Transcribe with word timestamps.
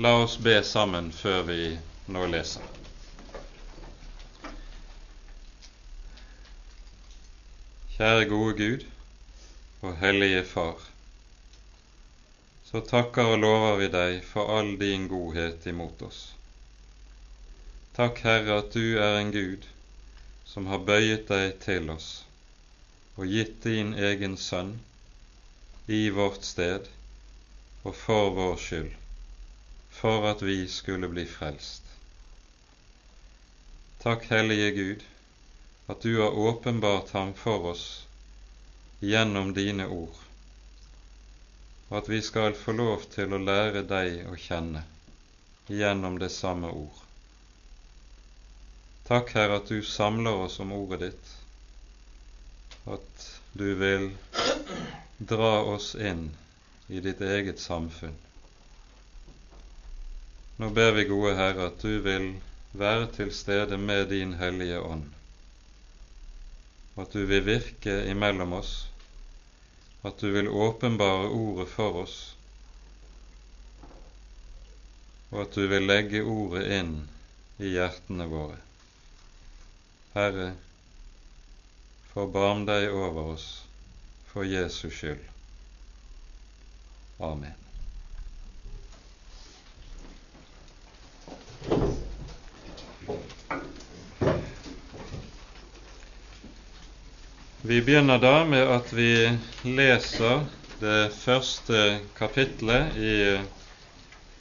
la 0.00 0.12
oss 0.22 0.36
be 0.40 0.54
sammen 0.64 1.10
før 1.12 1.42
vi 1.44 1.62
nå 2.14 2.20
leser. 2.32 2.64
Kjære 7.96 8.28
gode 8.30 8.54
Gud 8.60 8.86
og 9.82 9.98
hellige 10.00 10.44
Far. 10.48 10.86
Så 12.70 12.80
takker 12.92 13.34
og 13.34 13.42
lover 13.42 13.76
vi 13.82 13.88
deg 13.92 14.22
for 14.24 14.48
all 14.56 14.70
din 14.80 15.04
godhet 15.10 15.66
imot 15.68 16.00
oss. 16.06 16.22
Takk, 17.98 18.22
Herre, 18.24 18.62
at 18.62 18.72
du 18.72 18.96
er 18.96 19.18
en 19.18 19.34
Gud 19.34 19.68
som 20.48 20.70
har 20.72 20.80
bøyet 20.88 21.28
deg 21.28 21.58
til 21.66 21.92
oss 21.92 22.08
og 23.18 23.28
gitt 23.28 23.60
din 23.68 23.92
egen 24.08 24.38
sønn 24.40 24.78
i 25.92 26.00
vårt 26.14 26.46
sted 26.48 26.88
og 27.84 27.92
for 28.06 28.32
vår 28.40 28.56
skyld, 28.64 28.99
for 29.90 30.30
at 30.30 30.42
vi 30.42 30.68
skulle 30.68 31.08
bli 31.08 31.26
frelst. 31.26 31.82
Takk, 34.02 34.24
Hellige 34.30 34.70
Gud, 34.70 35.02
at 35.86 36.02
du 36.02 36.20
har 36.20 36.38
åpenbart 36.38 37.10
ham 37.10 37.34
for 37.34 37.66
oss 37.72 38.06
gjennom 39.00 39.52
dine 39.54 39.86
ord, 39.86 40.16
og 41.88 41.98
at 41.98 42.08
vi 42.08 42.22
skal 42.22 42.56
få 42.56 42.72
lov 42.78 43.04
til 43.12 43.34
å 43.34 43.42
lære 43.42 43.82
deg 43.90 44.24
å 44.30 44.38
kjenne 44.40 44.84
gjennom 45.68 46.18
det 46.22 46.30
samme 46.32 46.70
ord. 46.72 47.02
Takk, 49.10 49.34
Herre, 49.34 49.58
at 49.58 49.68
du 49.68 49.82
samler 49.82 50.46
oss 50.46 50.60
om 50.62 50.72
ordet 50.72 51.00
ditt, 51.02 51.30
at 52.86 53.28
du 53.52 53.74
vil 53.74 54.10
dra 55.18 55.54
oss 55.74 55.92
inn 55.94 56.28
i 56.88 57.02
ditt 57.04 57.20
eget 57.20 57.58
samfunn. 57.58 58.14
Nå 60.60 60.68
ber 60.70 60.92
vi, 60.92 61.04
gode 61.08 61.30
Herre, 61.38 61.70
at 61.70 61.80
du 61.80 62.02
vil 62.04 62.34
være 62.76 63.06
til 63.14 63.30
stede 63.32 63.78
med 63.80 64.10
din 64.10 64.34
Hellige 64.36 64.80
Ånd, 64.84 65.06
at 67.00 67.14
du 67.16 67.22
vil 67.30 67.46
virke 67.46 67.94
imellom 68.10 68.52
oss, 68.58 68.72
at 70.04 70.20
du 70.20 70.28
vil 70.34 70.50
åpenbare 70.52 71.30
ordet 71.32 71.64
for 71.72 72.02
oss, 72.02 72.16
og 75.30 75.46
at 75.46 75.56
du 75.56 75.64
vil 75.72 75.88
legge 75.88 76.20
ordet 76.28 76.66
inn 76.76 76.92
i 77.56 77.72
hjertene 77.78 78.28
våre. 78.28 78.60
Herre, 80.12 80.50
forbarm 82.12 82.68
deg 82.68 82.90
over 82.92 83.32
oss 83.32 83.48
for 84.34 84.44
Jesus 84.44 84.92
skyld. 84.92 85.24
Amen. 87.32 87.69
Vi 97.62 97.82
begynner 97.82 98.18
da 98.18 98.44
med 98.48 98.62
at 98.72 98.92
vi 98.96 99.38
leser 99.68 100.46
det 100.80 101.10
første 101.12 101.98
kapitlet 102.16 102.94
i 102.96 103.16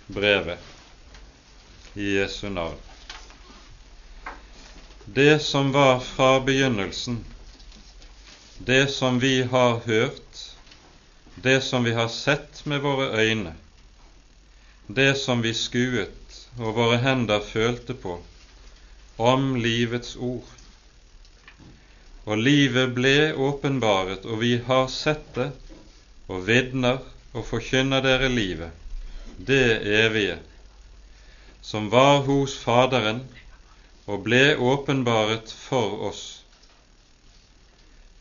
brevet 0.08 1.98
i 2.00 2.14
Jesu 2.14 2.46
navn. 2.48 2.78
Det 5.04 5.42
som 5.44 5.74
var 5.76 6.00
fra 6.00 6.40
begynnelsen, 6.48 7.18
det 8.58 8.88
som 8.94 9.20
vi 9.20 9.42
har 9.44 9.82
hørt, 9.84 10.40
det 11.36 11.58
som 11.68 11.84
vi 11.84 11.92
har 12.00 12.08
sett 12.08 12.62
med 12.64 12.80
våre 12.88 13.10
øyne, 13.20 13.52
det 14.88 15.18
som 15.20 15.44
vi 15.44 15.52
skuet 15.54 16.40
og 16.56 16.72
våre 16.80 17.02
hender 17.04 17.44
følte 17.44 18.00
på, 18.00 18.16
om 19.18 19.52
livets 19.60 20.16
ord. 20.16 20.59
Og 22.28 22.38
livet 22.38 22.92
ble 22.96 23.32
åpenbaret, 23.34 24.26
og 24.26 24.42
vi 24.44 24.58
har 24.68 24.88
sett 24.92 25.26
det, 25.36 25.50
og 26.30 26.44
vitner 26.48 27.00
og 27.34 27.46
forkynner 27.48 28.04
dere 28.06 28.30
livet, 28.30 28.72
det 29.38 29.80
evige, 30.04 30.38
som 31.62 31.90
var 31.94 32.24
hos 32.28 32.58
Faderen 32.60 33.24
og 34.10 34.24
ble 34.26 34.58
åpenbaret 34.58 35.52
for 35.54 36.10
oss. 36.10 36.24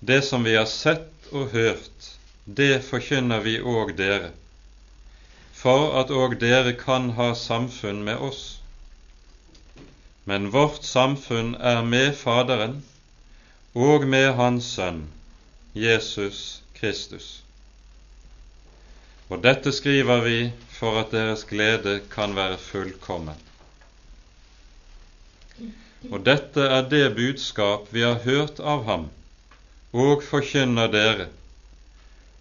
Det 0.00 0.20
som 0.22 0.44
vi 0.44 0.54
har 0.54 0.68
sett 0.70 1.32
og 1.32 1.50
hørt, 1.52 2.10
det 2.44 2.84
forkynner 2.86 3.42
vi 3.44 3.56
òg 3.60 3.96
dere, 3.98 4.30
for 5.52 5.96
at 6.00 6.12
òg 6.14 6.38
dere 6.40 6.76
kan 6.78 7.10
ha 7.18 7.32
samfunn 7.34 8.04
med 8.06 8.20
oss. 8.28 8.44
Men 10.28 10.52
vårt 10.54 10.84
samfunn 10.84 11.54
er 11.56 11.82
med 11.82 12.14
Faderen 12.16 12.78
og 13.74 14.06
med 14.08 14.32
Hans 14.34 14.64
Sønn, 14.64 15.02
Jesus 15.74 16.62
Kristus. 16.78 17.42
Og 19.28 19.42
dette 19.44 19.72
skriver 19.72 20.22
vi 20.24 20.38
for 20.72 21.00
at 21.00 21.12
deres 21.12 21.44
glede 21.44 22.00
kan 22.10 22.36
være 22.36 22.58
fullkommen. 22.58 23.36
Og 26.10 26.22
dette 26.24 26.62
er 26.62 26.88
det 26.88 27.16
budskap 27.16 27.92
vi 27.92 28.00
har 28.06 28.22
hørt 28.24 28.60
av 28.60 28.84
ham 28.86 29.08
og 29.92 30.22
forkynner 30.22 30.88
dere 30.92 31.26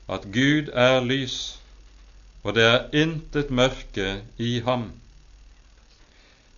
at 0.07 0.27
Gud 0.31 0.69
er 0.71 1.01
lys, 1.03 1.57
og 2.43 2.55
det 2.55 2.63
er 2.63 2.87
intet 2.95 3.49
mørke 3.51 4.21
i 4.37 4.59
ham. 4.63 4.91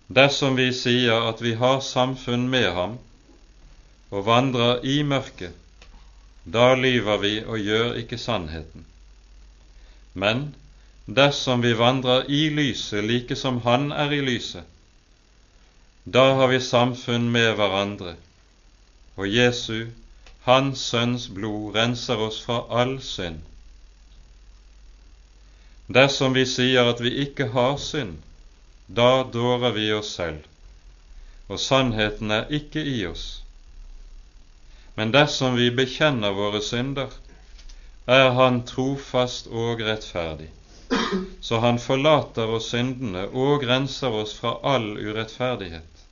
Dersom 0.06 0.58
vi 0.58 0.70
sier 0.74 1.26
at 1.30 1.42
vi 1.42 1.56
har 1.58 1.80
samfunn 1.82 2.46
med 2.50 2.70
ham 2.76 2.98
og 4.10 4.26
vandrer 4.26 4.84
i 4.84 5.02
mørket, 5.02 5.54
da 6.44 6.74
lyver 6.74 7.20
vi 7.22 7.34
og 7.44 7.58
gjør 7.58 7.98
ikke 8.00 8.18
sannheten. 8.18 8.86
Men 10.14 10.54
dersom 11.06 11.62
vi 11.62 11.76
vandrer 11.78 12.26
i 12.28 12.48
lyset 12.50 13.04
like 13.04 13.36
som 13.36 13.60
Han 13.66 13.92
er 13.92 14.10
i 14.10 14.20
lyset, 14.20 14.64
da 16.04 16.34
har 16.34 16.48
vi 16.50 16.60
samfunn 16.60 17.30
med 17.30 17.54
hverandre, 17.54 18.16
og 19.16 19.28
Jesu 19.28 19.86
hans 20.46 20.80
Sønns 20.90 21.28
blod 21.28 21.76
renser 21.76 22.20
oss 22.24 22.40
fra 22.44 22.62
all 22.80 22.96
synd. 23.04 23.42
Dersom 25.90 26.34
vi 26.34 26.46
sier 26.48 26.88
at 26.88 27.02
vi 27.04 27.12
ikke 27.24 27.50
har 27.54 27.76
synd, 27.82 28.16
da 28.88 29.22
dårer 29.34 29.74
vi 29.76 29.90
oss 29.92 30.14
selv, 30.16 30.46
og 31.48 31.60
sannheten 31.60 32.30
er 32.30 32.48
ikke 32.60 32.82
i 32.82 33.04
oss. 33.06 33.42
Men 34.94 35.12
dersom 35.12 35.56
vi 35.56 35.70
bekjenner 35.70 36.32
våre 36.36 36.60
synder, 36.62 37.12
er 38.06 38.30
Han 38.36 38.62
trofast 38.66 39.46
og 39.46 39.82
rettferdig, 39.86 40.50
så 41.40 41.60
Han 41.62 41.78
forlater 41.78 42.50
oss 42.56 42.70
syndene 42.74 43.26
og 43.28 43.64
renser 43.68 44.16
oss 44.22 44.34
fra 44.38 44.56
all 44.74 44.92
urettferdighet. 44.98 46.04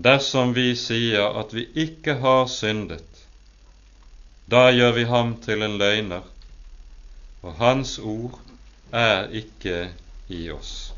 Dersom 0.00 0.54
vi 0.56 0.70
sier 0.80 1.36
at 1.42 1.52
vi 1.52 1.66
ikke 1.84 2.14
har 2.22 2.46
syndet, 2.48 3.26
da 4.50 4.70
gjør 4.72 4.94
vi 4.96 5.04
ham 5.10 5.34
til 5.44 5.62
en 5.62 5.76
løgner, 5.78 6.24
og 7.42 7.60
hans 7.60 7.98
ord 7.98 8.40
er 8.96 9.28
ikke 9.42 9.90
i 10.32 10.46
oss. 10.54 10.92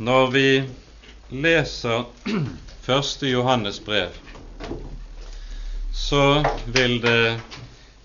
Når 0.00 0.30
vi 0.32 0.62
leser 1.28 2.06
første 2.86 3.28
Johannes 3.28 3.82
brev, 3.84 4.14
så 5.92 6.40
vil 6.64 7.02
det 7.02 7.42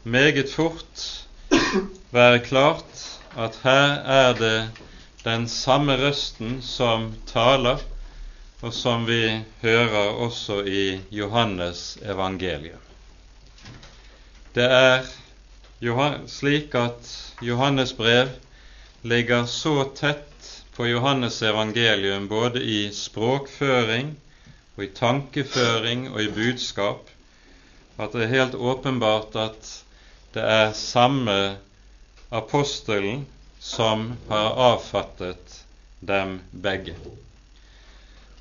meget 0.03 0.51
fort 0.51 1.06
være 2.12 2.42
klart 2.44 3.06
at 3.39 3.62
her 3.63 3.95
er 4.18 4.36
det 4.36 4.57
den 5.24 5.47
samme 5.47 5.95
røsten 6.03 6.59
som 6.62 7.13
taler, 7.31 7.80
og 8.62 8.75
som 8.75 9.07
vi 9.07 9.39
hører 9.63 10.19
også 10.27 10.65
i 10.68 11.00
Johannes 11.15 11.97
evangelium. 12.03 12.83
Det 14.56 14.68
er 14.68 15.07
slik 16.27 16.75
at 16.75 17.15
Johannes 17.42 17.94
brev 17.94 18.36
ligger 19.03 19.45
så 19.45 19.94
tett 19.95 20.34
på 20.75 20.88
Johannes 20.88 21.42
evangelium 21.42 22.27
både 22.27 22.60
i 22.63 22.80
språkføring 22.94 24.16
og 24.75 24.83
i 24.83 24.92
tankeføring 24.98 26.10
og 26.12 26.24
i 26.24 26.31
budskap 26.36 27.12
at 27.95 28.12
det 28.12 28.25
er 28.25 28.33
helt 28.33 28.56
åpenbart 28.56 29.38
at 29.39 29.69
det 30.36 30.44
er 30.44 30.74
samme 30.75 31.38
apostelen 32.31 33.24
som 33.60 34.10
har 34.27 34.57
avfattet 34.74 35.62
dem 36.00 36.39
begge. 36.51 36.95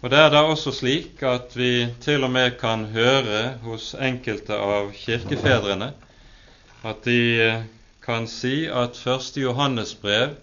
Og 0.02 0.10
Det 0.10 0.18
er 0.18 0.30
da 0.34 0.42
også 0.44 0.72
slik 0.74 1.22
at 1.22 1.54
vi 1.56 1.86
til 2.04 2.24
og 2.26 2.30
med 2.34 2.58
kan 2.60 2.84
høre 2.92 3.54
hos 3.62 3.94
enkelte 3.94 4.58
av 4.58 4.90
kirkefedrene 4.92 5.92
at 6.84 7.06
de 7.06 7.62
kan 8.04 8.26
si 8.28 8.66
at 8.66 8.98
første 9.00 9.40
Johannesbrev 9.40 10.34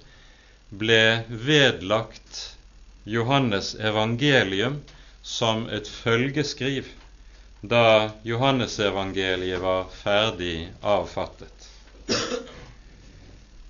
ble 0.72 1.24
vedlagt 1.30 2.42
Johannes 3.04 3.76
evangelium 3.76 4.82
som 5.22 5.68
et 5.70 5.88
følgeskriv 5.88 6.88
da 7.62 8.12
Johannesevangeliet 8.26 9.62
var 9.62 9.90
ferdig 9.94 10.70
avfattet. 10.82 11.68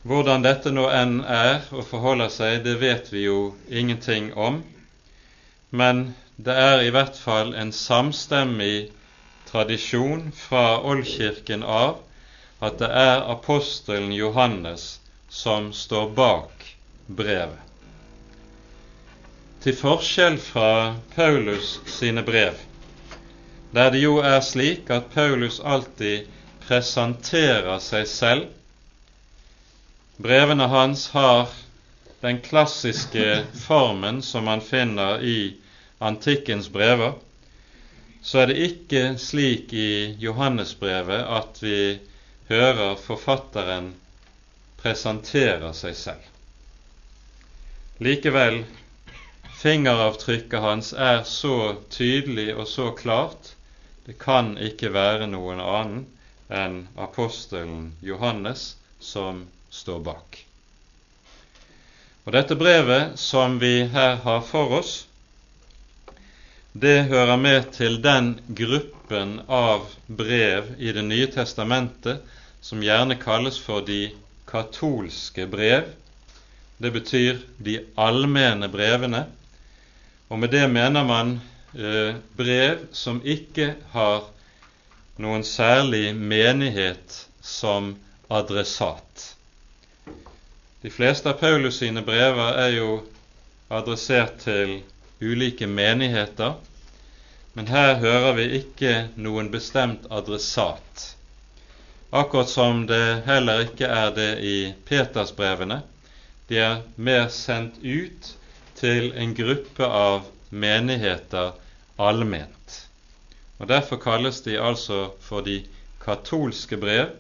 Hvordan 0.08 0.46
dette 0.46 0.72
nå 0.72 0.88
enn 0.90 1.20
er 1.26 1.66
og 1.76 1.84
forholder 1.90 2.32
seg, 2.34 2.62
det 2.66 2.80
vet 2.82 3.12
vi 3.14 3.26
jo 3.28 3.52
ingenting 3.70 4.32
om 4.34 4.64
men 5.72 6.16
det 6.36 6.54
er 6.54 6.82
i 6.84 6.92
hvert 6.92 7.16
fall 7.16 7.54
en 7.56 7.72
samstemmig 7.72 8.92
tradisjon 9.48 10.32
fra 10.36 10.82
oldkirken 10.84 11.64
av 11.64 12.02
at 12.60 12.80
det 12.82 12.90
er 12.92 13.24
apostelen 13.32 14.12
Johannes 14.14 15.00
som 15.32 15.72
står 15.74 16.12
bak 16.18 16.61
brevet. 17.08 17.60
Til 19.62 19.76
forskjell 19.78 20.40
fra 20.42 20.96
Paulus 21.16 21.76
sine 21.86 22.24
brev, 22.26 22.58
der 23.72 23.92
det 23.94 24.02
jo 24.02 24.18
er 24.26 24.40
slik 24.42 24.90
at 24.90 25.12
Paulus 25.14 25.60
alltid 25.64 26.26
presenterer 26.66 27.78
seg 27.84 28.08
selv. 28.10 28.48
Brevene 30.22 30.68
hans 30.72 31.08
har 31.14 31.54
den 32.22 32.42
klassiske 32.46 33.44
formen 33.66 34.22
som 34.26 34.46
man 34.50 34.62
finner 34.62 35.22
i 35.22 35.56
antikkens 36.02 36.70
brever, 36.70 37.16
så 38.22 38.44
er 38.44 38.52
det 38.52 38.66
ikke 38.66 39.06
slik 39.18 39.74
i 39.74 40.16
Johannesbrevet 40.22 41.24
at 41.38 41.62
vi 41.62 41.78
hører 42.50 42.98
forfatteren 43.02 43.94
presentere 44.82 45.74
seg 45.78 45.98
selv. 45.98 46.31
Likevel, 48.02 48.64
fingeravtrykket 49.62 50.60
hans 50.60 50.88
er 50.94 51.20
så 51.30 51.76
tydelig 51.94 52.48
og 52.56 52.66
så 52.68 52.88
klart, 52.98 53.52
det 54.08 54.16
kan 54.18 54.56
ikke 54.58 54.90
være 54.96 55.28
noen 55.30 55.62
annen 55.62 56.08
enn 56.50 56.80
apostelen 56.98 57.92
Johannes 58.02 58.64
som 58.98 59.44
står 59.70 60.02
bak. 60.08 60.40
Og 62.26 62.34
Dette 62.34 62.58
brevet 62.58 63.22
som 63.22 63.60
vi 63.62 63.86
her 63.94 64.18
har 64.26 64.42
for 64.50 64.74
oss, 64.82 64.98
det 66.74 67.04
hører 67.14 67.38
med 67.38 67.70
til 67.78 68.02
den 68.02 68.34
gruppen 68.50 69.44
av 69.46 69.86
brev 70.08 70.74
i 70.82 70.90
Det 70.98 71.06
nye 71.06 71.30
testamentet 71.30 72.26
som 72.66 72.82
gjerne 72.82 73.22
kalles 73.22 73.62
for 73.62 73.86
de 73.86 74.08
katolske 74.50 75.46
brev. 75.46 75.92
Det 76.82 76.90
betyr 76.92 77.38
de 77.58 77.76
allmenne 77.96 78.66
brevene. 78.74 79.26
Og 80.34 80.40
med 80.42 80.50
det 80.50 80.64
mener 80.72 81.04
man 81.06 81.36
eh, 81.78 82.16
brev 82.38 82.88
som 82.96 83.20
ikke 83.22 83.76
har 83.92 84.24
noen 85.22 85.46
særlig 85.46 86.16
menighet 86.16 87.20
som 87.46 87.92
adressat. 88.34 89.28
De 90.82 90.90
fleste 90.90 91.30
av 91.30 91.38
Paulus 91.44 91.78
sine 91.84 92.02
brever 92.02 92.58
er 92.64 92.74
jo 92.80 92.90
adressert 93.70 94.42
til 94.48 94.80
ulike 95.22 95.70
menigheter, 95.70 96.58
men 97.54 97.70
her 97.70 98.00
hører 98.02 98.34
vi 98.40 98.50
ikke 98.64 98.96
noen 99.22 99.54
bestemt 99.54 100.10
adressat. 100.10 101.12
Akkurat 102.10 102.50
som 102.50 102.88
det 102.90 103.22
heller 103.30 103.68
ikke 103.70 103.86
er 103.86 104.16
det 104.18 104.32
i 104.42 104.58
Petersbrevene. 104.90 105.84
De 106.52 106.58
er 106.60 106.82
mer 107.00 107.30
sendt 107.32 107.78
ut 107.80 108.34
til 108.76 109.14
en 109.16 109.32
gruppe 109.38 109.88
av 109.88 110.26
menigheter 110.52 111.54
allment. 111.96 112.74
Og 113.62 113.70
Derfor 113.72 114.02
kalles 114.04 114.42
de 114.44 114.58
altså 114.60 115.14
for 115.24 115.46
de 115.48 115.62
katolske 116.04 116.76
brev, 116.82 117.14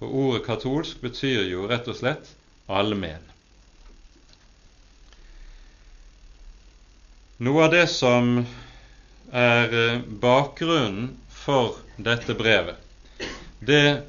for 0.00 0.10
ordet 0.10 0.42
katolsk 0.48 1.04
betyr 1.04 1.44
jo 1.46 1.68
rett 1.70 1.86
og 1.92 2.00
slett 2.00 2.32
allmenn. 2.66 3.22
Noe 7.46 7.68
av 7.68 7.70
det 7.76 7.86
som 7.92 8.40
er 9.30 9.78
eh, 9.84 10.02
bakgrunnen 10.26 11.12
for 11.30 11.78
dette 11.94 12.34
brevet, 12.34 12.82
det 13.62 14.02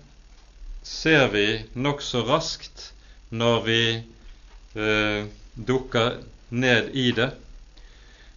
ser 0.81 1.29
vi 1.37 1.47
nokså 1.77 2.25
raskt 2.25 2.89
når 3.29 3.63
vi 3.69 3.81
eh, 4.75 5.25
dukker 5.55 6.19
ned 6.49 6.91
i 6.93 7.11
det. 7.11 7.31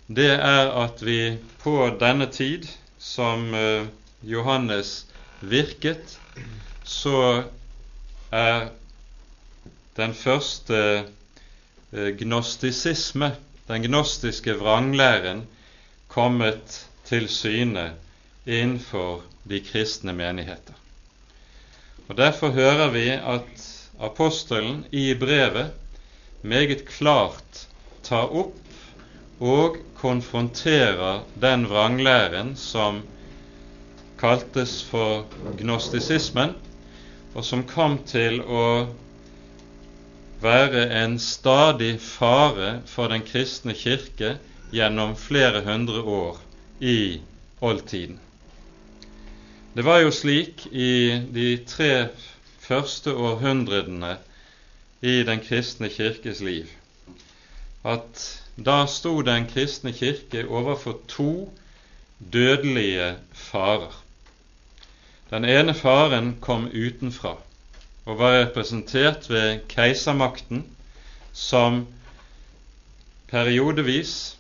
Det 0.07 0.31
er 0.33 0.71
at 0.85 1.03
vi 1.05 1.37
på 1.63 1.77
denne 2.01 2.31
tid 2.33 2.69
som 2.99 3.55
eh, 3.55 3.87
Johannes 4.23 5.07
virket, 5.41 6.19
så 6.85 7.43
er 8.33 8.71
den 9.97 10.15
første 10.15 10.81
eh, 11.93 12.11
gnostisisme 12.23 13.35
den 13.69 13.83
gnostiske 13.83 14.55
vranglæren 14.57 15.43
kommet 16.09 16.87
til 17.05 17.29
syne 17.29 17.93
innenfor 18.47 19.23
de 19.49 19.61
kristne 19.61 20.13
menigheter. 20.13 20.73
Og 22.09 22.17
Derfor 22.17 22.51
hører 22.51 22.89
vi 22.91 23.09
at 23.11 23.65
apostelen 24.01 24.87
i 24.93 25.15
brevet 25.15 25.71
meget 26.43 26.87
klart 26.89 27.67
tar 28.03 28.31
opp 28.31 29.43
og 29.43 29.79
konfronterer 29.99 31.25
den 31.35 31.67
vranglæren 31.71 32.55
som 32.57 33.03
kaltes 34.19 34.81
for 34.83 35.27
gnostisismen, 35.59 36.55
og 37.35 37.45
som 37.47 37.63
kom 37.67 38.01
til 38.07 38.41
å 38.43 38.89
være 40.43 40.87
en 41.03 41.19
stadig 41.23 41.99
fare 42.03 42.81
for 42.87 43.11
den 43.11 43.23
kristne 43.27 43.75
kirke 43.79 44.37
gjennom 44.75 45.15
flere 45.19 45.63
hundre 45.67 46.03
år 46.03 46.41
i 46.83 47.21
oldtiden. 47.61 48.19
Det 49.75 49.85
var 49.87 50.03
jo 50.03 50.11
slik 50.15 50.67
i 50.73 51.19
de 51.35 51.51
tre 51.69 52.09
første 52.63 53.15
århundrene 53.15 54.17
i 55.03 55.23
den 55.23 55.41
kristne 55.41 55.89
kirkes 55.89 56.41
liv 56.41 56.67
at 57.85 58.43
da 58.57 58.87
sto 58.87 59.21
den 59.23 59.47
kristne 59.47 59.93
kirke 59.93 60.49
overfor 60.49 60.99
to 61.09 61.53
dødelige 62.33 63.17
farer. 63.33 64.05
Den 65.31 65.45
ene 65.45 65.75
faren 65.75 66.39
kom 66.41 66.67
utenfra 66.67 67.37
og 68.05 68.19
var 68.19 68.41
representert 68.41 69.31
ved 69.31 69.61
keisermakten, 69.69 70.65
som 71.33 71.87
periodevis 73.29 74.37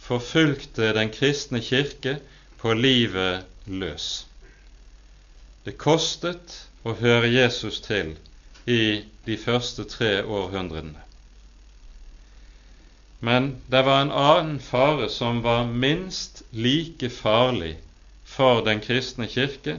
forfulgte 0.00 0.94
den 0.94 1.10
kristne 1.10 1.60
kirke 1.60 2.18
på 2.58 2.72
livet 2.72 3.44
løs. 3.66 4.26
Det 5.64 5.76
kostet 5.78 6.62
å 6.84 6.94
høre 6.94 7.28
Jesus 7.28 7.80
til 7.84 8.14
i 8.68 9.04
de 9.26 9.36
første 9.40 9.84
tre 9.88 10.22
århundrene. 10.24 11.04
Men 13.20 13.48
det 13.66 13.82
var 13.86 14.02
en 14.04 14.14
annen 14.14 14.58
fare 14.62 15.08
som 15.10 15.40
var 15.42 15.66
minst 15.66 16.44
like 16.52 17.10
farlig 17.10 17.74
for 18.28 18.60
den 18.66 18.82
kristne 18.84 19.26
kirke, 19.26 19.78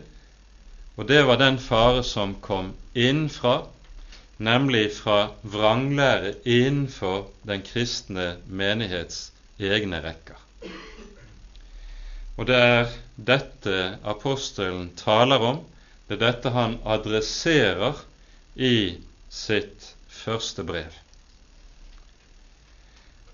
og 0.97 1.07
det 1.07 1.21
var 1.27 1.39
den 1.39 1.59
fare 1.63 2.03
som 2.03 2.35
kom 2.43 2.73
innenfra, 2.95 3.61
nemlig 4.39 4.89
fra 4.97 5.29
vranglære 5.43 6.33
innenfor 6.43 7.29
den 7.47 7.63
kristne 7.63 8.33
menighets 8.47 9.29
egne 9.59 10.01
rekker. 10.03 10.35
Og 12.39 12.47
det 12.47 12.59
er 12.59 12.91
dette 13.15 13.79
apostelen 14.07 14.91
taler 14.99 15.43
om, 15.43 15.63
det 16.07 16.17
er 16.17 16.25
dette 16.25 16.51
han 16.55 16.77
adresserer 16.87 17.99
i 18.59 18.99
sitt 19.31 19.93
første 20.11 20.65
brev. 20.67 20.91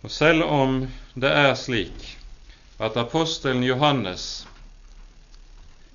Og 0.05 0.11
selv 0.13 0.45
om 0.45 0.83
det 1.17 1.31
er 1.33 1.55
slik 1.57 2.11
at 2.77 2.97
apostelen 2.99 3.63
Johannes 3.65 4.45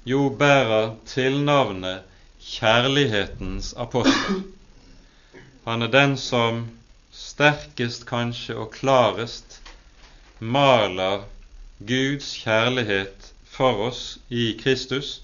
jo 0.09 0.25
bærer 0.41 0.97
tilnavnet 1.07 2.03
kjærlighetens 2.43 3.75
apostel. 3.77 4.43
Han 5.69 5.87
er 5.87 5.93
den 5.95 6.17
som 6.19 6.65
sterkest 7.15 8.09
kanskje 8.09 8.57
og 8.59 8.73
klarest 8.75 9.61
maler 10.41 11.27
Guds 11.79 12.33
kjærlighet 12.43 13.31
for 13.45 13.87
oss 13.91 14.19
i 14.29 14.55
Kristus, 14.63 15.21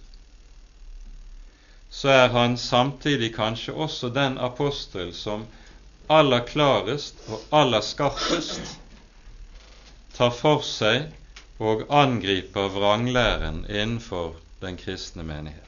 så 1.97 2.09
er 2.12 2.29
han 2.29 2.59
samtidig 2.61 3.31
kanskje 3.35 3.73
også 3.73 4.11
den 4.12 4.35
apostel 4.38 5.15
som 5.17 5.47
aller 6.12 6.43
klarest 6.45 7.23
og 7.33 7.55
aller 7.57 7.81
skarpest 7.81 8.75
tar 10.19 10.35
for 10.37 10.61
seg 10.67 11.07
og 11.57 11.87
angriper 11.88 12.69
vranglæren 12.76 13.62
innenfor 13.65 14.37
den 14.61 14.76
kristne 14.76 15.25
menighet. 15.25 15.62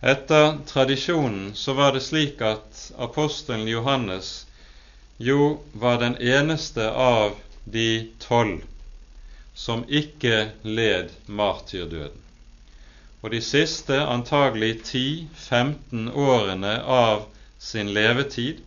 Etter 0.00 0.58
tradisjonen 0.72 1.52
så 1.54 1.76
var 1.76 1.92
det 1.92 2.06
slik 2.08 2.40
at 2.40 2.82
apostelen 2.96 3.68
Johannes 3.68 4.46
jo 5.20 5.58
var 5.72 6.00
den 6.00 6.16
eneste 6.16 6.88
av 6.88 7.36
de 7.64 7.90
tolv 8.28 8.64
som 9.52 9.84
ikke 9.88 10.46
led 10.62 11.12
martyrdøden. 11.26 12.25
Og 13.26 13.32
de 13.34 13.40
siste 13.42 13.96
antagelig 14.06 14.76
10-15 14.86 16.12
årene 16.14 16.76
av 16.86 17.24
sin 17.58 17.88
levetid 17.90 18.60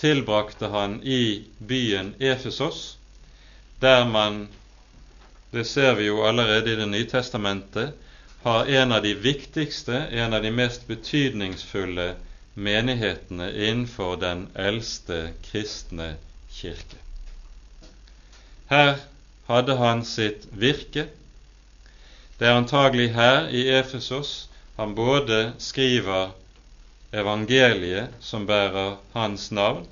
tilbrakte 0.00 0.66
han 0.72 0.96
i 1.06 1.44
byen 1.62 2.10
Efesos, 2.18 2.96
der 3.78 4.02
man, 4.10 4.48
det 5.54 5.62
ser 5.70 5.94
vi 5.94 6.08
jo 6.08 6.24
allerede 6.26 6.72
i 6.72 6.76
Det 6.82 6.90
nye 6.90 7.06
testamentet, 7.06 7.94
har 8.42 8.66
en 8.66 8.98
av 8.98 9.06
de 9.06 9.14
viktigste, 9.14 10.02
en 10.10 10.34
av 10.34 10.42
de 10.42 10.50
mest 10.50 10.88
betydningsfulle 10.90 12.16
menighetene 12.54 13.52
innenfor 13.54 14.16
den 14.16 14.48
eldste 14.58 15.28
kristne 15.46 16.16
kirke. 16.50 16.98
Her 18.74 18.96
hadde 19.46 19.78
han 19.78 20.02
sitt 20.04 20.50
virke, 20.50 21.06
det 22.38 22.48
er 22.48 22.58
antagelig 22.58 23.12
her 23.14 23.48
i 23.54 23.68
Efesos 23.70 24.48
han 24.76 24.94
både 24.94 25.52
skriver 25.62 26.32
evangeliet 27.14 28.14
som 28.20 28.46
bærer 28.46 28.96
hans 29.12 29.50
navn, 29.54 29.84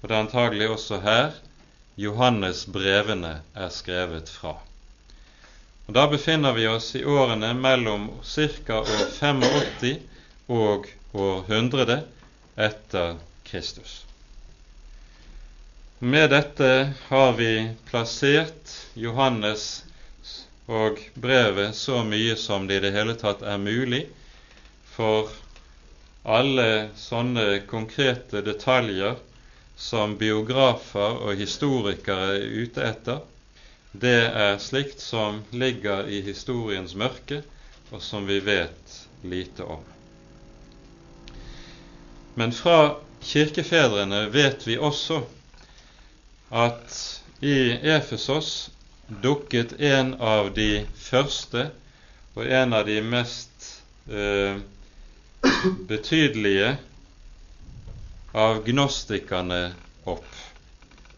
og 0.00 0.08
det 0.08 0.16
er 0.16 0.24
antagelig 0.26 0.68
også 0.68 1.00
her 1.00 1.38
Johannes 1.96 2.66
brevene 2.72 3.40
er 3.54 3.72
skrevet 3.72 4.28
fra. 4.28 4.58
Og 5.88 5.94
Da 5.96 6.06
befinner 6.06 6.52
vi 6.54 6.68
oss 6.70 6.92
i 6.94 7.04
årene 7.04 7.54
mellom 7.56 8.10
ca. 8.22 8.76
år 8.78 9.08
85 9.16 9.96
og 10.48 10.86
år 11.12 11.44
100 11.48 11.96
etter 12.56 13.16
Kristus. 13.44 14.04
Med 15.98 16.30
dette 16.30 16.70
har 17.08 17.32
vi 17.36 17.52
plassert 17.90 18.76
Johannes 18.94 19.84
og 20.70 21.00
brevet 21.18 21.74
så 21.74 22.04
mye 22.06 22.36
som 22.38 22.68
det 22.68 22.78
i 22.78 22.84
det 22.86 22.94
hele 22.94 23.16
tatt 23.18 23.42
er 23.42 23.58
mulig, 23.58 24.04
for 24.94 25.32
alle 26.22 26.90
sånne 27.00 27.62
konkrete 27.70 28.42
detaljer 28.46 29.18
som 29.80 30.14
biografer 30.20 31.22
og 31.24 31.40
historikere 31.40 32.36
er 32.36 32.48
ute 32.62 32.84
etter, 32.86 33.22
det 33.92 34.18
er 34.28 34.60
slikt 34.62 35.00
som 35.02 35.40
ligger 35.50 36.06
i 36.06 36.20
historiens 36.22 36.94
mørke, 36.94 37.40
og 37.90 38.02
som 38.04 38.28
vi 38.28 38.38
vet 38.44 38.98
lite 39.26 39.66
om. 39.66 39.82
Men 42.38 42.52
fra 42.54 43.00
kirkefedrene 43.26 44.28
vet 44.30 44.62
vi 44.68 44.78
også 44.78 45.24
at 46.54 47.00
i 47.42 47.56
Efesos 47.96 48.70
dukket 49.22 49.72
en 49.80 50.14
av 50.14 50.52
de 50.54 50.86
første 50.94 51.66
og 52.36 52.46
en 52.46 52.76
av 52.76 52.86
de 52.86 53.00
mest 53.02 53.66
eh, 54.06 54.60
betydelige 55.90 56.76
av 58.32 58.62
gnostikerne 58.66 59.62
opp. 60.08 60.28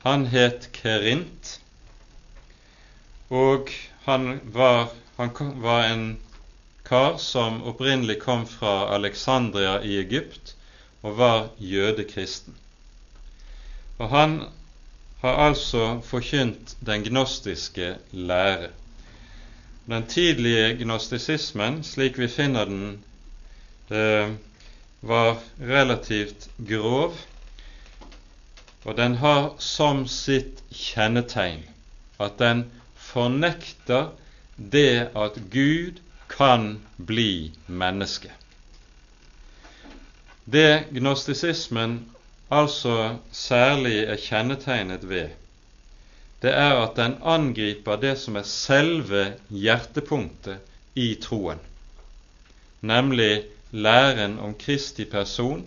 Han 0.03 0.25
het 0.33 0.71
Kerint, 0.75 1.59
og 3.31 3.71
han 4.07 4.41
var, 4.57 4.89
han 5.17 5.31
var 5.63 5.85
en 5.91 6.07
kar 6.89 7.21
som 7.23 7.61
opprinnelig 7.69 8.19
kom 8.25 8.47
fra 8.49 8.89
Alexandria 8.97 9.77
i 9.85 9.99
Egypt 10.01 10.57
og 11.03 11.17
var 11.21 11.47
jødekristen. 11.59 12.57
Og 14.01 14.11
han 14.11 14.35
har 15.23 15.39
altså 15.49 16.01
forkynt 16.05 16.77
den 16.87 17.05
gnostiske 17.07 17.97
lære. 18.13 18.69
Den 19.87 20.07
tidlige 20.07 20.77
gnostisismen, 20.85 21.83
slik 21.85 22.19
vi 22.19 22.29
finner 22.29 22.65
den, 22.65 23.05
eh, 23.91 24.35
var 25.03 25.39
relativt 25.61 26.49
grov, 26.69 27.15
og 28.85 28.97
den 28.97 29.15
har 29.15 29.55
som 29.59 30.07
sitt 30.07 30.63
kjennetegn 30.75 31.63
at 32.21 32.39
den 32.39 32.65
fornekter 32.95 34.11
det 34.57 35.11
at 35.15 35.39
Gud 35.51 36.01
kan 36.29 36.81
bli 36.97 37.53
menneske. 37.67 38.31
Det 40.45 40.85
gnostisismen 40.91 42.01
altså 42.53 43.17
særlig 43.33 43.97
er 44.05 44.21
kjennetegnet 44.21 45.09
ved, 45.09 45.29
det 46.43 46.53
er 46.59 46.75
at 46.83 46.97
den 46.99 47.15
angriper 47.23 47.97
det 47.97 48.17
som 48.19 48.37
er 48.37 48.47
selve 48.49 49.25
hjertepunktet 49.49 50.59
i 50.95 51.15
troen, 51.23 51.61
nemlig 52.81 53.45
læren 53.71 54.39
om 54.39 54.55
Kristi 54.59 55.05
person, 55.05 55.67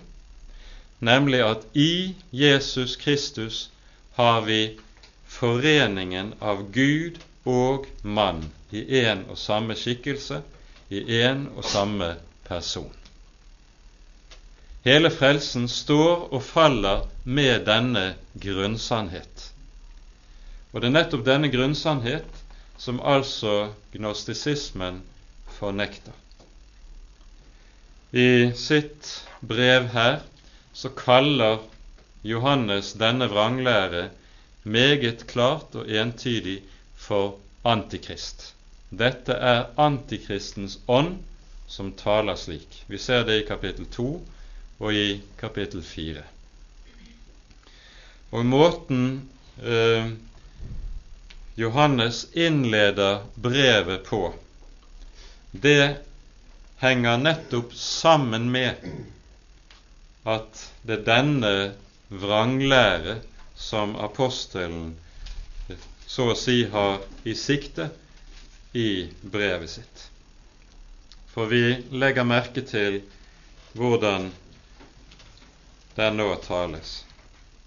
nemlig 1.00 1.42
at 1.46 1.64
i 1.74 2.16
Jesus 2.32 2.96
Kristus 2.96 3.70
har 4.20 4.42
vi 4.46 4.60
foreningen 5.26 6.34
av 6.42 6.68
Gud 6.76 7.18
og 7.46 7.88
mann 8.04 8.44
i 8.72 8.84
én 9.02 9.26
og 9.30 9.38
samme 9.38 9.76
skikkelse, 9.76 10.42
i 10.90 11.02
én 11.24 11.48
og 11.56 11.66
samme 11.66 12.16
person. 12.48 12.94
Hele 14.86 15.10
frelsen 15.10 15.66
står 15.72 16.28
og 16.30 16.44
faller 16.46 17.08
med 17.24 17.64
denne 17.66 18.04
grunnsannhet. 18.38 19.48
Og 20.74 20.84
det 20.84 20.92
er 20.92 20.94
nettopp 20.94 21.24
denne 21.26 21.50
grunnsannhet 21.50 22.44
som 22.78 23.00
altså 23.02 23.72
gnostisismen 23.96 25.00
fornekter. 25.58 26.14
I 28.14 28.54
sitt 28.54 29.10
brev 29.42 29.90
her 29.96 30.20
så 30.76 30.92
kaller 30.94 31.64
Johannes 32.22 32.94
denne 33.02 33.26
vranglære 33.34 34.10
meget 34.64 35.26
klart 35.32 35.74
og 35.82 35.90
entydig 35.90 36.60
for 37.08 37.40
antikrist. 37.66 38.52
Dette 38.94 39.34
er 39.34 39.66
antikristens 39.82 40.78
ånd 40.86 41.18
som 41.68 41.90
taler 41.98 42.38
slik. 42.38 42.84
Vi 42.86 43.02
ser 43.02 43.26
det 43.26 43.42
i 43.42 43.48
kapittel 43.50 43.90
2 43.90 44.10
og 44.80 44.94
i 44.94 45.22
kapittel 45.40 45.84
4. 45.84 46.24
Og 48.36 48.46
måten 48.46 49.06
eh, 49.64 50.10
Johannes 51.56 52.26
innleder 52.34 53.24
brevet 53.36 54.04
på, 54.10 54.34
det 55.52 55.96
henger 56.82 57.22
nettopp 57.22 57.74
sammen 57.80 58.50
med 58.52 58.82
at 60.28 60.66
det 60.84 61.00
er 61.00 61.08
denne 61.08 61.54
vranglære 62.10 63.20
som 63.56 63.96
apostelen 63.96 64.96
så 66.08 66.32
å 66.32 66.38
si 66.38 66.64
har 66.72 67.00
i 67.24 67.34
sikte 67.40 67.88
i 68.76 69.08
brevet 69.22 69.72
sitt. 69.78 70.04
For 71.32 71.48
vi 71.52 71.78
legger 71.96 72.28
merke 72.28 72.64
til 72.68 73.00
hvordan 73.76 74.30
der 75.96 76.12
nå 76.12 76.36
tales. 76.36 77.06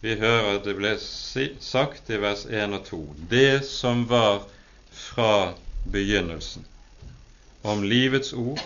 Vi 0.00 0.14
hører 0.14 0.61
det 0.62 0.76
ble 0.78 0.92
sagt 1.00 2.11
i 2.11 2.18
vers 2.23 2.44
1 2.47 2.75
og 2.76 2.85
2 2.87 2.99
det 3.30 3.64
som 3.66 4.04
var 4.11 4.44
fra 4.94 5.54
begynnelsen, 5.90 6.66
om 7.62 7.82
livets 7.82 8.32
ord, 8.32 8.62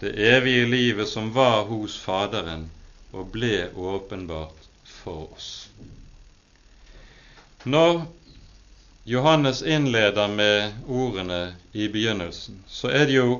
det 0.00 0.12
evige 0.20 0.66
livet 0.66 1.08
som 1.08 1.30
var 1.32 1.64
hos 1.70 1.96
Faderen 1.98 2.66
og 3.12 3.30
ble 3.32 3.70
åpenbart 3.72 4.68
for 4.84 5.32
oss. 5.32 5.68
Når 7.64 8.02
Johannes 9.08 9.62
innleder 9.62 10.28
med 10.28 10.72
ordene 10.88 11.54
i 11.72 11.88
begynnelsen, 11.88 12.60
så 12.68 12.90
er 12.90 13.06
det 13.06 13.16
jo, 13.16 13.38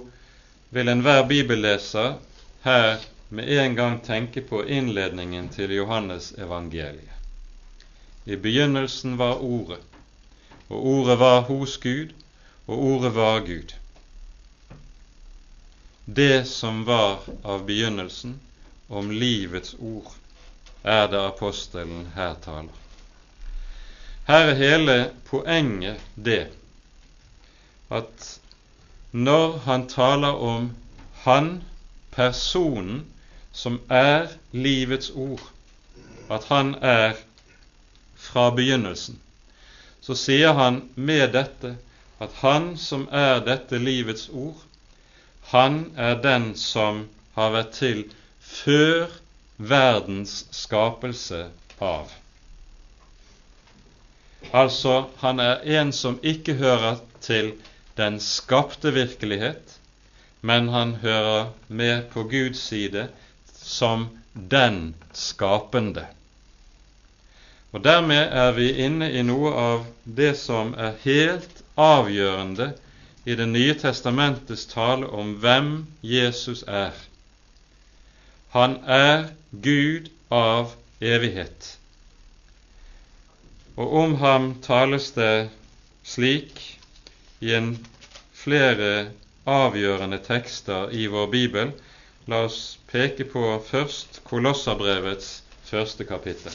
vil 0.71 0.89
enhver 0.89 1.27
bibelleser 1.29 2.17
her 2.65 3.05
med 3.29 3.49
en 3.49 3.75
gang 3.75 4.01
tenke 4.01 4.41
på 4.41 4.65
innledningen 4.65 5.49
til 5.49 5.71
Johannes 5.75 6.33
evangeliet. 6.39 7.13
I 8.25 8.37
begynnelsen 8.37 9.17
var 9.17 9.43
Ordet, 9.43 9.83
og 10.69 10.87
ordet 10.87 11.19
var 11.19 11.41
hos 11.41 11.77
Gud, 11.77 12.15
og 12.67 12.79
ordet 12.79 13.15
var 13.15 13.41
Gud. 13.41 13.75
Det 16.05 16.47
som 16.47 16.85
var 16.85 17.23
av 17.43 17.67
begynnelsen, 17.67 18.41
om 18.89 19.11
livets 19.11 19.75
ord, 19.79 20.13
er 20.83 21.09
det 21.11 21.19
apostelen 21.19 22.07
her 22.15 22.35
taler. 22.43 22.75
Her 24.27 24.51
er 24.51 24.59
hele 24.59 24.97
poenget 25.27 26.03
det 26.15 26.47
at 27.91 28.41
når 29.13 29.59
han 29.67 29.87
taler 29.89 30.35
om 30.43 30.71
han, 31.25 31.63
personen, 32.11 33.05
som 33.57 33.81
er 33.89 34.29
livets 34.53 35.11
ord, 35.11 35.43
at 36.31 36.45
han 36.51 36.75
er 36.85 37.17
fra 38.21 38.51
begynnelsen, 38.55 39.17
så 40.05 40.15
sier 40.19 40.53
han 40.59 40.83
med 40.95 41.33
dette 41.35 41.73
at 42.23 42.37
han 42.43 42.75
som 42.81 43.07
er 43.13 43.41
dette 43.47 43.81
livets 43.81 44.29
ord, 44.29 44.61
han 45.53 45.87
er 45.97 46.21
den 46.23 46.53
som 46.59 47.07
har 47.37 47.53
vært 47.55 47.75
til 47.79 48.05
før 48.41 49.11
verdens 49.57 50.45
skapelse 50.55 51.47
av. 51.81 52.13
Altså, 54.53 55.09
han 55.23 55.41
er 55.43 55.65
en 55.81 55.93
som 55.97 56.19
ikke 56.23 56.55
hører 56.61 57.01
til 57.25 57.55
den 57.97 58.19
skapte 58.21 58.93
virkelighet, 58.95 59.79
men 60.41 60.69
han 60.69 60.99
hører 61.03 61.53
med 61.69 62.11
på 62.13 62.27
Guds 62.31 62.61
side 62.69 63.09
som 63.67 64.09
den 64.33 64.95
skapende. 65.13 66.07
Og 67.75 67.83
Dermed 67.85 68.33
er 68.33 68.53
vi 68.57 68.71
inne 68.87 69.11
i 69.13 69.23
noe 69.27 69.53
av 69.61 69.87
det 70.05 70.37
som 70.41 70.71
er 70.79 70.95
helt 71.03 71.63
avgjørende 71.77 72.73
i 73.27 73.35
Det 73.35 73.49
nye 73.51 73.75
testamentets 73.75 74.69
tale 74.71 75.09
om 75.11 75.35
hvem 75.43 75.71
Jesus 76.01 76.63
er. 76.63 76.95
Han 78.55 78.79
er 78.87 79.33
Gud 79.51 80.07
av 80.31 80.77
evighet. 81.03 81.73
Og 83.77 83.93
om 84.03 84.15
ham 84.23 84.55
tales 84.63 85.11
det 85.19 85.49
slik 86.07 86.63
i 87.43 87.53
en 87.59 87.75
flere 88.33 89.11
avgjørende 89.45 90.23
tekster 90.23 90.95
i 90.95 91.11
vår 91.11 91.27
bibel. 91.35 91.75
La 92.27 92.41
oss 92.43 92.79
peke 92.91 93.25
på 93.31 93.41
først 93.69 94.21
Kolossabrevets 94.27 95.45
første 95.69 96.05
kapittel. 96.05 96.55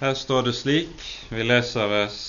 Her 0.00 0.14
står 0.14 0.42
det 0.42 0.54
slik, 0.56 1.08
vi 1.32 1.42
leser 1.48 1.88
vers 1.88 2.20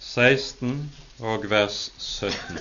16 0.00 0.72
og 1.18 1.50
vers 1.50 1.92
17. 1.98 2.58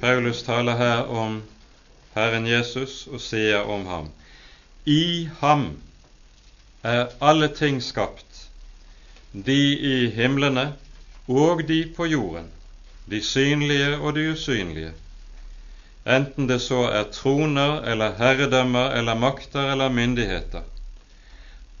Paulus 0.00 0.42
taler 0.42 0.76
her 0.76 1.12
om 1.12 1.42
Herren 2.14 2.46
Jesus 2.46 3.06
og 3.08 3.20
sier 3.24 3.68
om 3.72 3.86
ham 3.88 4.08
I 4.84 5.28
ham 5.40 5.68
er 6.84 7.06
alle 7.22 7.48
ting 7.48 7.78
skapt, 7.82 8.48
de 9.32 9.60
i 9.90 10.10
himlene 10.12 10.72
og 11.28 11.62
de 11.68 11.78
på 11.96 12.08
jorden, 12.10 12.50
de 13.08 13.22
synlige 13.24 13.96
og 13.96 14.16
de 14.18 14.26
usynlige. 14.32 14.92
Enten 16.04 16.50
det 16.50 16.58
så 16.60 16.82
er 16.90 17.08
troner 17.14 17.80
eller 17.88 18.18
herredømmer 18.18 18.90
eller 18.98 19.14
makter 19.14 19.72
eller 19.72 19.88
myndigheter. 19.88 20.66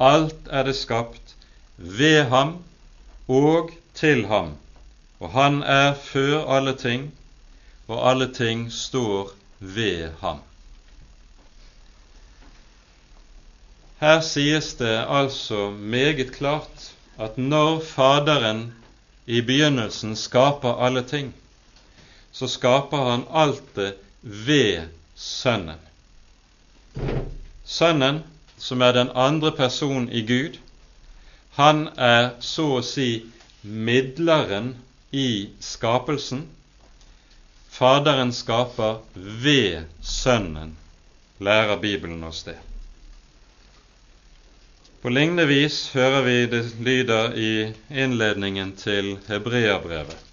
Alt 0.00 0.48
er 0.50 0.64
det 0.64 0.76
skapt 0.78 1.36
ved 1.76 2.24
ham 2.30 2.56
og 3.28 3.70
til 3.94 4.26
ham, 4.26 4.54
og 5.20 5.30
han 5.36 5.62
er 5.62 5.94
før 5.94 6.46
alle 6.56 6.76
ting, 6.78 7.10
og 7.88 8.10
alle 8.10 8.32
ting 8.34 8.72
står 8.72 9.34
ved 9.62 10.10
ham. 10.20 10.40
Her 14.02 14.20
sies 14.26 14.72
det 14.74 14.96
altså 15.06 15.70
meget 15.70 16.32
klart 16.34 16.88
at 17.18 17.38
når 17.38 17.80
Faderen 17.86 18.72
i 19.26 19.40
begynnelsen 19.40 20.16
skaper 20.16 20.74
alle 20.82 21.04
ting, 21.06 21.34
så 22.32 22.48
skaper 22.50 23.10
han 23.10 23.22
alt 23.30 23.76
det 23.76 23.94
ved 24.22 24.88
Sønnen. 25.14 25.78
Sønnen, 27.64 28.24
som 28.58 28.82
er 28.82 28.92
den 28.92 29.10
andre 29.14 29.52
personen 29.52 30.08
i 30.12 30.26
Gud, 30.26 30.58
han 31.54 31.88
er 31.96 32.30
så 32.40 32.66
å 32.78 32.82
si 32.82 33.22
midleren 33.62 34.74
i 35.12 35.50
skapelsen. 35.60 36.48
Faderen 37.72 38.32
skaper 38.36 38.98
ved 39.14 39.84
Sønnen, 40.04 40.76
lærer 41.40 41.78
Bibelen 41.80 42.24
oss 42.24 42.42
det. 42.44 42.58
På 45.02 45.08
lignende 45.08 45.46
vis 45.48 45.78
hører 45.96 46.20
vi 46.22 46.34
det 46.46 46.60
lyder 46.78 47.32
i 47.34 47.72
innledningen 47.90 48.76
til 48.76 49.16
Hebreabrevet. 49.26 50.31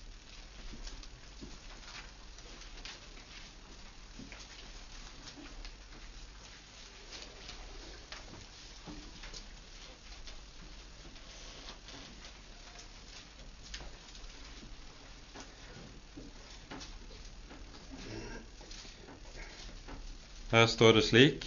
Her 20.60 20.68
står 20.68 20.94
det 20.98 21.02
slik. 21.08 21.46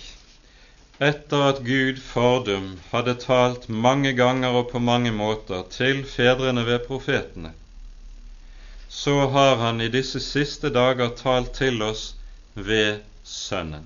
Etter 1.05 1.43
at 1.45 1.59
Gud 1.67 1.99
fordum 2.01 2.69
hadde 2.93 3.13
talt 3.21 3.67
mange 3.69 4.15
ganger 4.17 4.55
og 4.57 4.71
på 4.71 4.81
mange 4.81 5.13
måter 5.13 5.67
til 5.75 6.01
fedrene 6.09 6.65
ved 6.65 6.87
profetene, 6.87 7.51
så 8.89 9.19
har 9.35 9.61
han 9.61 9.85
i 9.85 9.91
disse 9.93 10.23
siste 10.25 10.73
dager 10.73 11.13
talt 11.21 11.53
til 11.61 11.85
oss 11.85 12.07
ved 12.55 13.05
Sønnen, 13.35 13.85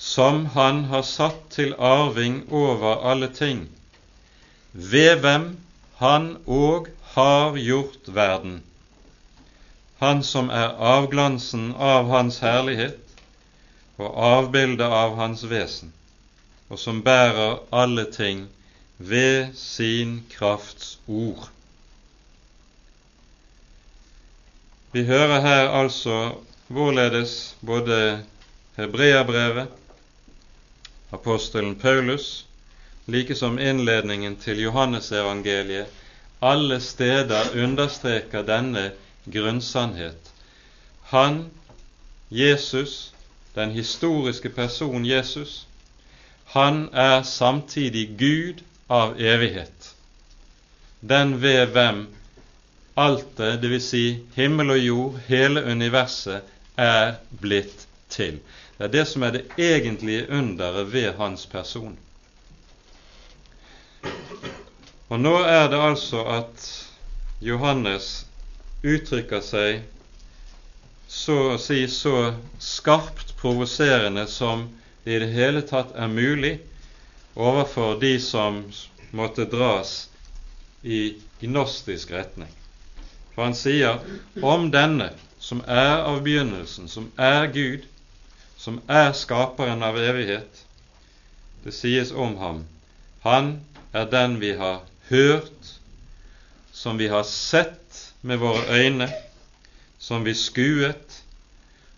som 0.00 0.46
han 0.56 0.84
har 0.94 1.04
satt 1.12 1.44
til 1.60 1.76
arving 1.76 2.42
over 2.48 3.04
alle 3.12 3.28
ting, 3.28 3.66
ved 4.72 5.20
hvem 5.20 5.50
han 6.00 6.36
òg 6.46 6.88
har 7.12 7.60
gjort 7.60 8.08
verden, 8.08 8.62
han 10.00 10.22
som 10.24 10.48
er 10.64 10.78
avglansen 10.96 11.74
av 11.76 12.08
Hans 12.16 12.40
herlighet 12.40 13.02
og 13.96 14.12
avbildet 14.28 14.86
av 14.86 15.16
Hans 15.16 15.44
vesen, 15.48 15.92
og 16.68 16.78
som 16.78 17.02
bærer 17.02 17.60
alle 17.72 18.04
ting 18.12 18.46
ved 18.98 19.54
sin 19.56 20.22
krafts 20.32 20.98
ord. 21.06 21.48
Vi 24.92 25.04
hører 25.04 25.40
her 25.40 25.68
altså 25.68 26.32
hvorledes 26.68 27.56
både 27.60 28.24
Hebreabrevet, 28.76 29.68
apostelen 31.12 31.76
Paulus, 31.76 32.46
like 33.06 33.34
som 33.34 33.58
innledningen 33.58 34.36
til 34.36 34.60
Johannesevangeliet, 34.60 35.86
alle 36.42 36.80
steder 36.80 37.52
understreker 37.62 38.42
denne 38.42 38.90
grunnsannhet. 39.32 40.32
Han, 41.02 41.50
Jesus, 42.30 43.14
den 43.56 43.70
historiske 43.70 44.48
person 44.52 45.06
Jesus, 45.06 45.66
han 46.44 46.88
er 46.92 47.22
samtidig 47.22 48.08
Gud 48.18 48.62
av 48.88 49.16
evighet. 49.20 49.94
Den 51.00 51.42
ved 51.42 51.66
hvem 51.66 52.06
alt 52.96 53.36
det, 53.38 53.56
dvs. 53.62 53.88
Si 53.90 54.04
himmel 54.36 54.70
og 54.70 54.78
jord, 54.78 55.18
hele 55.28 55.64
universet, 55.64 56.42
er 56.76 57.16
blitt 57.40 57.86
til. 58.12 58.40
Det 58.78 58.84
er 58.84 58.92
det 58.92 59.06
som 59.08 59.22
er 59.22 59.32
det 59.32 59.44
egentlige 59.58 60.28
underet 60.30 60.92
ved 60.92 61.12
hans 61.16 61.46
person. 61.46 61.98
Og 65.08 65.20
nå 65.20 65.34
er 65.42 65.68
det 65.70 65.80
altså 65.80 66.24
at 66.28 66.64
Johannes 67.40 68.26
uttrykker 68.84 69.40
seg 69.44 69.84
så 71.08 71.36
å 71.52 71.58
si 71.62 71.84
så 71.90 72.34
skarpt 72.60 73.25
provoserende 73.40 74.26
som 74.26 74.68
det 75.04 75.16
i 75.16 75.18
det 75.22 75.30
hele 75.34 75.62
tatt 75.62 75.94
er 75.94 76.10
mulig 76.10 76.58
overfor 77.34 78.00
de 78.00 78.16
som 78.20 78.62
måtte 79.16 79.46
dras 79.50 80.08
i 80.82 81.16
gnostisk 81.40 82.10
retning. 82.10 82.50
For 83.34 83.44
han 83.46 83.56
sier 83.56 84.00
om 84.42 84.70
denne 84.72 85.10
som 85.38 85.60
er 85.68 86.02
av 86.08 86.22
begynnelsen, 86.24 86.88
som 86.88 87.10
er 87.20 87.50
Gud, 87.52 87.84
som 88.56 88.80
er 88.88 89.12
skaperen 89.14 89.84
av 89.84 89.98
evighet, 90.00 90.64
det 91.62 91.74
sies 91.74 92.10
om 92.14 92.38
ham 92.40 92.64
han 93.26 93.60
er 93.92 94.04
den 94.06 94.40
vi 94.40 94.52
har 94.54 94.84
hørt, 95.08 95.72
som 96.72 96.98
vi 96.98 97.08
har 97.08 97.24
sett 97.26 98.12
med 98.20 98.38
våre 98.38 98.62
øyne, 98.70 99.08
som 99.98 100.24
vi 100.24 100.34
skuet, 100.34 101.22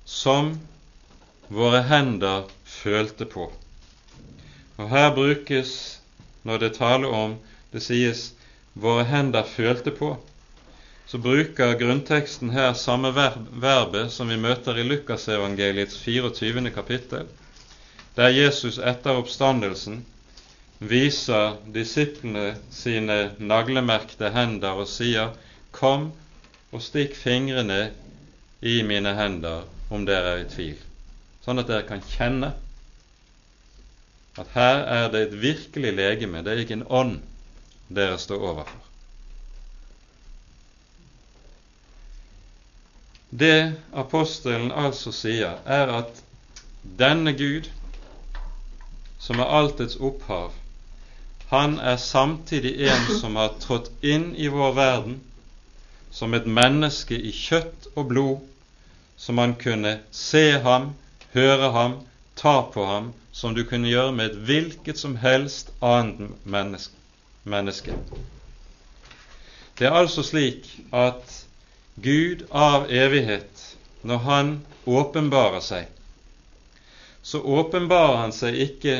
som 0.04 0.54
våre 1.48 1.82
hender 1.88 2.48
følte 2.64 3.24
på. 3.24 3.48
Og 4.78 4.90
her 4.90 5.14
brukes, 5.14 6.00
når 6.44 6.58
det 6.58 6.74
taler 6.76 7.08
om 7.08 7.36
det 7.72 7.82
sies 7.82 8.32
'våre 8.74 9.04
hender 9.04 9.42
følte 9.42 9.90
på', 9.90 10.16
så 11.06 11.18
bruker 11.18 11.78
grunnteksten 11.80 12.50
her 12.50 12.72
samme 12.72 13.10
verbet 13.14 14.12
som 14.12 14.28
vi 14.28 14.36
møter 14.36 14.76
i 14.78 14.84
Lukasevangeliets 14.84 15.96
24. 15.98 16.70
kapittel, 16.70 17.26
der 18.16 18.28
Jesus 18.28 18.78
etter 18.78 19.16
oppstandelsen 19.16 20.02
viser 20.78 21.56
disiplene 21.74 22.56
sine 22.70 23.18
naglemerkte 23.38 24.30
hender 24.30 24.82
og 24.82 24.88
sier, 24.88 25.32
'Kom 25.72 26.12
og 26.72 26.82
stikk 26.82 27.16
fingrene 27.16 27.90
i 28.60 28.82
mine 28.82 29.14
hender 29.14 29.64
om 29.90 30.06
dere 30.06 30.36
er 30.36 30.44
i 30.44 30.48
tvil', 30.52 30.87
sånn 31.48 31.62
at 31.62 31.70
dere 31.70 31.86
kan 31.88 32.02
kjenne 32.04 32.52
at 34.38 34.50
her 34.52 34.82
er 34.84 35.06
det 35.12 35.22
et 35.24 35.38
virkelig 35.40 35.94
legeme, 35.96 36.42
det 36.44 36.52
er 36.52 36.60
ikke 36.62 36.76
en 36.76 36.90
ånd 36.92 37.14
dere 37.88 38.18
står 38.20 38.44
overfor. 38.50 38.84
Det 43.30 43.74
apostelen 43.96 44.70
altså 44.72 45.12
sier, 45.12 45.58
er 45.64 45.90
at 45.96 46.20
denne 47.00 47.34
Gud, 47.36 47.66
som 49.18 49.40
er 49.40 49.50
altets 49.58 49.98
opphav, 50.00 50.52
han 51.48 51.78
er 51.80 51.96
samtidig 51.96 52.76
en 52.92 53.10
som 53.22 53.40
har 53.40 53.56
trådt 53.60 53.90
inn 54.04 54.30
i 54.36 54.52
vår 54.52 54.76
verden 54.76 55.18
som 56.12 56.36
et 56.36 56.46
menneske 56.46 57.16
i 57.16 57.32
kjøtt 57.32 57.88
og 57.96 58.08
blod, 58.12 58.40
så 59.16 59.32
man 59.32 59.56
kunne 59.60 59.98
se 60.12 60.50
ham, 60.62 60.92
høre 61.38 61.72
ham, 61.74 61.98
ta 62.36 62.62
på 62.74 62.84
ham, 62.86 63.12
som 63.32 63.54
du 63.54 63.64
kunne 63.64 63.90
gjøre 63.90 64.12
med 64.14 64.30
et 64.30 64.40
hvilket 64.48 64.98
som 64.98 65.16
helst 65.22 65.70
annet 65.84 66.34
menneske. 67.46 67.94
Det 69.78 69.86
er 69.86 69.94
altså 69.94 70.24
slik 70.26 70.66
at 70.92 71.34
Gud 72.02 72.44
av 72.50 72.90
evighet, 72.90 73.62
når 74.02 74.18
Han 74.26 74.50
åpenbarer 74.86 75.62
seg, 75.62 75.86
så 77.22 77.40
åpenbarer 77.42 78.20
Han 78.22 78.34
seg 78.34 78.58
ikke 78.66 78.98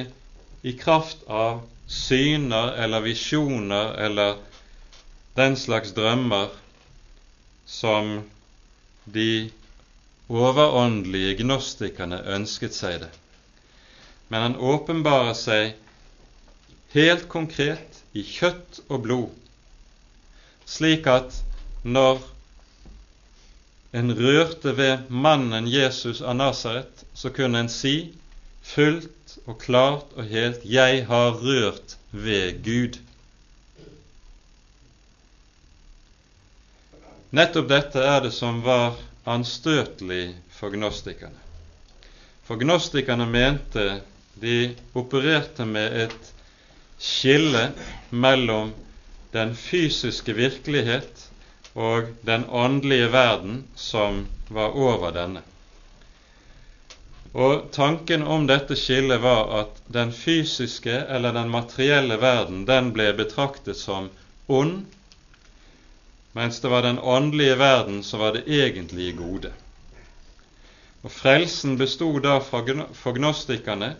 i 0.63 0.75
kraft 0.79 1.23
av 1.31 1.63
syner 1.87 2.75
eller 2.83 3.05
visjoner 3.07 3.95
eller 4.07 4.39
den 5.39 5.57
slags 5.57 5.95
drømmer 5.97 6.51
som 7.67 8.19
de 9.05 9.51
overåndelige 10.29 11.39
gnostikerne 11.43 12.21
ønsket 12.37 12.77
seg 12.77 13.01
det 13.05 13.15
men 14.29 14.43
han 14.43 14.57
åpenbarer 14.57 15.37
seg 15.37 15.77
helt 16.93 17.29
konkret 17.33 18.03
i 18.17 18.25
kjøtt 18.25 18.83
og 18.89 19.05
blod, 19.07 19.31
slik 20.69 21.09
at 21.09 21.41
når 21.85 22.21
en 23.97 24.13
rørte 24.19 24.75
ved 24.77 25.09
mannen 25.09 25.69
Jesus 25.73 26.21
av 26.21 26.37
Nasaret, 26.37 27.05
så 27.17 27.33
kunne 27.33 27.65
en 27.65 27.73
si 27.73 28.13
fullt 28.69 29.39
og 29.47 29.57
klart 29.63 30.13
og 30.17 30.29
helt 30.29 30.65
'Jeg 30.65 31.07
har 31.09 31.41
rørt 31.41 31.97
ved 32.13 32.61
Gud'. 32.65 33.01
Nettopp 37.33 37.69
dette 37.69 38.01
er 38.01 38.21
det 38.21 38.33
som 38.33 38.61
var 38.65 38.97
anstøtelig 39.29 40.33
for 40.55 40.73
gnostikerne. 40.75 41.39
For 42.49 42.61
gnostikerne 42.61 43.27
mente 43.29 44.01
de 44.41 44.75
opererte 44.97 45.67
med 45.69 45.97
et 46.07 46.33
skille 46.99 47.69
mellom 48.11 48.73
den 49.35 49.55
fysiske 49.57 50.33
virkelighet 50.33 51.27
og 51.79 52.09
den 52.27 52.47
åndelige 52.49 53.13
verden 53.13 53.63
som 53.77 54.25
var 54.49 54.75
over 54.75 55.13
denne. 55.15 55.45
Og 57.37 57.69
Tanken 57.73 58.25
om 58.25 58.47
dette 58.49 58.77
skillet 58.79 59.21
var 59.23 59.51
at 59.61 59.83
den 59.93 60.13
fysiske 60.17 60.95
eller 61.09 61.37
den 61.37 61.51
materielle 61.53 62.17
verden 62.23 62.65
den 62.67 62.93
ble 62.97 63.13
betraktet 63.19 63.77
som 63.77 64.09
ond, 64.49 64.87
mens 66.39 66.61
det 66.63 66.71
var 66.71 66.85
den 66.87 66.99
åndelige 66.99 67.57
verden 67.59 68.03
som 68.07 68.21
var 68.21 68.37
det 68.37 68.45
egentlige 68.47 69.13
gode. 69.19 69.51
Og 71.03 71.11
Frelsen 71.11 71.75
bestod 71.79 72.21
da 72.23 72.37
for 72.39 73.17
gnostikerne 73.17 73.97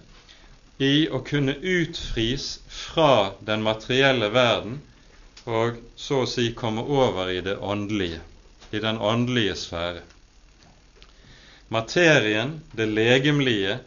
i 0.79 1.09
å 1.11 1.19
kunne 1.27 1.57
utfris 1.59 2.47
fra 2.71 3.33
den 3.43 3.67
materielle 3.67 4.31
verden 4.31 4.79
og 5.51 5.83
så 5.99 6.23
å 6.23 6.31
si 6.31 6.53
komme 6.55 6.87
over 6.87 7.35
i 7.35 7.43
det 7.43 7.57
åndelige, 7.59 8.23
i 8.71 8.85
den 8.87 9.03
åndelige 9.03 9.59
sfære. 9.59 10.07
Materien, 11.75 12.61
det 12.71 12.87
legemlige, 12.87 13.81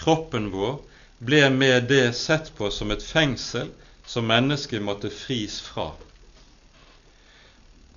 kroppen 0.00 0.48
vår, 0.56 0.78
ble 1.20 1.44
med 1.52 1.90
det 1.92 2.14
sett 2.16 2.54
på 2.56 2.72
som 2.72 2.96
et 2.96 3.04
fengsel 3.04 3.68
som 4.08 4.32
mennesket 4.32 4.80
måtte 4.80 5.12
fris 5.12 5.60
fra. 5.60 5.90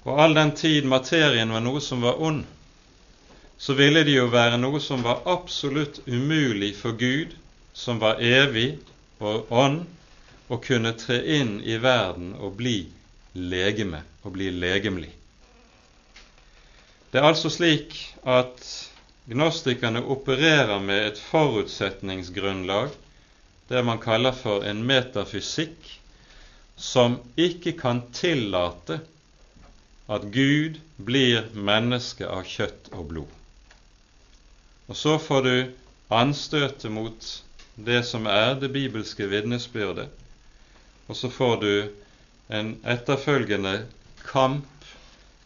Og 0.04 0.18
all 0.22 0.34
den 0.34 0.56
tid 0.58 0.86
materien 0.90 1.52
var 1.54 1.62
noe 1.62 1.82
som 1.82 2.02
var 2.02 2.22
ond, 2.22 2.46
så 3.62 3.76
ville 3.78 4.02
det 4.08 4.16
jo 4.16 4.26
være 4.34 4.58
noe 4.58 4.80
som 4.82 5.04
var 5.06 5.22
absolutt 5.30 6.00
umulig 6.08 6.74
for 6.80 6.98
Gud 6.98 7.36
som 7.78 8.00
var 8.02 8.22
evig 8.22 8.80
og 9.22 9.52
ånd, 9.54 9.84
å 10.52 10.58
kunne 10.60 10.92
tre 11.00 11.22
inn 11.38 11.60
i 11.64 11.78
verden 11.80 12.34
og 12.36 12.58
bli 12.60 12.90
legeme, 13.38 14.02
og 14.26 14.34
bli 14.36 14.50
legemlig. 14.52 15.12
Det 17.12 17.22
er 17.22 17.28
altså 17.30 17.52
slik 17.54 17.96
at 18.28 18.66
gnostikerne 19.32 20.02
opererer 20.04 20.82
med 20.84 21.06
et 21.12 21.22
forutsetningsgrunnlag, 21.30 22.90
det 23.70 23.86
man 23.88 24.02
kaller 24.04 24.36
for 24.36 24.66
en 24.68 24.82
metafysikk, 24.84 25.78
som 26.76 27.20
ikke 27.40 27.78
kan 27.80 28.02
tillate 28.16 29.00
at 30.12 30.28
Gud 30.36 30.80
blir 31.00 31.48
menneske 31.56 32.28
av 32.28 32.44
kjøtt 32.48 32.90
og 32.92 33.08
blod. 33.14 33.38
Og 34.92 34.98
så 35.00 35.16
får 35.24 35.46
du 35.48 35.56
anstøtet 36.12 36.92
mot 36.92 37.28
det 37.80 38.02
som 38.10 38.28
er 38.28 38.58
det 38.60 38.74
bibelske 38.74 39.30
vitnesbyrdet, 39.32 40.10
og 41.08 41.16
så 41.18 41.32
får 41.32 41.56
du 41.62 41.74
en 42.52 42.74
etterfølgende 42.84 43.86
kamp 44.28 44.68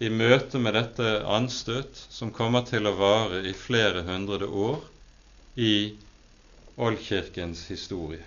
i 0.02 0.10
møte 0.10 0.60
med 0.60 0.76
dette 0.76 1.12
anstøt 1.32 2.02
som 2.12 2.34
kommer 2.34 2.66
til 2.68 2.90
å 2.90 2.96
vare 2.98 3.44
i 3.46 3.54
flere 3.56 4.02
hundre 4.10 4.50
år 4.50 4.82
i 5.62 5.76
oldkirkens 6.76 7.68
historie. 7.70 8.26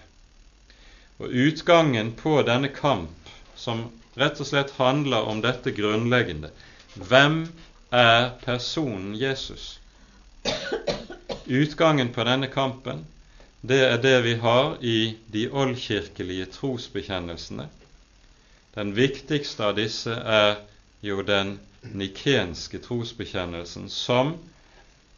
Og 1.19 1.35
utgangen 1.35 2.15
på 2.17 2.39
denne 2.47 2.71
kamp, 2.73 3.33
som 3.59 3.89
rett 4.19 4.41
og 4.43 4.49
slett 4.51 4.75
handler 4.79 5.29
om 5.31 5.43
dette 5.45 5.73
grunnleggende 5.77 6.51
hvem 6.99 7.45
er 7.95 8.31
personen 8.43 9.15
Jesus? 9.17 9.79
Utgangen 11.47 12.11
på 12.13 12.25
denne 12.27 12.49
kampen 12.53 13.05
det 13.61 13.79
er 13.85 13.99
det 14.03 14.17
vi 14.25 14.35
har 14.43 14.77
i 14.81 15.17
de 15.33 15.49
oldkirkelige 15.51 16.47
trosbekjennelsene. 16.55 17.67
Den 18.75 18.93
viktigste 18.95 19.67
av 19.67 19.75
disse 19.79 20.15
er 20.15 20.61
jo 21.03 21.23
den 21.27 21.57
nikenske 21.83 22.79
trosbekjennelsen, 22.85 23.89
som 23.91 24.37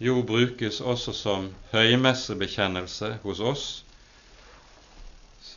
jo 0.00 0.22
brukes 0.24 0.80
også 0.80 1.12
som 1.12 1.50
høymessebekjennelse 1.72 3.18
hos 3.22 3.40
oss, 3.40 3.66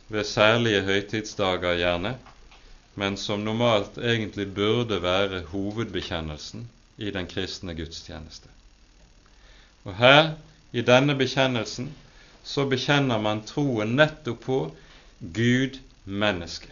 ved 0.08 0.28
særlige 0.28 0.82
høytidsdager 0.84 1.78
gjerne, 1.80 2.18
men 2.94 3.16
som 3.16 3.44
normalt 3.44 3.98
egentlig 3.98 4.54
burde 4.54 5.00
være 5.02 5.42
hovedbekjennelsen 5.50 6.68
i 6.96 7.10
den 7.10 7.26
kristne 7.26 7.74
gudstjeneste. 7.74 8.48
Og 9.84 9.96
her, 9.96 10.34
i 10.72 10.80
denne 10.80 11.14
bekjennelsen, 11.14 11.90
så 12.44 12.66
bekjenner 12.70 13.18
man 13.18 13.42
troen 13.46 13.96
nettopp 13.98 14.40
på 14.46 14.58
Gud 15.34 15.78
menneske. 16.04 16.70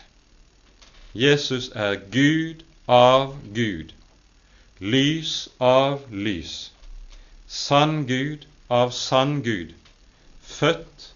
Jesus 1.14 1.68
er 1.74 1.98
Gud 2.12 2.62
av 2.88 3.34
Gud, 3.54 3.92
lys 4.80 5.48
av 5.60 6.06
lys, 6.10 6.72
sann 7.48 8.06
Gud 8.08 8.46
av 8.70 8.94
sann 8.96 9.42
Gud, 9.44 9.74
født, 10.42 11.10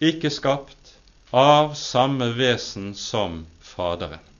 ikke 0.00 0.30
skapt, 0.30 0.94
av 1.32 1.74
samme 1.74 2.30
vesen 2.38 2.94
som 2.94 3.44
Faderen. 3.60 4.35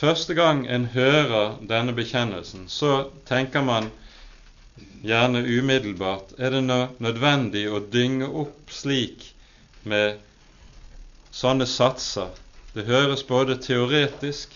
Første 0.00 0.32
gang 0.32 0.62
en 0.64 0.86
hører 0.94 1.58
denne 1.68 1.92
bekjennelsen, 1.92 2.70
så 2.72 3.10
tenker 3.28 3.60
man 3.60 3.90
gjerne 5.04 5.42
umiddelbart 5.44 6.30
er 6.40 6.54
det 6.54 6.62
nødvendig 7.04 7.66
å 7.68 7.82
dynge 7.92 8.30
opp 8.42 8.72
slik 8.72 9.26
med 9.84 10.16
sånne 11.36 11.66
satser. 11.68 12.30
Det 12.72 12.86
høres 12.88 13.26
både 13.28 13.58
teoretisk 13.60 14.54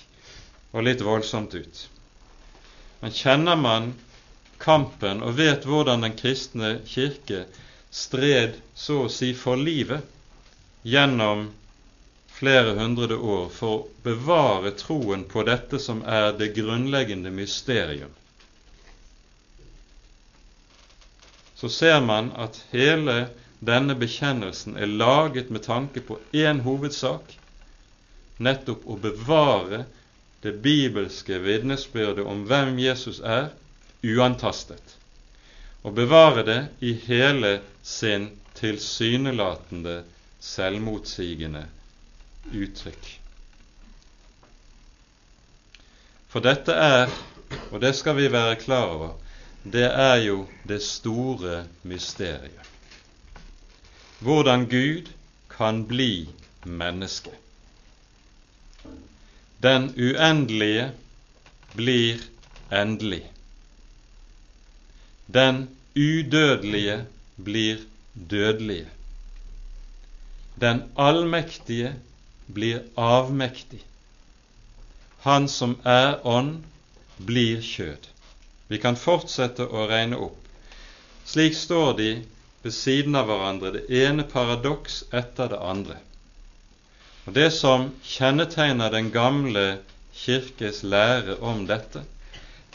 og 0.72 0.86
litt 0.88 1.04
voldsomt 1.04 1.52
ut. 1.58 1.82
Men 3.02 3.12
kjenner 3.12 3.60
man 3.60 3.90
kampen 4.64 5.20
og 5.20 5.36
vet 5.36 5.68
hvordan 5.68 6.06
Den 6.06 6.16
kristne 6.16 6.78
kirke 6.88 7.44
stred 7.92 8.56
så 8.74 9.02
å 9.04 9.12
si 9.12 9.34
for 9.36 9.60
livet 9.60 10.08
gjennom 10.88 11.50
flere 12.34 12.74
hundre 12.78 13.16
år 13.16 13.48
for 13.54 13.76
å 13.76 13.86
bevare 14.02 14.74
troen 14.78 15.22
på 15.30 15.44
dette 15.46 15.78
som 15.78 16.02
er 16.02 16.32
det 16.38 16.52
grunnleggende 16.56 17.30
mysterium, 17.30 18.10
så 21.54 21.70
ser 21.70 22.00
man 22.04 22.32
at 22.36 22.58
hele 22.72 23.28
denne 23.64 23.94
bekjennelsen 23.96 24.76
er 24.76 24.90
laget 24.90 25.50
med 25.54 25.62
tanke 25.64 26.02
på 26.04 26.18
én 26.36 26.60
hovedsak, 26.66 27.36
nettopp 28.42 28.82
å 28.90 28.98
bevare 29.00 29.84
det 30.44 30.56
bibelske 30.64 31.38
vitnesbyrdet 31.40 32.26
om 32.28 32.42
hvem 32.50 32.76
Jesus 32.82 33.22
er, 33.24 33.52
uantastet. 34.04 34.98
Og 35.84 35.94
bevare 35.96 36.44
det 36.44 36.60
i 36.84 36.92
hele 37.06 37.60
sin 37.82 38.28
tilsynelatende 38.58 40.02
selvmotsigende 40.44 41.64
uttrykk. 42.52 43.10
For 46.28 46.42
dette 46.42 46.72
er, 46.74 47.12
og 47.70 47.80
det 47.80 47.94
skal 47.94 48.16
vi 48.18 48.26
være 48.32 48.56
klar 48.58 48.88
over, 48.96 49.12
det 49.64 49.86
er 49.86 50.16
jo 50.26 50.46
det 50.68 50.82
store 50.82 51.64
mysteriet. 51.82 52.70
Hvordan 54.20 54.66
Gud 54.68 55.08
kan 55.50 55.84
bli 55.88 56.28
menneske. 56.64 57.30
Den 59.62 59.88
uendelige 59.96 60.90
blir 61.76 62.20
endelig. 62.72 63.22
Den 65.34 65.68
udødelige 65.96 67.06
blir 67.44 67.78
dødelige. 68.30 68.88
Den 70.60 70.82
allmektige 70.96 71.94
blir 72.46 72.82
avmektig. 72.94 73.82
Han 75.24 75.48
som 75.48 75.76
er 75.84 76.18
ånd, 76.26 76.62
blir 77.16 77.62
kjød. 77.62 78.08
Vi 78.68 78.78
kan 78.82 78.96
fortsette 78.98 79.64
å 79.64 79.86
regne 79.88 80.18
opp. 80.18 80.40
Slik 81.24 81.54
står 81.56 81.94
de 81.98 82.08
ved 82.64 82.74
siden 82.74 83.16
av 83.16 83.28
hverandre, 83.28 83.70
det 83.76 84.02
ene 84.04 84.24
paradoks 84.28 85.04
etter 85.12 85.52
det 85.52 85.60
andre. 85.60 85.96
Og 87.24 87.32
Det 87.32 87.50
som 87.56 87.90
kjennetegner 88.04 88.90
den 88.92 89.10
gamle 89.14 89.78
kirkes 90.12 90.82
lære 90.82 91.38
om 91.40 91.64
dette, 91.68 92.04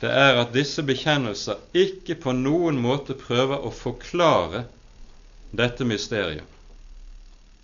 det 0.01 0.09
er 0.09 0.39
at 0.41 0.53
disse 0.55 0.81
bekjennelser 0.85 1.59
ikke 1.75 2.15
på 2.23 2.33
noen 2.33 2.79
måte 2.81 3.17
prøver 3.19 3.65
å 3.65 3.71
forklare 3.75 4.63
dette 5.51 5.85
mysteriet. 5.85 6.45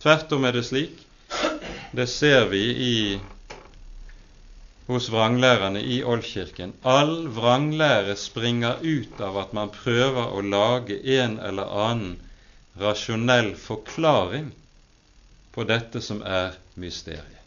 Tvert 0.03 0.33
om 0.35 0.45
er 0.45 0.57
det 0.57 0.65
slik 0.67 1.05
det 1.95 2.07
ser 2.07 2.45
vi 2.51 2.63
i, 2.85 3.19
hos 4.87 5.09
vranglærerne 5.09 5.81
i 5.81 6.01
Oldkirken. 6.03 6.73
All 6.83 7.27
vranglære 7.33 8.15
springer 8.19 8.81
ut 8.83 9.21
av 9.21 9.37
at 9.41 9.53
man 9.57 9.71
prøver 9.73 10.35
å 10.35 10.43
lage 10.45 10.97
en 11.17 11.39
eller 11.39 11.71
annen 11.85 12.17
rasjonell 12.81 13.53
forklaring 13.55 14.51
på 15.55 15.63
dette 15.63 16.01
som 16.03 16.19
er 16.21 16.57
mysteriet. 16.75 17.41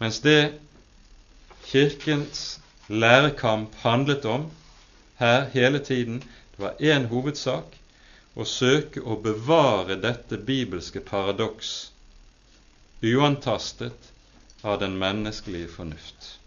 Mens 0.00 0.18
det 0.24 0.52
Kirkens 1.70 2.58
lærekamp 2.88 3.76
handlet 3.84 4.24
om 4.26 4.48
her 5.20 5.46
hele 5.54 5.78
tiden, 5.78 6.18
det 6.56 6.64
var 6.64 6.82
én 6.82 7.06
hovedsak 7.12 7.76
å 8.34 8.46
søke 8.48 9.02
å 9.04 9.20
bevare 9.22 10.00
dette 10.00 10.40
bibelske 10.50 11.02
paradoks 11.04 11.90
uantastet 13.02 14.12
av 14.62 14.80
den 14.80 14.98
menneskelige 14.98 15.68
fornuft. 15.68 16.38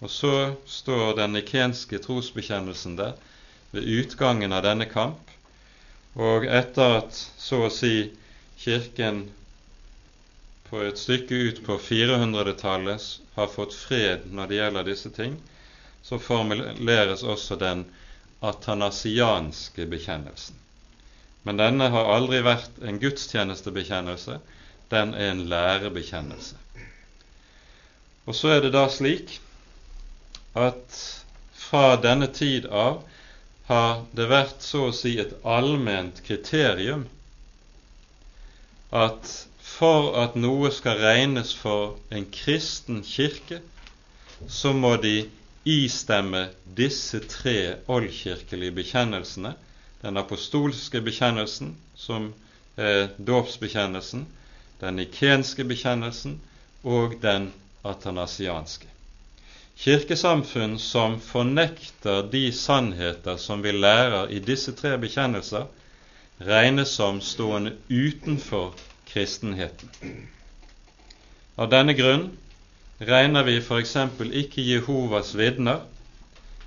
Og 0.00 0.10
så 0.10 0.54
står 0.66 1.16
den 1.18 1.34
nikenske 1.36 1.98
trosbekjennelsen 2.00 2.96
der 2.96 3.18
ved 3.70 3.88
utgangen 4.00 4.52
av 4.56 4.64
denne 4.64 4.88
kamp, 4.88 5.20
og 6.16 6.46
etter 6.48 6.96
at 7.02 7.18
så 7.38 7.66
å 7.66 7.74
si 7.74 8.10
Kirken 8.60 9.28
på 10.70 10.82
et 10.84 10.98
stykke 11.00 11.34
ut 11.34 11.60
på 11.66 11.76
400-tallet 11.82 13.06
har 13.36 13.52
fått 13.52 13.74
fred 13.74 14.26
når 14.30 14.50
det 14.50 14.58
gjelder 14.58 14.88
disse 14.88 15.10
ting, 15.14 15.36
så 16.02 16.18
formuleres 16.18 17.22
også 17.22 17.56
den 17.60 17.84
atanasianske 18.40 19.86
bekjennelsen. 19.90 20.56
Men 21.42 21.60
denne 21.60 21.88
har 21.92 22.12
aldri 22.14 22.40
vært 22.44 22.80
en 22.84 23.00
gudstjenestebekjennelse, 23.00 24.38
den 24.90 25.14
er 25.14 25.30
en 25.32 25.44
lærebekjennelse. 25.48 26.56
Og 28.26 28.34
så 28.34 28.56
er 28.56 28.60
det 28.64 28.72
da 28.74 28.86
slik 28.92 29.38
at 30.58 30.98
fra 31.54 31.96
denne 32.02 32.26
tid 32.34 32.66
av 32.66 33.02
har 33.70 34.02
det 34.18 34.26
vært 34.30 34.64
så 34.66 34.88
å 34.88 34.94
si 34.94 35.14
et 35.22 35.36
allment 35.46 36.18
kriterium 36.26 37.06
at 38.90 39.30
for 39.70 40.16
at 40.18 40.34
noe 40.38 40.70
skal 40.74 40.98
regnes 40.98 41.52
for 41.56 41.94
en 42.10 42.26
kristen 42.34 43.04
kirke, 43.06 43.60
så 44.48 44.72
må 44.74 44.96
de 45.00 45.28
istemme 45.68 46.48
disse 46.76 47.20
tre 47.30 47.76
oldkirkelige 47.86 48.74
bekjennelsene. 48.80 49.54
Den 50.02 50.18
apostolske 50.18 51.02
bekjennelsen, 51.04 51.74
som 51.94 52.32
er 52.76 53.12
dåpsbekjennelsen, 53.18 54.26
den 54.80 54.96
nikenske 54.96 55.64
bekjennelsen 55.64 56.38
og 56.82 57.18
den 57.22 57.50
atanasianske. 57.84 58.86
Kirkesamfunn 59.80 60.78
som 60.78 61.20
fornekter 61.24 62.26
de 62.32 62.50
sannheter 62.52 63.36
som 63.40 63.62
vi 63.64 63.72
lærer 63.72 64.28
i 64.28 64.40
disse 64.44 64.74
tre 64.76 64.98
bekjennelser, 65.00 65.64
regnes 66.40 66.92
som 66.96 67.20
stående 67.20 67.72
utenfor 67.88 68.74
kristenheten. 69.08 69.88
Av 71.56 71.68
denne 71.72 71.94
grunn 71.96 72.30
regner 73.00 73.44
vi 73.44 73.56
f.eks. 73.60 73.96
ikke 74.20 74.64
Jehovas 74.64 75.32
vitner 75.36 75.80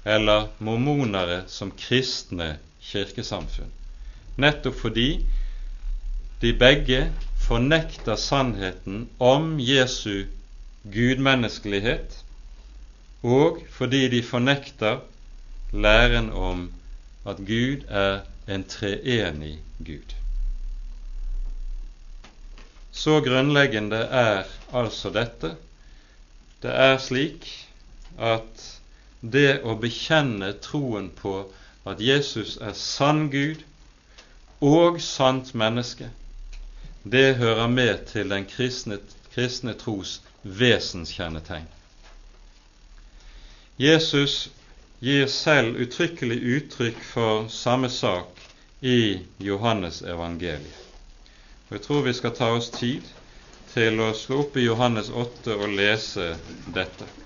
eller 0.06 0.50
mormonere 0.60 1.44
som 1.48 1.72
kristne 1.72 2.58
kirkesamfunn, 2.82 3.70
nettopp 4.38 4.82
fordi 4.82 5.08
de 6.42 6.52
begge 6.60 7.06
fornekter 7.44 8.16
sannheten 8.16 9.10
om 9.20 9.60
Jesu 9.60 10.26
gudmenneskelighet, 10.84 12.24
og 13.24 13.64
fordi 13.72 14.08
de 14.08 14.24
fornekter 14.24 15.00
læren 15.72 16.30
om 16.32 16.72
at 17.26 17.38
Gud 17.38 17.84
er 17.88 18.20
en 18.48 18.64
treenig 18.64 19.58
Gud. 19.80 20.16
Så 22.92 23.20
grunnleggende 23.26 23.98
er 23.98 24.44
altså 24.74 25.10
dette. 25.10 25.56
Det 26.62 26.72
er 26.72 26.98
slik 27.02 27.48
at 28.20 28.68
det 29.24 29.64
å 29.64 29.76
bekjenne 29.80 30.52
troen 30.62 31.10
på 31.16 31.38
at 31.90 32.04
Jesus 32.04 32.58
er 32.62 32.76
sann 32.78 33.30
Gud 33.32 33.64
og 34.64 35.02
sant 35.02 35.56
menneske, 35.56 36.12
det 37.04 37.36
hører 37.36 37.68
med 37.68 38.06
til 38.08 38.30
den 38.30 38.46
kristne, 38.46 39.00
kristne 39.34 39.74
tros 39.74 40.22
vesenskjennetegn. 40.44 41.68
Jesus 43.80 44.50
gir 45.04 45.28
selv 45.28 45.80
uttrykkelig 45.84 46.38
uttrykk 46.58 47.02
for 47.04 47.48
samme 47.52 47.90
sak 47.90 48.40
i 48.82 49.20
Johannes 49.40 50.02
evangeliet. 50.02 50.80
Og 51.70 51.76
Jeg 51.76 51.82
tror 51.82 52.02
vi 52.02 52.14
skal 52.14 52.36
ta 52.38 52.52
oss 52.56 52.70
tid 52.70 53.02
til 53.74 54.00
å 54.00 54.14
slå 54.14 54.44
opp 54.46 54.58
i 54.58 54.68
Johannes 54.68 55.10
8 55.10 55.56
og 55.58 55.76
lese 55.76 56.36
dette. 56.76 57.23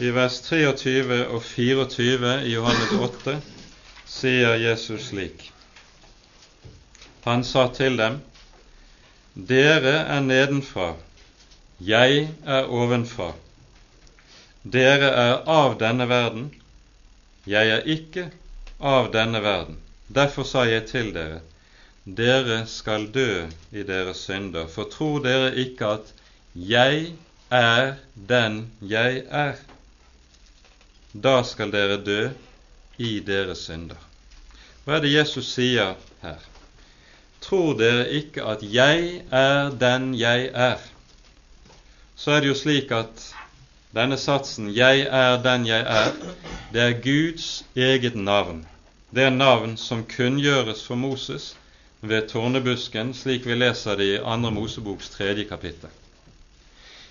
I 0.00 0.10
vers 0.16 0.38
23 0.46 1.26
og 1.28 1.42
24 1.44 2.28
i 2.48 2.54
Johannes 2.54 2.92
8 3.04 3.34
sier 4.08 4.54
Jesus 4.56 5.10
slik. 5.10 5.42
Han 7.26 7.42
sa 7.44 7.66
til 7.76 7.98
dem, 8.00 8.14
Dere 9.34 9.98
er 10.14 10.22
nedenfra, 10.24 10.94
jeg 11.84 12.30
er 12.46 12.72
ovenfra. 12.72 13.34
Dere 14.64 15.10
er 15.24 15.34
av 15.44 15.76
denne 15.82 16.06
verden, 16.08 16.46
jeg 17.44 17.68
er 17.74 17.84
ikke 17.84 18.30
av 18.80 19.10
denne 19.12 19.42
verden. 19.44 19.76
Derfor 20.08 20.48
sa 20.48 20.62
jeg 20.64 20.86
til 20.88 21.10
dere, 21.12 21.42
dere 22.04 22.62
skal 22.72 23.04
dø 23.12 23.44
i 23.76 23.84
deres 23.84 24.24
synder, 24.30 24.64
for 24.64 24.88
tror 24.88 25.20
dere 25.28 25.52
ikke 25.60 25.92
at 25.98 26.14
jeg 26.54 27.12
er 27.52 27.98
den 28.32 28.62
jeg 28.80 29.26
er? 29.28 29.60
Da 31.12 31.42
skal 31.44 31.72
dere 31.72 31.98
dø 32.04 32.28
i 32.98 33.18
deres 33.26 33.66
synder. 33.66 33.98
Hva 34.84 34.96
er 34.96 35.04
det 35.04 35.12
Jesus 35.12 35.50
sier 35.54 35.96
her? 36.22 36.40
Tror 37.40 37.74
dere 37.78 38.06
ikke 38.20 38.44
at 38.44 38.62
jeg 38.62 39.22
er 39.32 39.70
den 39.80 40.14
jeg 40.14 40.50
er? 40.54 40.78
Så 42.16 42.36
er 42.36 42.40
det 42.40 42.52
jo 42.52 42.58
slik 42.58 42.92
at 42.92 43.30
denne 43.94 44.16
satsen 44.16 44.68
'Jeg 44.70 45.00
er 45.10 45.42
den 45.42 45.66
jeg 45.66 45.80
er', 45.80 46.12
det 46.72 46.82
er 46.82 47.00
Guds 47.02 47.64
eget 47.76 48.14
navn. 48.14 48.66
Det 49.14 49.22
er 49.22 49.30
navn 49.30 49.76
som 49.76 50.04
kunngjøres 50.04 50.84
for 50.86 50.94
Moses 50.94 51.56
ved 52.00 52.28
tornebusken, 52.28 53.14
slik 53.14 53.46
vi 53.46 53.54
leser 53.54 53.96
det 53.96 54.14
i 54.14 54.18
2. 54.18 54.50
Moseboks 54.50 55.08
tredje 55.08 55.44
kapittel. 55.44 55.88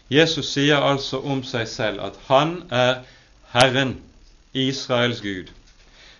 Jesus 0.09 0.45
sier 0.45 0.77
altså 0.77 1.19
om 1.19 1.43
seg 1.43 1.67
selv 1.67 2.01
at 2.01 2.15
han 2.27 2.63
er 2.71 3.03
Herren, 3.51 4.01
Israels 4.53 5.21
Gud, 5.21 5.51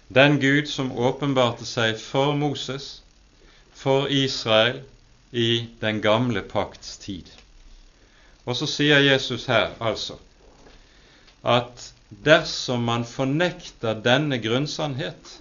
den 0.08 0.40
Gud 0.42 0.68
som 0.68 0.92
åpenbarte 0.92 1.66
seg 1.66 2.00
for 2.02 2.34
Moses, 2.34 3.02
for 3.74 4.10
Israel, 4.10 4.82
i 5.32 5.68
den 5.80 6.02
gamle 6.02 6.42
pakts 6.42 6.98
tid. 6.98 7.28
Og 8.50 8.58
så 8.58 8.66
sier 8.66 9.04
Jesus 9.06 9.46
her 9.46 9.76
altså 9.78 10.18
at 11.46 11.84
dersom 12.26 12.88
man 12.90 13.06
fornekter 13.06 14.00
denne 14.04 14.40
grunnsannhet, 14.42 15.36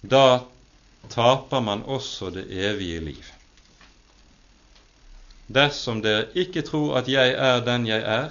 da 0.00 0.44
taper 1.10 1.60
man 1.60 1.82
også 1.82 2.30
det 2.30 2.46
evige 2.54 3.00
liv. 3.00 3.26
Dersom 5.48 6.04
dere 6.04 6.28
ikke 6.38 6.62
tror 6.62 7.00
at 7.02 7.10
jeg 7.10 7.34
er 7.34 7.60
den 7.66 7.86
jeg 7.90 8.06
er, 8.06 8.30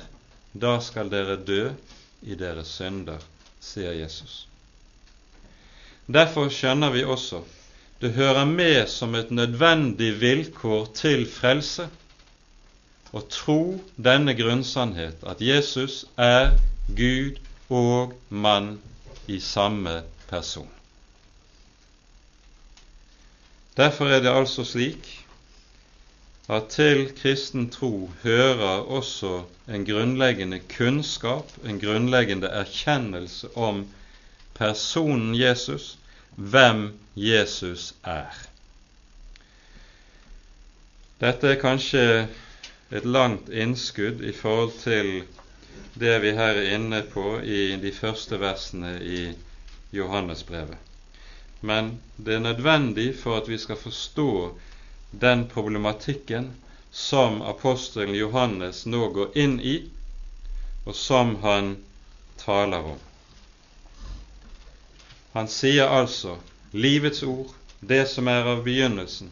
da 0.56 0.78
skal 0.82 1.12
dere 1.12 1.36
dø 1.36 1.62
i 2.22 2.36
deres 2.36 2.72
synder, 2.80 3.22
sier 3.60 3.94
Jesus. 3.98 4.46
Derfor 6.08 6.50
skjønner 6.54 6.94
vi 6.96 7.04
også 7.04 7.44
det 8.02 8.14
hører 8.14 8.46
med 8.46 8.88
som 8.88 9.16
et 9.16 9.32
nødvendig 9.32 10.12
vilkår 10.22 10.86
til 10.94 11.26
frelse 11.30 11.88
å 13.10 13.24
tro 13.34 13.62
denne 13.98 14.36
grunnsannhet 14.38 15.24
at 15.26 15.42
Jesus 15.42 16.04
er 16.14 16.54
Gud 16.94 17.40
og 17.74 18.14
mann 18.30 18.76
i 19.26 19.40
samme 19.42 20.04
person. 20.30 20.70
Derfor 23.78 24.14
er 24.14 24.22
det 24.22 24.34
altså 24.34 24.66
slik 24.66 25.10
at 26.48 26.70
til 26.72 27.10
kristen 27.22 27.70
tro 27.70 28.12
hører 28.24 28.88
også 28.88 29.44
en 29.68 29.86
grunnleggende 29.86 30.60
kunnskap, 30.78 31.52
en 31.66 31.80
grunnleggende 31.80 32.48
erkjennelse 32.48 33.50
om 33.58 33.88
personen 34.56 35.36
Jesus, 35.36 35.98
hvem 36.36 37.00
Jesus 37.16 37.94
er. 38.04 38.32
Dette 41.20 41.50
er 41.52 41.60
kanskje 41.60 42.28
et 42.92 43.06
langt 43.06 43.50
innskudd 43.50 44.22
i 44.24 44.32
forhold 44.32 44.72
til 44.80 45.24
det 46.00 46.16
vi 46.22 46.32
her 46.38 46.62
er 46.62 46.76
inne 46.78 47.02
på 47.12 47.40
i 47.42 47.76
de 47.82 47.92
første 47.92 48.40
versene 48.40 48.94
i 49.04 49.22
Johannesbrevet. 49.92 50.78
Men 51.62 51.98
det 52.18 52.36
er 52.36 52.40
nødvendig 52.40 53.16
for 53.20 53.38
at 53.38 53.50
vi 53.50 53.58
skal 53.58 53.76
forstå 53.82 54.30
den 55.20 55.48
problematikken 55.50 56.52
som 56.92 57.42
apostelen 57.42 58.16
Johannes 58.16 58.86
nå 58.86 59.10
går 59.16 59.38
inn 59.38 59.60
i, 59.60 59.78
og 60.86 60.96
som 60.96 61.36
han 61.44 61.76
taler 62.42 62.94
om. 62.94 63.00
Han 65.34 65.50
sier 65.52 65.92
altså 65.94 66.38
livets 66.72 67.24
ord, 67.24 67.52
det 67.80 68.06
som 68.10 68.28
er 68.28 68.48
av 68.54 68.64
begynnelsen. 68.66 69.30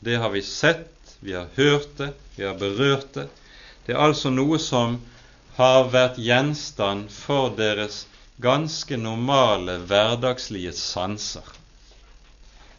Det 0.00 0.16
har 0.22 0.30
vi 0.30 0.42
sett, 0.42 1.16
vi 1.20 1.34
har 1.34 1.48
hørt 1.54 1.96
det, 1.98 2.12
vi 2.36 2.46
har 2.46 2.54
berørt 2.54 3.12
det. 3.14 3.26
Det 3.86 3.92
er 3.92 4.04
altså 4.04 4.30
noe 4.30 4.60
som 4.62 5.00
har 5.58 5.90
vært 5.92 6.20
gjenstand 6.22 7.10
for 7.10 7.50
deres 7.58 8.04
ganske 8.40 8.96
normale 8.96 9.80
hverdagslige 9.90 10.72
sanser. 10.72 11.44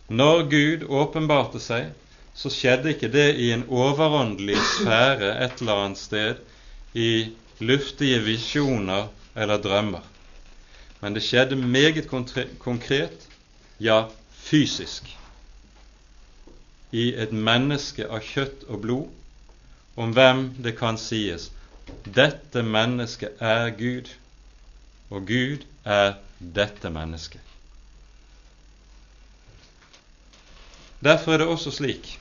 Når 0.10 0.46
Gud 0.50 0.86
åpenbarte 0.90 1.60
seg, 1.62 1.92
så 2.40 2.48
skjedde 2.54 2.94
ikke 2.94 3.10
det 3.12 3.34
i 3.36 3.50
en 3.52 3.66
overåndelig 3.68 4.56
sfære 4.78 5.34
et 5.44 5.60
eller 5.60 5.82
annet 5.84 6.00
sted 6.00 6.38
i 6.96 7.36
luftige 7.60 8.22
visjoner 8.24 9.10
eller 9.36 9.60
drømmer. 9.60 10.06
Men 11.02 11.16
det 11.16 11.24
skjedde 11.24 11.56
meget 11.60 12.08
konkret, 12.60 13.28
ja, 13.80 14.06
fysisk, 14.32 15.10
i 16.92 17.12
et 17.14 17.36
menneske 17.36 18.08
av 18.08 18.24
kjøtt 18.24 18.64
og 18.68 18.82
blod, 18.86 19.12
om 20.00 20.16
hvem 20.16 20.46
det 20.64 20.78
kan 20.80 20.98
sies 20.98 21.50
dette 22.06 22.64
mennesket 22.64 23.44
er 23.44 23.70
Gud, 23.76 24.08
og 25.12 25.28
Gud 25.28 25.68
er 25.84 26.16
dette 26.40 26.90
mennesket. 26.90 27.44
Derfor 31.04 31.34
er 31.34 31.44
det 31.44 31.48
også 31.52 31.72
slik 31.72 32.20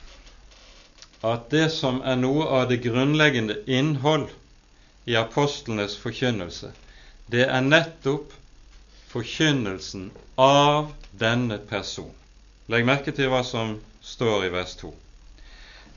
at 1.21 1.49
det 1.51 1.67
som 1.75 1.99
er 2.07 2.15
noe 2.19 2.45
av 2.47 2.69
det 2.69 2.79
grunnleggende 2.85 3.57
innhold 3.67 4.29
i 5.09 5.17
apostlenes 5.19 5.97
forkynnelse, 5.99 6.71
det 7.27 7.45
er 7.45 7.65
nettopp 7.65 8.31
forkynnelsen 9.11 10.09
av 10.39 10.93
denne 11.11 11.59
person. 11.69 12.11
Legg 12.69 12.85
merke 12.87 13.11
til 13.15 13.31
hva 13.33 13.43
som 13.43 13.75
står 14.05 14.47
i 14.47 14.51
vers 14.53 14.75
2. 14.79 14.91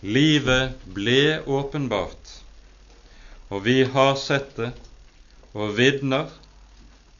Livet 0.02 0.86
ble 0.96 1.38
åpenbart, 1.46 2.36
og 3.52 3.62
vi 3.68 3.82
har 3.84 4.16
sett 4.18 4.56
det, 4.56 4.72
og 5.52 5.76
vitner, 5.76 6.30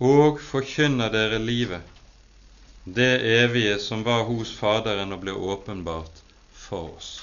og 0.03 0.41
forkynner 0.43 1.13
dere 1.13 1.39
livet, 1.39 1.85
det 2.85 3.13
evige 3.37 3.77
som 3.79 4.03
var 4.03 4.25
hos 4.27 4.51
Faderen 4.59 5.13
og 5.15 5.23
ble 5.23 5.37
åpenbart 5.37 6.25
for 6.65 6.97
oss. 6.97 7.21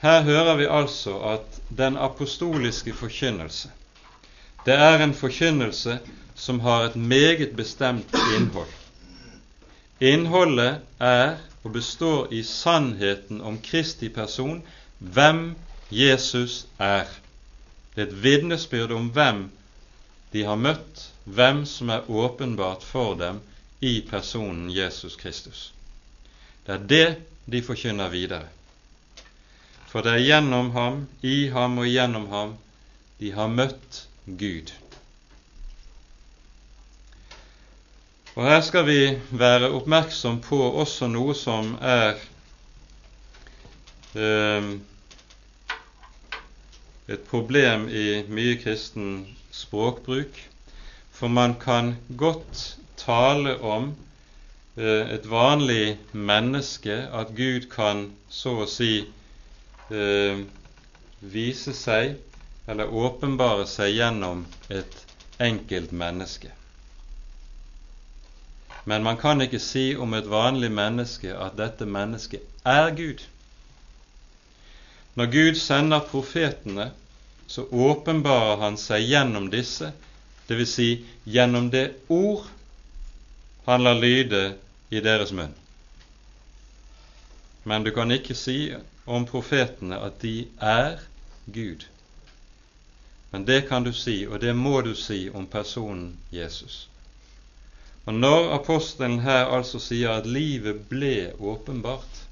Her 0.00 0.22
hører 0.22 0.56
vi 0.56 0.64
altså 0.64 1.18
at 1.34 1.60
den 1.76 1.96
apostoliske 1.96 2.94
forkynnelse, 2.94 3.70
det 4.66 4.74
er 4.74 5.02
en 5.04 5.14
forkynnelse 5.14 5.98
som 6.34 6.60
har 6.60 6.84
et 6.84 6.96
meget 6.96 7.56
bestemt 7.56 8.14
innhold. 8.36 8.68
Innholdet 10.00 10.80
er 11.00 11.36
og 11.64 11.72
består 11.72 12.28
i 12.32 12.42
sannheten 12.42 13.40
om 13.40 13.58
Kristi 13.60 14.08
person, 14.08 14.62
hvem 14.98 15.56
Jesus 15.90 16.66
er. 16.78 17.04
Det 17.94 18.02
er 18.02 18.06
et 18.06 18.22
vitnesbyrd 18.22 18.92
om 18.92 19.08
hvem 19.12 19.50
de 20.32 20.44
har 20.44 20.56
møtt, 20.56 21.10
hvem 21.24 21.64
som 21.66 21.88
er 21.88 22.10
åpenbart 22.10 22.84
for 22.84 23.14
dem 23.14 23.40
i 23.80 24.00
personen 24.10 24.70
Jesus 24.70 25.16
Kristus. 25.16 25.72
Det 26.66 26.74
er 26.74 26.86
det 26.86 27.16
de 27.52 27.62
forkynner 27.62 28.08
videre. 28.08 28.46
For 29.90 30.06
det 30.06 30.12
er 30.14 30.22
gjennom 30.22 30.70
ham, 30.76 31.00
i 31.26 31.48
ham 31.50 31.80
og 31.82 31.88
gjennom 31.90 32.28
ham 32.30 32.54
de 33.18 33.32
har 33.34 33.50
møtt 33.50 34.04
Gud. 34.38 34.70
Og 38.36 38.46
Her 38.46 38.60
skal 38.62 38.86
vi 38.86 39.00
være 39.34 39.72
oppmerksom 39.74 40.38
på 40.46 40.60
også 40.84 41.10
noe 41.10 41.34
som 41.34 41.74
er 41.82 42.22
eh, 44.14 44.70
et 47.10 47.26
problem 47.32 47.88
i 47.90 48.22
mye 48.30 48.56
kristen 48.62 49.12
språkbruk. 49.50 50.38
For 51.10 51.28
man 51.28 51.58
kan 51.60 51.96
godt 52.16 52.76
tale 52.96 53.58
om 53.60 53.90
eh, 54.78 55.16
et 55.18 55.26
vanlig 55.26 55.98
menneske, 56.12 57.02
at 57.10 57.34
Gud 57.34 57.66
kan 57.74 58.12
så 58.30 58.60
å 58.62 58.70
si 58.70 58.94
eh, 59.90 60.42
vise 61.20 61.74
seg 61.76 62.16
eller 62.70 62.94
åpenbare 62.94 63.66
seg 63.66 63.94
gjennom 63.96 64.44
et 64.68 64.96
enkelt 65.40 65.92
menneske. 65.92 66.52
Men 68.84 69.02
man 69.02 69.18
kan 69.20 69.42
ikke 69.42 69.60
si 69.60 69.96
om 69.96 70.14
et 70.14 70.28
vanlig 70.30 70.70
menneske 70.72 71.34
at 71.34 71.58
dette 71.58 71.86
mennesket 71.86 72.64
er 72.64 72.94
Gud. 72.96 73.20
Når 75.14 75.26
Gud 75.26 75.58
sender 75.60 76.06
profetene, 76.10 76.90
så 77.46 77.66
åpenbarer 77.66 78.62
han 78.62 78.78
seg 78.78 79.04
gjennom 79.10 79.50
disse, 79.50 79.90
dvs. 80.48 80.74
Si 80.74 80.88
gjennom 81.26 81.70
det 81.70 81.90
ord 82.08 82.46
han 83.66 83.84
lar 83.84 83.98
lyde 83.98 84.54
i 84.90 85.02
deres 85.02 85.32
munn. 85.34 85.52
Men 87.62 87.84
du 87.84 87.90
kan 87.94 88.10
ikke 88.10 88.34
si 88.34 88.72
om 89.10 89.26
profetene 89.26 89.98
at 89.98 90.20
de 90.22 90.34
er 90.60 91.00
Gud. 91.46 91.86
Men 93.30 93.44
det 93.46 93.60
kan 93.68 93.84
du 93.86 93.92
si, 93.94 94.22
og 94.26 94.40
det 94.42 94.54
må 94.56 94.80
du 94.86 94.94
si 94.94 95.28
om 95.34 95.46
personen 95.46 96.16
Jesus. 96.34 96.86
Og 98.04 98.14
når 98.14 98.48
apostelen 98.54 99.20
her 99.20 99.50
altså 99.50 99.78
sier 99.82 100.16
at 100.18 100.26
livet 100.26 100.86
ble 100.90 101.32
åpenbart, 101.38 102.22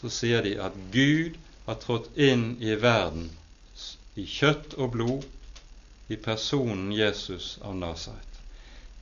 så 0.00 0.10
sier 0.12 0.44
de 0.44 0.56
at 0.62 0.76
Gud 0.92 1.38
har 1.66 1.80
trådt 1.82 2.10
inn 2.16 2.52
i 2.62 2.76
verden 2.82 3.30
i 4.16 4.26
kjøtt 4.30 4.76
og 4.78 4.92
blod 4.94 5.24
i 6.08 6.16
personen 6.16 6.92
Jesus 6.94 7.56
av 7.62 7.74
Nasaret. 7.76 8.38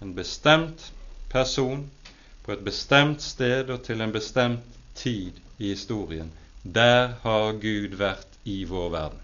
En 0.00 0.14
bestemt 0.16 0.88
person 1.32 1.84
på 2.44 2.52
et 2.54 2.64
bestemt 2.64 3.22
sted 3.22 3.70
og 3.70 3.84
til 3.84 4.00
en 4.00 4.12
bestemt 4.12 4.80
tid 4.94 5.36
i 5.58 5.74
historien. 5.74 6.32
Der 6.64 7.14
har 7.22 7.52
Gud 7.60 7.98
vært 8.00 8.38
i 8.48 8.64
vår 8.64 8.88
verden. 8.90 9.20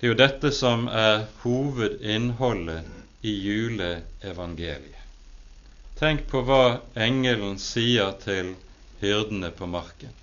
Det 0.00 0.06
er 0.06 0.14
jo 0.14 0.16
dette 0.16 0.50
som 0.56 0.86
er 0.88 1.26
hovedinnholdet 1.42 2.88
i 3.20 3.34
juleevangeliet. 3.44 4.96
Tenk 6.00 6.24
på 6.30 6.40
hva 6.48 6.78
engelen 6.96 7.58
sier 7.60 8.14
til 8.22 8.54
hyrdene 9.02 9.50
på 9.52 9.68
marken. 9.68 10.14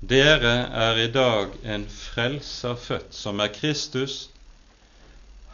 Dere 0.00 0.54
er 0.86 1.02
i 1.02 1.10
dag 1.12 1.52
en 1.68 1.84
frelser 1.92 2.80
født, 2.80 3.12
som 3.12 3.44
er 3.44 3.52
Kristus, 3.52 4.30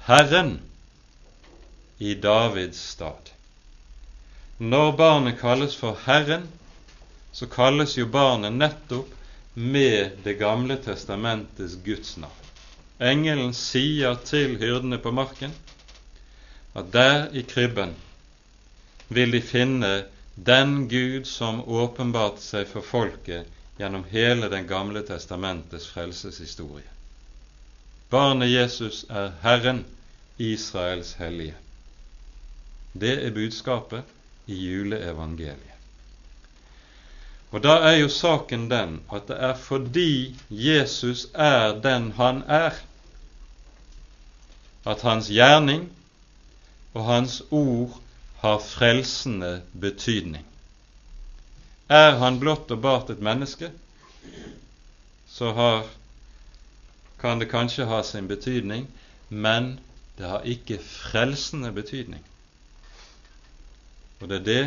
Herren, 0.07 0.61
i 1.99 2.14
Davids 2.14 2.78
stad. 2.95 3.34
Når 4.59 4.95
barnet 4.97 5.38
kalles 5.43 5.74
for 5.74 5.99
Herren, 6.07 6.47
så 7.33 7.47
kalles 7.47 7.97
jo 7.99 8.07
barnet 8.07 8.53
nettopp 8.53 9.16
med 9.55 10.11
Det 10.22 10.35
gamle 10.35 10.76
testamentets 10.76 11.74
Guds 11.85 12.16
navn. 12.16 12.37
Engelen 12.99 13.55
sier 13.55 14.14
til 14.24 14.59
hyrdene 14.61 14.99
på 14.99 15.12
marken 15.12 15.53
at 16.76 16.93
der 16.93 17.31
i 17.35 17.43
krybben 17.43 17.95
vil 19.09 19.33
de 19.35 19.41
finne 19.43 19.93
den 20.35 20.89
Gud 20.89 21.26
som 21.26 21.62
åpenbarte 21.66 22.43
seg 22.45 22.68
for 22.70 22.87
folket 22.87 23.49
gjennom 23.81 24.05
hele 24.12 24.49
Den 24.53 24.66
gamle 24.68 25.03
testamentets 25.03 25.89
frelseshistorie. 25.89 26.87
Barnet 28.11 28.51
Jesus 28.51 29.05
er 29.09 29.33
Herren, 29.43 29.85
Israels 30.39 31.14
hellige. 31.14 31.55
Det 32.93 33.16
er 33.24 33.35
budskapet 33.35 34.05
i 34.47 34.55
juleevangeliet. 34.55 35.70
Og 37.51 37.62
da 37.62 37.80
er 37.88 37.96
jo 37.98 38.09
saken 38.09 38.68
den 38.70 39.01
at 39.12 39.26
det 39.28 39.36
er 39.42 39.57
fordi 39.59 40.36
Jesus 40.51 41.26
er 41.34 41.80
den 41.82 42.12
han 42.18 42.42
er, 42.46 42.76
at 44.86 45.03
hans 45.03 45.28
gjerning 45.28 45.88
og 46.94 47.05
hans 47.05 47.42
ord 47.51 47.98
har 48.40 48.59
frelsende 48.59 49.62
betydning. 49.80 50.46
Er 51.88 52.16
han 52.22 52.38
blott 52.40 52.70
og 52.70 52.82
bart 52.82 53.11
et 53.11 53.22
menneske, 53.22 53.72
så 55.28 55.51
har, 55.53 55.86
kan 57.20 57.42
det 57.42 57.51
kanskje 57.51 57.88
ha 57.90 58.03
sin 58.07 58.28
betydning, 58.28 58.86
men 59.28 59.80
det 60.18 60.28
har 60.28 60.46
ikke 60.46 60.78
frelsende 60.78 61.72
betydning. 61.72 62.22
Og 64.20 64.28
det 64.28 64.40
er 64.40 64.44
det 64.44 64.64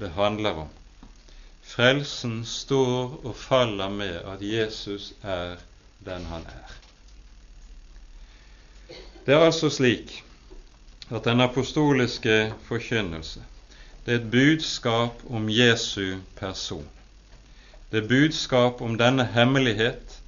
det 0.00 0.10
handler 0.16 0.64
om. 0.64 0.72
Frelsen 1.64 2.44
står 2.46 3.20
og 3.24 3.36
faller 3.36 3.88
med 3.88 4.20
at 4.32 4.42
Jesus 4.42 5.12
er 5.22 5.56
den 6.04 6.28
han 6.30 6.46
er. 6.46 6.76
Det 9.26 9.34
er 9.34 9.46
altså 9.46 9.70
slik 9.70 10.22
at 11.10 11.24
den 11.24 11.40
apostoliske 11.40 12.54
forkynnelse 12.68 13.42
det 14.06 14.14
er 14.14 14.18
et 14.18 14.30
budskap 14.30 15.22
om 15.30 15.48
Jesu 15.48 16.16
person. 16.36 16.88
Det 17.92 18.02
er 18.02 18.08
budskap 18.08 18.80
om 18.80 18.98
denne 19.00 19.24
hemmelighet 19.24 20.18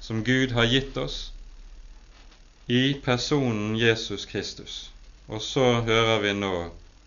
som 0.00 0.24
Gud 0.24 0.52
har 0.52 0.68
gitt 0.68 0.98
oss 1.00 1.32
i 2.68 2.98
personen 3.04 3.78
Jesus 3.80 4.26
Kristus. 4.26 4.90
Og 5.28 5.40
så 5.42 5.80
hører 5.80 6.20
vi 6.20 6.32
nå 6.36 6.52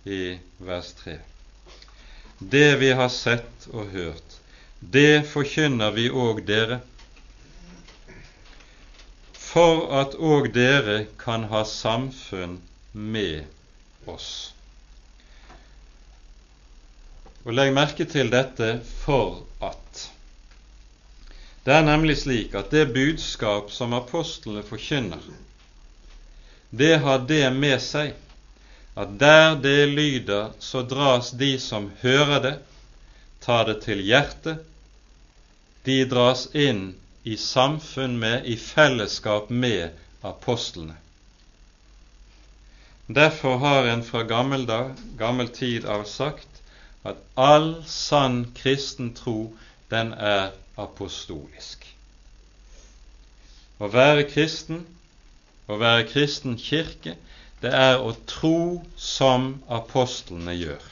i 0.06 0.38
vers 0.58 0.94
3. 1.04 1.20
Det 2.40 2.76
vi 2.76 2.92
har 2.92 3.10
sett 3.10 3.68
og 3.76 3.90
hørt, 3.92 4.38
det 4.80 5.26
forkynner 5.28 5.92
vi 5.92 6.06
òg 6.08 6.46
dere, 6.48 6.80
for 9.36 9.90
at 10.00 10.16
òg 10.16 10.48
dere 10.56 11.02
kan 11.20 11.50
ha 11.52 11.66
samfunn 11.68 12.62
med 12.94 13.44
oss. 14.08 14.54
Og 17.44 17.52
Legg 17.58 17.74
merke 17.76 18.08
til 18.08 18.32
dette 18.32 18.80
'for 18.86 19.44
at'. 19.60 20.08
Det 21.66 21.74
er 21.76 21.84
nemlig 21.84 22.18
slik 22.18 22.56
at 22.56 22.72
det 22.72 22.94
budskap 22.94 23.72
som 23.72 23.94
apostlene 23.94 24.64
forkynner, 24.64 25.22
det 26.72 27.00
har 27.00 27.18
det 27.18 27.54
med 27.54 27.82
seg 27.82 28.14
at 28.96 29.20
der 29.20 29.56
det 29.62 29.90
lyder, 29.90 30.52
så 30.60 30.82
dras 30.82 31.32
de 31.32 31.60
som 31.60 31.92
hører 32.02 32.42
det, 32.42 32.56
tar 33.42 33.66
det 33.66 33.82
til 33.86 34.02
hjertet, 34.04 34.66
de 35.86 36.02
dras 36.10 36.48
inn 36.54 36.96
i 37.24 37.38
samfunn 37.38 38.18
med, 38.20 38.46
i 38.46 38.58
fellesskap 38.58 39.50
med 39.50 39.96
apostlene. 40.24 40.98
Derfor 43.10 43.58
har 43.58 43.88
en 43.90 44.04
fra 44.06 44.22
gammel, 44.24 44.68
dag, 44.70 44.94
gammel 45.18 45.50
tid 45.50 45.86
av 45.86 46.04
sagt 46.06 46.60
at 47.08 47.18
all 47.36 47.80
sann 47.88 48.52
kristen 48.58 49.14
tro, 49.18 49.56
den 49.90 50.12
er 50.14 50.52
apostolisk. 50.78 51.88
Å 53.80 53.88
være 53.90 54.28
kristen, 54.30 54.84
å 55.66 55.80
være 55.80 56.06
kristen 56.12 56.58
kirke, 56.60 57.16
det 57.62 57.72
er 57.76 58.00
å 58.00 58.14
tro 58.30 58.82
som 58.96 59.50
apostlene 59.68 60.56
gjør, 60.56 60.84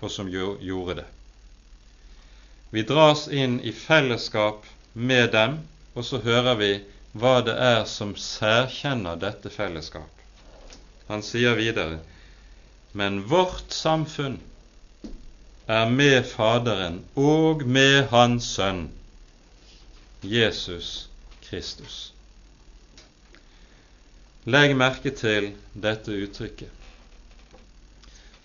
og 0.00 0.10
som 0.12 0.30
gjorde 0.30 0.98
det. 1.00 1.06
Vi 2.74 2.82
dras 2.82 3.28
inn 3.28 3.60
i 3.60 3.72
fellesskap 3.72 4.66
med 4.92 5.30
dem, 5.32 5.60
og 5.94 6.04
så 6.04 6.20
hører 6.24 6.58
vi 6.60 6.72
hva 7.14 7.38
det 7.46 7.54
er 7.54 7.84
som 7.88 8.16
særkjenner 8.18 9.20
dette 9.22 9.52
fellesskap. 9.54 10.10
Han 11.08 11.22
sier 11.22 11.54
videre 11.56 12.00
men 12.94 13.22
vårt 13.26 13.72
samfunn 13.74 14.36
er 15.66 15.88
med 15.90 16.26
Faderen 16.30 17.00
og 17.18 17.64
med 17.66 18.04
Hans 18.12 18.52
Sønn, 18.54 18.84
Jesus 20.22 21.08
Kristus. 21.42 22.13
Legg 24.44 24.74
merke 24.76 25.08
til 25.16 25.54
dette 25.72 26.12
uttrykket. 26.12 26.68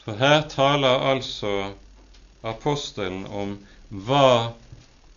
For 0.06 0.16
her 0.16 0.46
taler 0.48 1.04
altså 1.12 1.74
apostelen 2.44 3.26
om 3.28 3.58
hva 3.90 4.56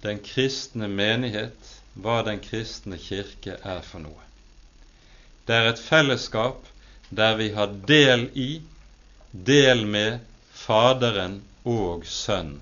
den 0.02 0.18
kristne 0.26 0.88
menighet, 0.90 1.70
hva 1.94 2.18
den 2.26 2.42
kristne 2.42 2.98
kirke 2.98 3.60
er 3.62 3.86
for 3.86 4.02
noe. 4.02 4.26
Det 5.46 5.54
er 5.54 5.70
et 5.70 5.86
fellesskap 5.86 6.66
der 7.14 7.38
vi 7.38 7.52
har 7.54 7.70
del 7.86 8.26
i 8.34 8.50
del 9.32 9.86
med 9.86 10.18
Faderen 10.50 11.40
og 11.64 12.06
Sønnen, 12.06 12.60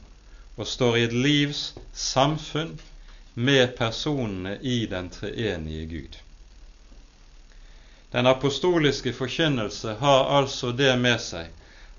og 0.61 0.69
står 0.69 0.97
i 0.97 1.07
et 1.09 1.17
livs 1.17 1.71
samfunn 1.97 2.77
med 3.35 3.79
personene 3.79 4.59
i 4.61 4.85
den 4.91 5.09
treenige 5.09 5.87
Gud. 5.95 6.19
Den 8.13 8.27
apostoliske 8.27 9.13
forkynnelse 9.13 9.95
har 10.01 10.25
altså 10.39 10.73
det 10.73 10.93
med 10.99 11.21
seg 11.23 11.51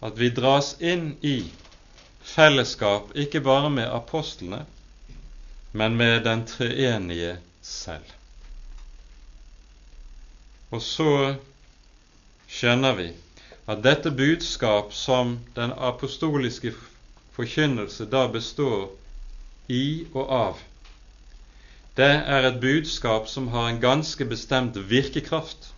at 0.04 0.18
vi 0.20 0.30
dras 0.36 0.74
inn 0.80 1.14
i 1.22 1.38
fellesskap 2.34 3.14
ikke 3.16 3.42
bare 3.46 3.70
med 3.70 3.88
apostlene, 3.88 4.66
men 5.72 5.96
med 5.98 6.24
den 6.26 6.44
treenige 6.50 7.38
selv. 7.62 8.08
Og 10.72 10.82
så 10.84 11.36
skjønner 12.52 12.98
vi 12.98 13.08
at 13.72 13.84
dette 13.86 14.12
budskap 14.12 14.92
som 14.94 15.38
den 15.56 15.72
apostoliske 15.78 16.74
forkynnelse 17.38 18.10
da 18.12 18.26
består 18.32 18.90
i 19.72 20.08
og 20.12 20.36
av, 20.36 20.60
det 21.96 22.08
er 22.08 22.48
et 22.48 22.60
budskap 22.64 23.28
som 23.28 23.50
har 23.52 23.68
en 23.70 23.82
ganske 23.84 24.26
bestemt 24.26 24.78
virkekraft. 24.90 25.74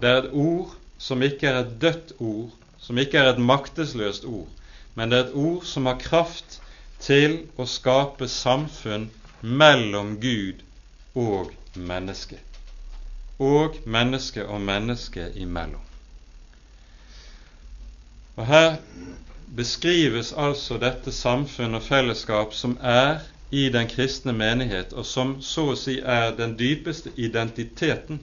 Det 0.00 0.08
er 0.10 0.22
et 0.22 0.32
ord 0.32 0.74
som 0.98 1.22
ikke 1.22 1.48
er 1.48 1.60
et 1.62 1.76
dødt 1.82 2.12
ord, 2.18 2.50
som 2.78 2.98
ikke 2.98 3.18
er 3.18 3.32
et 3.32 3.40
maktesløst 3.42 4.24
ord, 4.24 4.48
men 4.94 5.10
det 5.10 5.18
er 5.18 5.24
et 5.28 5.34
ord 5.34 5.64
som 5.64 5.86
har 5.86 5.98
kraft 6.02 6.58
til 7.00 7.38
å 7.56 7.66
skape 7.66 8.28
samfunn 8.28 9.08
mellom 9.42 10.16
Gud 10.22 10.64
og 11.14 11.52
menneske, 11.74 12.38
og 13.38 13.78
menneske 13.86 14.46
og 14.46 14.60
menneske 14.60 15.30
imellom. 15.36 15.84
Og 18.38 18.46
Her 18.46 18.76
beskrives 19.56 20.32
altså 20.36 20.78
dette 20.78 21.12
samfunn 21.14 21.74
og 21.74 21.82
fellesskap 21.82 22.54
som 22.54 22.76
er 22.82 23.24
i 23.50 23.68
den 23.72 23.88
kristne 23.90 24.34
menighet, 24.36 24.92
og 24.92 25.06
som 25.06 25.38
så 25.42 25.70
å 25.72 25.78
si 25.78 25.98
er 25.98 26.34
den 26.36 26.54
dypeste 26.58 27.14
identiteten 27.16 28.20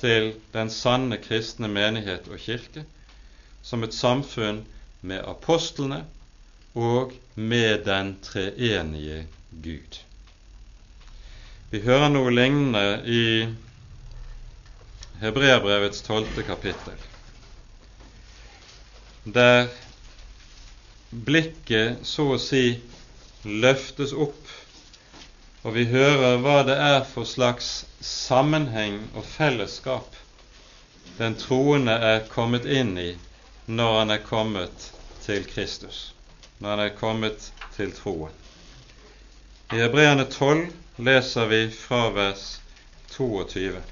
til 0.00 0.32
den 0.54 0.70
sanne 0.72 1.18
kristne 1.20 1.68
menighet 1.68 2.28
og 2.32 2.40
kirke, 2.40 2.84
som 3.62 3.84
et 3.84 3.94
samfunn 3.94 4.62
med 5.00 5.24
apostlene 5.28 6.04
og 6.74 7.12
med 7.34 7.84
den 7.84 8.14
treenige 8.24 9.26
Gud. 9.50 10.00
Vi 11.70 11.80
hører 11.84 12.08
noe 12.10 12.32
lignende 12.34 12.84
i 13.06 13.24
Hebreabrevets 15.20 16.02
tolvte 16.02 16.42
kapittel, 16.46 16.96
der 19.28 19.68
blikket 21.10 22.06
så 22.08 22.32
å 22.34 22.40
si 22.40 22.64
løftes 23.44 24.14
opp, 24.16 24.49
og 25.62 25.74
vi 25.74 25.84
hører 25.90 26.40
hva 26.40 26.62
det 26.64 26.76
er 26.80 27.02
for 27.04 27.28
slags 27.28 27.84
sammenheng 28.00 29.02
og 29.14 29.24
fellesskap 29.24 30.16
den 31.20 31.34
troende 31.36 31.92
er 31.92 32.22
kommet 32.32 32.64
inn 32.64 32.94
i 32.98 33.10
når 33.66 33.98
han 33.98 34.12
er 34.14 34.22
kommet 34.24 34.86
til 35.20 35.44
Kristus, 35.44 36.14
når 36.58 36.70
han 36.70 36.80
er 36.86 36.94
kommet 36.96 37.50
til 37.76 37.92
troen. 37.92 38.32
I 39.70 39.82
Hebreane 39.82 40.24
12 40.32 40.70
leser 41.04 41.50
vi 41.52 41.60
fra 41.74 42.08
vers 42.16 42.46
22. 43.12 43.82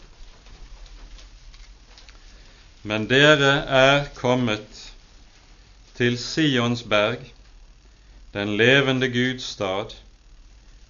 Men 2.89 3.05
dere 3.13 3.53
er 3.83 4.09
kommet 4.17 4.83
til 6.01 6.17
Sions 6.19 6.83
berg, 6.83 7.29
den 8.33 8.57
levende 8.57 9.13
Guds 9.13 9.53
stad, 9.53 9.93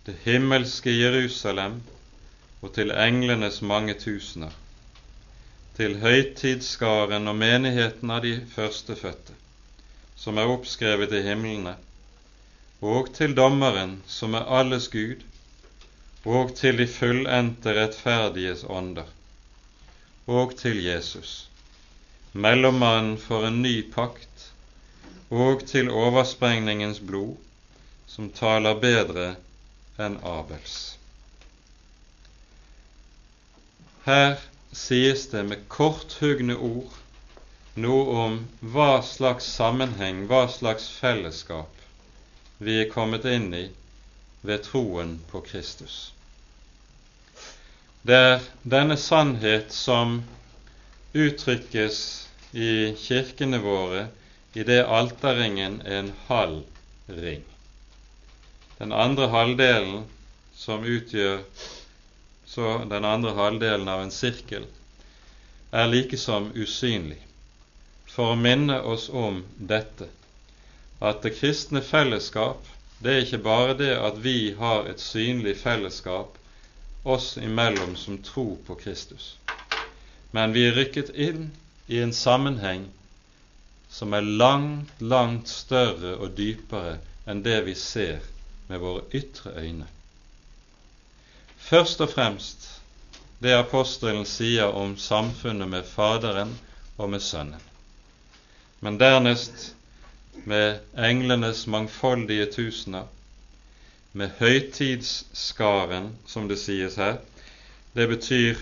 det 0.08 0.16
himmelske 0.24 0.92
Jerusalem 0.94 1.82
og 2.64 2.70
til 2.72 2.90
englenes 2.96 3.58
mange 3.60 3.92
tusener 4.00 4.54
til 5.76 5.98
høytidsskaren 6.00 7.28
og 7.28 7.36
menigheten 7.36 8.10
av 8.10 8.22
de 8.24 8.30
førstefødte, 8.54 9.34
som 10.16 10.38
er 10.40 10.48
oppskrevet 10.50 11.12
i 11.14 11.20
himlene, 11.26 11.74
og 12.80 13.10
til 13.18 13.36
dommeren, 13.36 13.98
som 14.10 14.34
er 14.34 14.48
alles 14.58 14.88
Gud, 14.90 15.20
og 16.24 16.54
til 16.56 16.80
de 16.80 16.86
fullendte 16.90 17.74
rettferdiges 17.76 18.64
ånder, 18.64 19.06
og 20.26 20.56
til 20.58 20.80
Jesus, 20.82 21.34
mellommannen 22.32 23.18
for 23.22 23.44
en 23.46 23.60
ny 23.62 23.74
pakt, 23.92 24.48
og 25.30 25.66
til 25.68 25.92
oversprengningens 25.92 26.98
blod, 27.04 27.36
som 28.08 28.32
taler 28.32 28.80
bedre 28.80 29.34
enn 29.98 30.18
Abels. 30.22 30.76
Her 34.06 34.38
sies 34.72 35.26
det 35.32 35.42
med 35.48 35.66
korthugne 35.68 36.56
ord 36.56 36.94
noe 37.78 38.04
om 38.24 38.38
hva 38.74 39.02
slags 39.06 39.48
sammenheng, 39.58 40.24
hva 40.30 40.46
slags 40.50 40.88
fellesskap 41.00 41.74
vi 42.58 42.80
er 42.82 42.90
kommet 42.90 43.26
inn 43.28 43.52
i 43.54 43.66
ved 44.42 44.64
troen 44.66 45.18
på 45.30 45.42
Kristus. 45.46 45.98
Det 48.02 48.18
er 48.30 48.48
denne 48.62 48.96
sannhet 48.96 49.74
som 49.74 50.22
uttrykkes 51.14 52.00
i 52.52 52.72
kirkene 52.98 53.60
våre 53.62 54.06
i 54.54 54.64
det 54.66 54.80
alterringen 54.86 55.80
er 55.84 56.02
en 56.02 56.12
halv 56.28 56.62
ring. 57.20 57.44
Den 58.78 58.92
andre 58.92 59.26
halvdelen, 59.26 60.04
som 60.54 60.84
utgjør 60.84 61.40
så 62.46 62.84
den 62.90 63.04
andre 63.04 63.32
halvdelen 63.34 63.88
av 63.90 64.04
en 64.04 64.12
sirkel, 64.14 64.68
er 65.74 65.90
likesom 65.90 66.52
usynlig, 66.54 67.18
for 68.06 68.32
å 68.32 68.38
minne 68.38 68.78
oss 68.92 69.08
om 69.10 69.42
dette, 69.58 70.06
at 71.02 71.22
det 71.26 71.34
kristne 71.40 71.82
fellesskap, 71.82 72.62
det 73.02 73.12
er 73.16 73.26
ikke 73.26 73.42
bare 73.48 73.74
det 73.82 73.92
at 73.98 74.22
vi 74.22 74.54
har 74.58 74.86
et 74.90 75.02
synlig 75.02 75.56
fellesskap 75.60 76.38
oss 77.04 77.36
imellom 77.36 77.98
som 77.98 78.22
tror 78.22 78.56
på 78.66 78.78
Kristus, 78.80 79.34
men 80.30 80.54
vi 80.54 80.68
er 80.70 80.78
rykket 80.78 81.10
inn 81.14 81.50
i 81.90 81.98
en 82.02 82.14
sammenheng 82.14 82.88
som 83.90 84.14
er 84.14 84.22
langt, 84.22 84.90
langt 85.00 85.50
større 85.50 86.14
og 86.18 86.34
dypere 86.38 86.98
enn 87.26 87.42
det 87.42 87.60
vi 87.66 87.74
ser 87.78 88.22
med 88.68 88.80
våre 88.80 89.04
ytre 89.14 89.52
øyne. 89.56 89.86
Først 91.58 92.00
og 92.00 92.12
fremst 92.12 92.68
det 93.42 93.54
apostelen 93.54 94.26
sier 94.26 94.72
om 94.74 94.96
samfunnet 94.98 95.68
med 95.68 95.86
Faderen 95.86 96.54
og 96.98 97.10
med 97.10 97.22
Sønnen, 97.22 97.62
men 98.80 98.98
dernest 98.98 99.74
med 100.44 100.80
englenes 100.96 101.66
mangfoldige 101.66 102.46
tusener, 102.52 103.06
med 104.12 104.30
høytidsskaren, 104.38 106.12
som 106.26 106.48
det 106.48 106.58
sies 106.58 106.96
her. 106.96 107.18
Det 107.94 108.08
betyr 108.08 108.58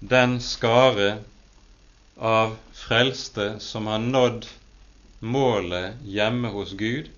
den 0.00 0.38
skare 0.40 1.18
av 2.16 2.56
frelste 2.72 3.54
som 3.60 3.86
har 3.90 4.00
nådd 4.00 4.46
målet 5.20 6.00
hjemme 6.04 6.48
hos 6.54 6.72
Gud. 6.72 7.10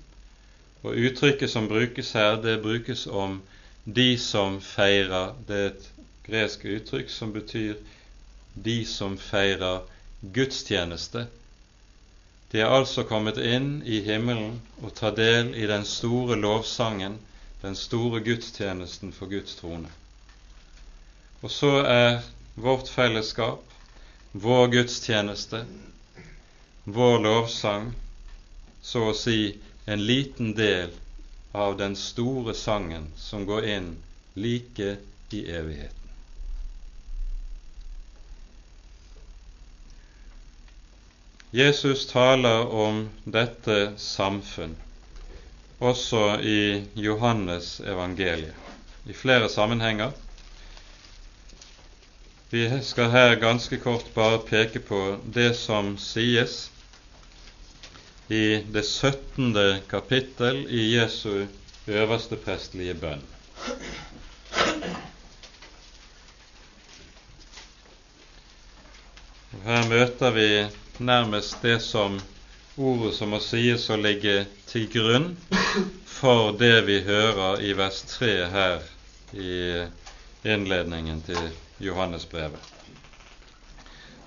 Og 0.82 0.98
uttrykket 0.98 1.50
som 1.50 1.68
brukes 1.70 2.12
her, 2.18 2.36
det 2.42 2.62
brukes 2.62 3.06
om 3.06 3.40
de 3.84 4.18
som 4.18 4.60
feirer 4.60 5.34
Det 5.46 5.56
er 5.56 5.66
et 5.70 5.88
gresk 6.26 6.64
uttrykk 6.64 7.10
som 7.10 7.32
betyr 7.34 7.78
de 8.54 8.84
som 8.86 9.16
feirer 9.18 9.82
gudstjeneste. 10.22 11.26
De 12.52 12.60
er 12.60 12.68
altså 12.68 13.02
kommet 13.08 13.38
inn 13.40 13.80
i 13.88 14.02
himmelen 14.04 14.60
og 14.82 14.94
tar 14.94 15.14
del 15.16 15.54
i 15.56 15.66
den 15.66 15.86
store 15.88 16.36
lovsangen, 16.36 17.16
den 17.62 17.76
store 17.78 18.20
gudstjenesten 18.20 19.12
for 19.16 19.30
Guds 19.30 19.56
trone. 19.56 19.88
Og 21.42 21.50
så 21.50 21.72
er 21.88 22.20
vårt 22.54 22.90
fellesskap, 22.92 23.64
vår 24.32 24.68
gudstjeneste, 24.76 25.64
vår 26.84 27.18
lovsang, 27.24 27.92
så 28.82 29.08
å 29.10 29.16
si 29.16 29.54
en 29.84 30.06
liten 30.06 30.54
del 30.54 30.90
av 31.52 31.76
den 31.76 31.96
store 31.96 32.54
sangen 32.54 33.10
som 33.16 33.46
går 33.46 33.64
inn 33.64 33.96
like 34.34 34.96
i 35.30 35.42
evigheten. 35.52 35.98
Jesus 41.50 42.06
taler 42.06 42.66
om 42.66 43.08
dette 43.24 43.92
samfunn 44.00 44.76
også 45.82 46.38
i 46.40 46.84
Johannes 46.94 47.80
evangeliet 47.80 48.54
i 49.04 49.12
flere 49.12 49.48
sammenhenger. 49.50 50.12
Vi 52.50 52.68
skal 52.82 53.10
her 53.10 53.34
ganske 53.40 53.76
kort 53.82 54.08
bare 54.14 54.38
peke 54.48 54.80
på 54.80 55.00
det 55.34 55.54
som 55.58 55.96
sies 55.98 56.71
i 58.28 58.62
det 58.72 58.82
17. 58.82 59.80
kapittel 59.90 60.66
i 60.70 60.82
Jesu 60.96 61.46
øverste 61.86 62.36
prestelige 62.36 62.94
bønn. 62.94 63.22
Her 69.64 69.88
møter 69.88 70.30
vi 70.30 70.46
nærmest 70.98 71.62
det 71.62 71.80
som 71.82 72.20
ordet 72.76 73.14
som 73.14 73.28
må 73.34 73.38
sies 73.44 73.84
å 73.92 73.98
ligge 74.00 74.46
til 74.70 74.86
grunn 74.94 75.26
for 76.08 76.52
det 76.58 76.74
vi 76.86 77.00
hører 77.06 77.60
i 77.60 77.74
vers 77.76 78.00
3 78.14 78.30
her 78.54 78.86
i 79.34 79.52
innledningen 80.54 81.20
til 81.26 81.50
Johannesbrevet. 81.82 82.60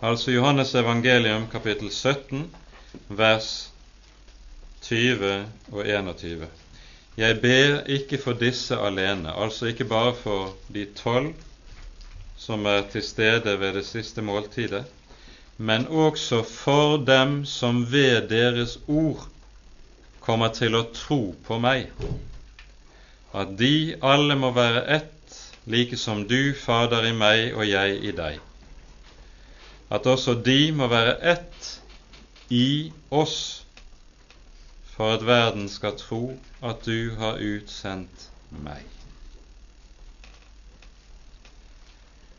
Altså 0.05 0.31
Johannes 0.31 0.75
evangelium 0.75 1.47
kapittel 1.51 1.89
17 1.91 2.45
vers 3.09 3.71
20 4.86 5.45
og 5.71 5.88
21. 5.88 6.47
Jeg 7.17 7.41
ber 7.41 7.79
ikke 7.88 8.17
for 8.21 8.33
disse 8.38 8.77
alene, 8.77 9.31
altså 9.33 9.65
ikke 9.65 9.86
bare 9.86 10.15
for 10.15 10.53
de 10.73 10.86
tolv 10.95 11.33
som 12.38 12.65
er 12.65 12.83
til 12.91 13.03
stede 13.03 13.59
ved 13.59 13.73
det 13.73 13.86
siste 13.86 14.21
måltidet, 14.21 14.83
men 15.57 15.88
også 15.88 16.43
for 16.43 16.97
dem 16.97 17.45
som 17.45 17.91
ved 17.91 18.29
deres 18.29 18.79
ord 18.88 19.27
kommer 20.19 20.51
til 20.53 20.75
å 20.75 20.83
tro 20.93 21.19
på 21.47 21.59
meg, 21.61 21.88
at 23.33 23.55
de 23.59 23.95
alle 24.03 24.36
må 24.36 24.51
være 24.55 24.86
ett 24.97 25.11
like 25.65 25.97
som 25.97 26.27
du, 26.27 26.53
Fader, 26.53 27.07
i 27.09 27.13
meg 27.13 27.55
og 27.55 27.65
jeg 27.67 27.97
i 28.05 28.11
deg. 28.15 28.39
At 29.89 30.05
også 30.05 30.36
de 30.45 30.71
må 30.75 30.88
være 30.88 31.17
ett 31.33 31.69
i 32.53 32.91
oss, 33.09 33.64
for 34.95 35.13
at 35.13 35.25
verden 35.27 35.67
skal 35.69 35.97
tro 35.99 36.37
at 36.63 36.85
du 36.85 37.15
har 37.19 37.41
utsendt 37.43 38.29
meg. 38.63 38.83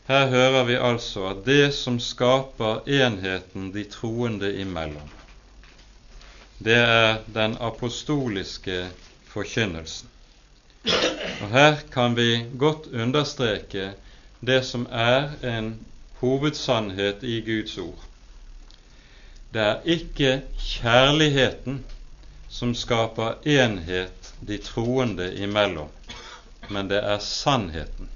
Her 0.06 0.28
hører 0.30 0.64
vi 0.64 0.76
altså 0.78 1.26
at 1.32 1.42
det 1.46 1.74
som 1.74 1.98
skaper 2.00 2.86
enheten 2.86 3.72
de 3.74 3.84
troende 3.90 4.52
imellom, 4.60 5.10
det 6.64 6.76
er 6.78 7.18
den 7.34 7.56
apostoliske 7.60 8.86
forkynnelsen. 9.28 10.08
Og 11.42 11.50
Her 11.52 11.82
kan 11.92 12.16
vi 12.16 12.46
godt 12.58 12.86
understreke 12.94 13.90
det 14.40 14.62
som 14.64 14.86
er 14.90 15.34
en 15.44 15.74
hovedsannhet 16.22 17.22
i 17.22 17.40
Guds 17.44 17.76
ord. 17.78 18.06
Det 19.52 19.62
er 19.62 19.82
ikke 19.84 20.32
kjærligheten 20.58 21.84
som 22.56 22.74
skaper 22.74 23.34
enhet 23.44 24.32
de 24.40 24.56
troende 24.58 25.26
imellom, 25.44 25.88
men 26.72 26.88
det 26.88 27.02
er 27.04 27.18
sannheten 27.20 28.08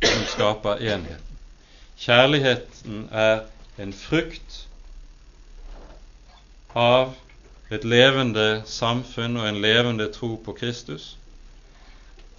som 0.00 0.22
skaper 0.30 0.80
enheten. 0.80 1.36
Kjærligheten 2.00 3.02
er 3.12 3.42
en 3.76 3.92
frukt 3.92 4.62
av 6.74 7.12
et 7.68 7.84
levende 7.84 8.62
samfunn 8.66 9.36
og 9.36 9.50
en 9.50 9.60
levende 9.60 10.08
tro 10.16 10.38
på 10.40 10.56
Kristus. 10.56 11.12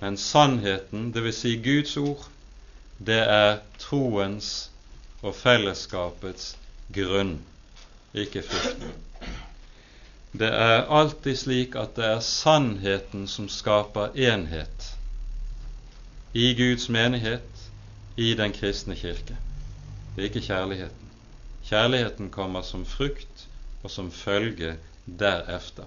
Men 0.01 0.17
sannheten, 0.17 1.11
dvs. 1.13 1.43
Si 1.45 1.55
Guds 1.61 1.95
ord, 2.01 2.27
det 2.97 3.21
er 3.29 3.61
troens 3.77 4.71
og 5.21 5.37
fellesskapets 5.37 6.55
grunn, 6.97 7.37
ikke 8.13 8.41
frukten. 8.41 8.97
Det 10.33 10.49
er 10.49 10.87
alltid 10.89 11.37
slik 11.37 11.75
at 11.77 11.93
det 11.95 12.05
er 12.09 12.21
sannheten 12.25 13.27
som 13.29 13.45
skaper 13.53 14.15
enhet 14.17 14.87
i 16.33 16.47
Guds 16.57 16.87
menighet, 16.89 17.49
i 18.17 18.33
den 18.37 18.53
kristne 18.53 18.95
kirke. 18.97 19.37
Det 20.15 20.23
er 20.23 20.29
ikke 20.31 20.41
kjærligheten. 20.47 21.11
Kjærligheten 21.69 22.31
kommer 22.33 22.65
som 22.65 22.85
frukt 22.85 23.45
og 23.83 23.91
som 23.93 24.09
følge 24.11 24.75
derefter, 25.05 25.85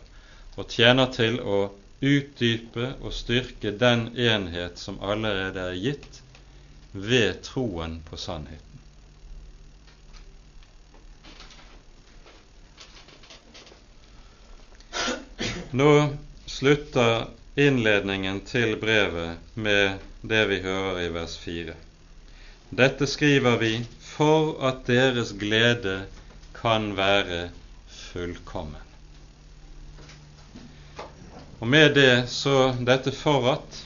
og 0.57 0.71
tjener 0.71 1.11
til 1.15 1.41
å 1.43 1.59
utdype 2.05 2.93
og 3.01 3.15
styrke 3.15 3.75
den 3.81 4.09
enhet 4.15 4.79
som 4.79 5.01
allerede 5.03 5.67
er 5.73 5.81
gitt 5.81 6.23
ved 6.93 7.43
troen 7.47 7.99
på 8.07 8.19
sannheten. 8.21 8.66
Nå 15.71 16.09
slutter 16.47 17.27
innledningen 17.55 18.41
til 18.47 18.77
brevet 18.79 19.39
med 19.59 19.99
det 20.23 20.45
vi 20.47 20.61
hører 20.63 21.01
i 21.03 21.09
vers 21.11 21.35
4. 21.43 21.75
Dette 22.71 23.09
skriver 23.11 23.59
vi 23.59 23.73
for 23.99 24.63
at 24.63 24.85
deres 24.87 25.33
glede 25.35 26.05
kan 26.55 26.93
være 26.97 27.49
fullkommen. 27.91 28.87
Og 31.59 31.67
med 31.67 31.97
det, 31.99 32.29
så 32.31 32.71
dette 32.87 33.11
forratt, 33.11 33.83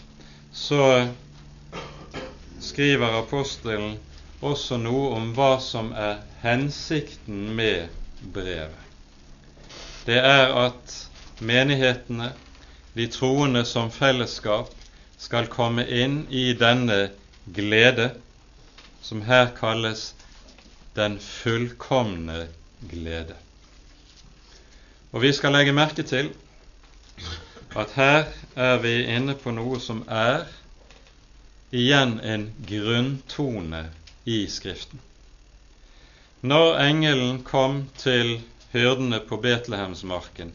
så 0.52 1.08
skriver 2.60 3.22
apostelen 3.22 3.96
også 4.44 4.76
noe 4.76 5.14
om 5.16 5.32
hva 5.32 5.54
som 5.64 5.94
er 5.96 6.20
hensikten 6.44 7.54
med 7.56 7.88
brevet. 8.20 8.76
Det 10.04 10.20
er 10.20 10.52
at 10.66 11.09
menighetene, 11.40 12.32
de 12.94 13.06
troende 13.06 13.64
som 13.64 13.90
fellesskap, 13.90 14.72
skal 15.20 15.50
komme 15.52 15.84
inn 15.84 16.24
i 16.30 16.52
denne 16.56 17.10
glede, 17.44 18.10
som 19.02 19.22
her 19.28 19.50
kalles 19.56 20.14
den 20.96 21.18
fullkomne 21.20 22.46
glede. 22.90 23.36
Og 25.12 25.22
vi 25.22 25.32
skal 25.34 25.52
legge 25.56 25.74
merke 25.74 26.06
til 26.06 26.30
at 27.76 27.92
her 27.94 28.24
er 28.56 28.80
vi 28.82 28.94
inne 29.10 29.36
på 29.38 29.52
noe 29.54 29.78
som 29.82 30.02
er 30.08 30.48
igjen 31.70 32.16
en 32.26 32.48
grunntone 32.66 33.84
i 34.26 34.42
Skriften. 34.50 34.98
Når 36.40 36.78
engelen 36.82 37.42
kom 37.44 37.84
til 38.00 38.40
hyrdene 38.72 39.20
på 39.28 39.36
Betlehemsmarken, 39.42 40.54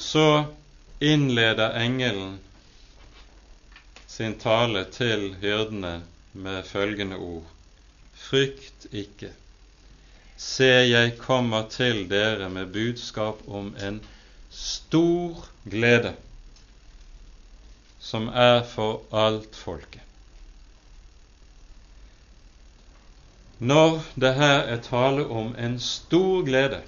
så 0.00 0.44
innleder 1.00 1.76
engelen 1.76 2.38
sin 4.06 4.38
tale 4.40 4.84
til 4.92 5.34
hyrdene 5.40 6.00
med 6.32 6.64
følgende 6.64 7.16
ord.: 7.16 7.44
Frykt 8.14 8.86
ikke. 8.92 9.30
Se, 10.36 10.64
jeg 10.64 11.18
kommer 11.18 11.68
til 11.68 12.06
dere 12.10 12.48
med 12.48 12.72
budskap 12.72 13.44
om 13.48 13.74
en 13.76 14.00
stor 14.50 15.46
glede 15.70 16.14
som 18.00 18.28
er 18.28 18.62
for 18.64 19.02
alt 19.12 19.56
folket. 19.56 20.00
Når 23.60 24.00
det 24.16 24.34
her 24.34 24.64
er 24.72 24.80
tale 24.80 25.26
om 25.28 25.52
en 25.58 25.76
stor 25.80 26.40
glede, 26.44 26.80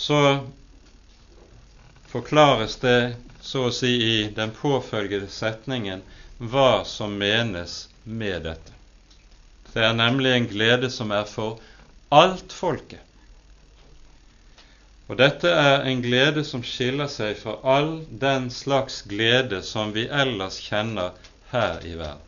så 0.00 0.46
forklares 2.08 2.76
det 2.76 3.14
så 3.40 3.66
å 3.68 3.72
si 3.72 3.90
i 4.04 4.16
den 4.36 4.52
påfølgende 4.56 5.28
setningen 5.28 6.00
hva 6.38 6.84
som 6.88 7.18
menes 7.20 7.82
med 8.04 8.46
dette. 8.48 8.72
Det 9.72 9.84
er 9.84 9.94
nemlig 9.94 10.32
en 10.32 10.48
glede 10.48 10.90
som 10.90 11.12
er 11.12 11.28
for 11.28 11.60
alt 12.08 12.52
folket. 12.52 13.04
Og 15.10 15.18
dette 15.20 15.52
er 15.52 15.84
en 15.90 16.00
glede 16.02 16.46
som 16.48 16.64
skiller 16.64 17.10
seg 17.10 17.36
fra 17.42 17.58
all 17.76 17.92
den 18.24 18.48
slags 18.54 19.02
glede 19.10 19.60
som 19.66 19.92
vi 19.92 20.06
ellers 20.06 20.62
kjenner 20.64 21.12
her 21.52 21.84
i 21.84 21.96
verden. 21.98 22.26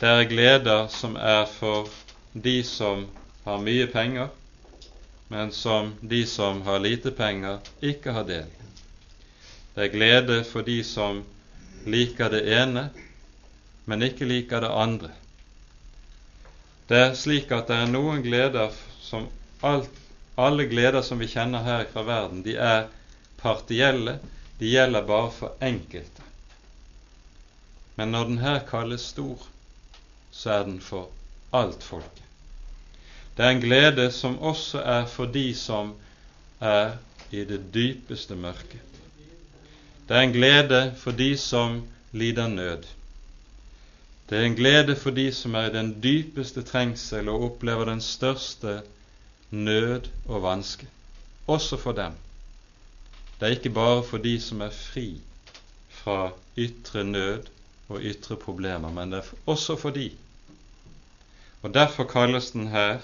Det 0.00 0.08
er 0.08 0.28
gleder 0.30 0.86
som 0.94 1.16
er 1.20 1.44
for 1.50 1.90
de 2.32 2.62
som 2.64 3.08
har 3.44 3.64
mye 3.64 3.88
penger, 3.90 4.28
men 5.28 5.52
som 5.52 5.94
de 6.00 6.22
som 6.26 6.62
har 6.62 6.80
lite 6.80 7.10
penger, 7.10 7.58
ikke 7.80 8.12
har 8.16 8.24
del 8.28 8.48
Det 9.74 9.84
er 9.84 9.92
glede 9.94 10.42
for 10.44 10.66
de 10.66 10.80
som 10.84 11.22
liker 11.86 12.30
det 12.32 12.42
ene, 12.50 12.88
men 13.84 14.02
ikke 14.02 14.26
liker 14.26 14.60
det 14.64 14.72
andre. 14.74 15.10
Det 16.88 16.98
er 16.98 17.14
slik 17.14 17.52
at 17.52 17.68
det 17.68 17.76
er 17.76 17.92
noen 17.92 18.24
gleder 18.24 18.74
som 19.04 19.28
alt 19.62 19.92
alle 20.38 20.64
gleder 20.70 21.02
som 21.02 21.18
vi 21.18 21.26
kjenner 21.26 21.64
her 21.66 21.88
fra 21.92 22.04
verden, 22.06 22.44
de 22.46 22.54
er 22.62 22.84
partielle, 23.40 24.18
de 24.60 24.70
gjelder 24.70 25.02
bare 25.06 25.32
for 25.34 25.64
enkelte. 25.66 26.22
Men 27.98 28.14
når 28.14 28.28
den 28.30 28.38
her 28.38 28.60
kalles 28.68 29.08
stor, 29.10 29.42
så 30.30 30.52
er 30.60 30.68
den 30.68 30.78
for 30.80 31.10
alt 31.50 31.82
folket. 31.82 32.27
Det 33.38 33.46
er 33.46 33.50
en 33.54 33.60
glede 33.62 34.12
som 34.12 34.38
også 34.42 34.80
er 34.82 35.04
for 35.06 35.30
de 35.30 35.54
som 35.54 35.92
er 36.60 36.96
i 37.30 37.44
det 37.46 37.60
dypeste 37.74 38.34
mørket. 38.34 38.80
Det 40.08 40.16
er 40.16 40.24
en 40.26 40.32
glede 40.32 40.94
for 40.98 41.14
de 41.14 41.36
som 41.38 41.82
lider 42.12 42.48
nød. 42.48 42.82
Det 44.30 44.38
er 44.38 44.42
en 44.42 44.56
glede 44.56 44.96
for 44.96 45.14
de 45.14 45.32
som 45.32 45.54
er 45.54 45.68
i 45.68 45.72
den 45.72 45.92
dypeste 46.02 46.62
trengsel 46.62 47.28
og 47.28 47.44
opplever 47.44 47.84
den 47.84 48.00
største 48.00 48.80
nød 49.50 50.08
og 50.26 50.42
vanske. 50.42 50.88
Også 51.46 51.76
for 51.76 51.92
dem. 51.92 52.16
Det 53.38 53.46
er 53.46 53.54
ikke 53.54 53.70
bare 53.70 54.02
for 54.04 54.18
de 54.18 54.40
som 54.40 54.60
er 54.60 54.70
fri 54.70 55.20
fra 55.88 56.32
ytre 56.56 57.04
nød 57.04 57.46
og 57.88 58.00
ytre 58.02 58.36
problemer, 58.36 58.90
men 58.90 59.12
det 59.12 59.18
er 59.18 59.30
også 59.46 59.76
for 59.76 59.90
de. 59.90 60.10
Og 61.62 61.74
Derfor 61.74 62.04
kalles 62.04 62.50
den 62.50 62.66
her 62.66 62.98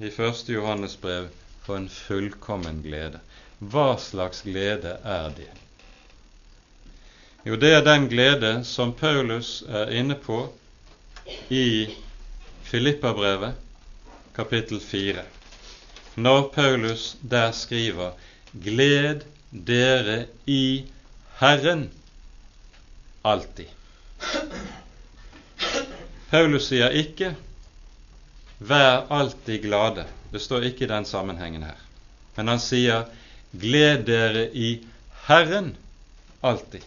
i 0.00 0.06
1. 0.06 0.48
Johannes 0.48 1.00
brev 1.00 1.28
for 1.62 1.76
en 1.76 1.88
fullkommen 1.88 2.82
glede. 2.82 3.18
Hva 3.58 3.98
slags 4.00 4.40
glede 4.46 4.94
er 5.04 5.34
det? 5.36 5.50
Jo, 7.44 7.56
det 7.60 7.72
er 7.74 7.84
den 7.84 8.06
glede 8.08 8.52
som 8.64 8.94
Paulus 8.96 9.58
er 9.68 9.92
inne 9.92 10.16
på 10.16 10.38
i 11.52 11.92
Filippabrevet 12.64 13.60
kapittel 14.36 14.80
4, 14.80 15.26
når 16.16 16.48
Paulus 16.54 17.16
der 17.20 17.52
skriver 17.52 18.16
Gled 18.64 19.26
dere 19.52 20.24
i 20.46 20.86
Herren 21.42 21.90
alltid. 23.24 23.68
Paulus 26.32 26.70
sier 26.72 26.96
ikke 27.04 27.34
'vær 28.60 29.06
alltid 29.10 29.62
glade'. 29.64 30.06
Det 30.32 30.40
står 30.40 30.60
ikke 30.68 30.84
i 30.84 30.88
den 30.88 31.04
sammenhengen 31.04 31.62
her. 31.62 31.78
Men 32.36 32.48
han 32.48 32.60
sier 32.60 33.04
'gled 33.52 34.04
dere 34.06 34.50
i 34.54 34.86
Herren 35.26 35.76
alltid'. 36.42 36.84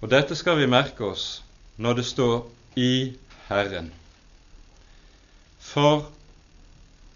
Og 0.00 0.10
dette 0.10 0.36
skal 0.36 0.58
vi 0.58 0.66
merke 0.66 1.04
oss 1.04 1.42
når 1.76 1.94
det 1.94 2.06
står 2.06 2.50
'i 2.76 3.14
Herren'. 3.48 3.92
For 5.60 6.10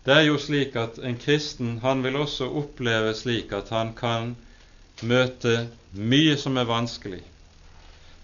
det 0.06 0.14
er 0.16 0.24
jo 0.26 0.38
slik 0.38 0.76
at 0.76 0.98
en 0.98 1.18
kristen 1.18 1.78
han 1.82 2.02
vil 2.02 2.16
også 2.16 2.48
oppleve 2.62 3.14
slik 3.14 3.52
at 3.52 3.68
han 3.68 3.92
kan 3.94 4.36
møte 5.02 5.68
mye 5.92 6.36
som 6.40 6.56
er 6.56 6.64
vanskelig. 6.64 7.20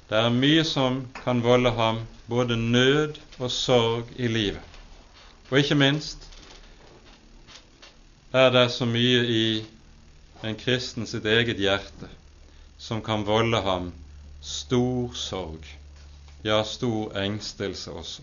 Det 0.07 0.19
er 0.19 0.31
mye 0.31 0.63
som 0.63 1.01
kan 1.25 1.41
volde 1.43 1.73
ham 1.75 2.05
både 2.31 2.57
nød 2.57 3.17
og 3.39 3.51
sorg 3.51 4.13
i 4.17 4.29
livet. 4.31 4.63
Og 5.51 5.59
ikke 5.59 5.79
minst 5.79 6.23
er 8.33 8.53
det 8.55 8.69
så 8.75 8.87
mye 8.87 9.25
i 9.27 9.47
en 10.47 10.59
kristen 10.61 11.07
sitt 11.11 11.27
eget 11.27 11.59
hjerte 11.59 12.11
som 12.79 13.03
kan 13.03 13.27
volde 13.27 13.61
ham 13.67 13.91
stor 14.47 15.11
sorg, 15.19 15.67
ja, 16.47 16.63
stor 16.63 17.17
engstelse 17.19 17.91
også. 17.91 18.23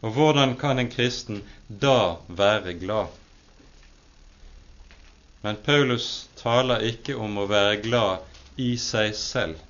Og 0.00 0.16
hvordan 0.16 0.56
kan 0.56 0.78
en 0.78 0.88
kristen 0.90 1.42
da 1.68 2.16
være 2.28 2.78
glad? 2.80 3.12
Men 5.42 5.56
Paulus 5.64 6.28
taler 6.40 6.88
ikke 6.88 7.16
om 7.16 7.36
å 7.36 7.48
være 7.50 7.80
glad 7.82 8.56
i 8.56 8.76
seg 8.80 9.12
selv. 9.16 9.67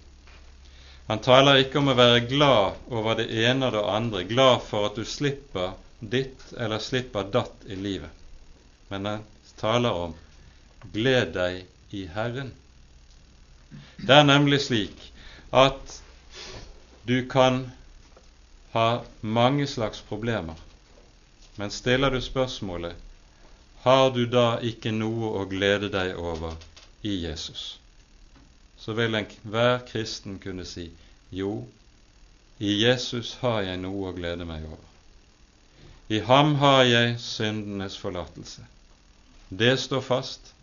Han 1.08 1.22
taler 1.24 1.62
ikke 1.62 1.80
om 1.80 1.88
å 1.88 1.96
være 1.96 2.26
glad 2.28 2.80
over 2.92 3.16
det 3.16 3.28
ene 3.32 3.70
og 3.70 3.76
det 3.78 3.84
andre, 3.96 4.24
glad 4.28 4.64
for 4.68 4.90
at 4.90 4.98
du 4.98 5.08
slipper 5.08 5.72
ditt 6.00 6.50
eller 6.52 6.82
slipper 6.84 7.30
datt 7.32 7.64
i 7.66 7.78
livet. 7.80 8.12
Men 8.92 9.08
han 9.08 9.24
taler 9.56 9.96
om 10.04 10.12
gled 10.92 11.32
deg 11.32 11.64
i 11.96 12.04
Herren. 12.12 12.52
Det 13.96 14.20
er 14.20 14.28
nemlig 14.28 14.60
slik 14.66 15.08
at 15.56 15.96
du 17.08 17.22
kan 17.28 17.64
ha 18.76 19.00
mange 19.20 19.66
slags 19.66 20.04
problemer. 20.04 20.60
Men 21.56 21.72
stiller 21.72 22.12
du 22.12 22.20
spørsmålet 22.20 22.94
har 23.82 24.10
du 24.10 24.26
da 24.28 24.58
ikke 24.60 24.92
noe 24.92 25.32
å 25.40 25.46
glede 25.48 25.88
deg 25.88 26.18
over 26.20 26.56
i 27.06 27.14
Jesus, 27.24 27.78
så 28.78 28.94
vil 28.94 29.14
enhver 29.14 29.82
kristen 29.88 30.38
kunne 30.42 30.64
si 30.64 30.90
jo, 31.30 31.66
i 32.58 32.74
Jesus 32.82 33.36
har 33.42 33.62
jeg 33.66 33.78
noe 33.82 34.10
å 34.10 34.14
glede 34.16 34.46
meg 34.48 34.64
over. 34.66 34.84
I 36.08 36.22
ham 36.24 36.54
har 36.62 36.84
jeg 36.88 37.18
syndenes 37.20 37.98
forlatelse. 38.00 38.64
Det 39.48 39.74
står 39.80 40.00
fast, 40.00 40.54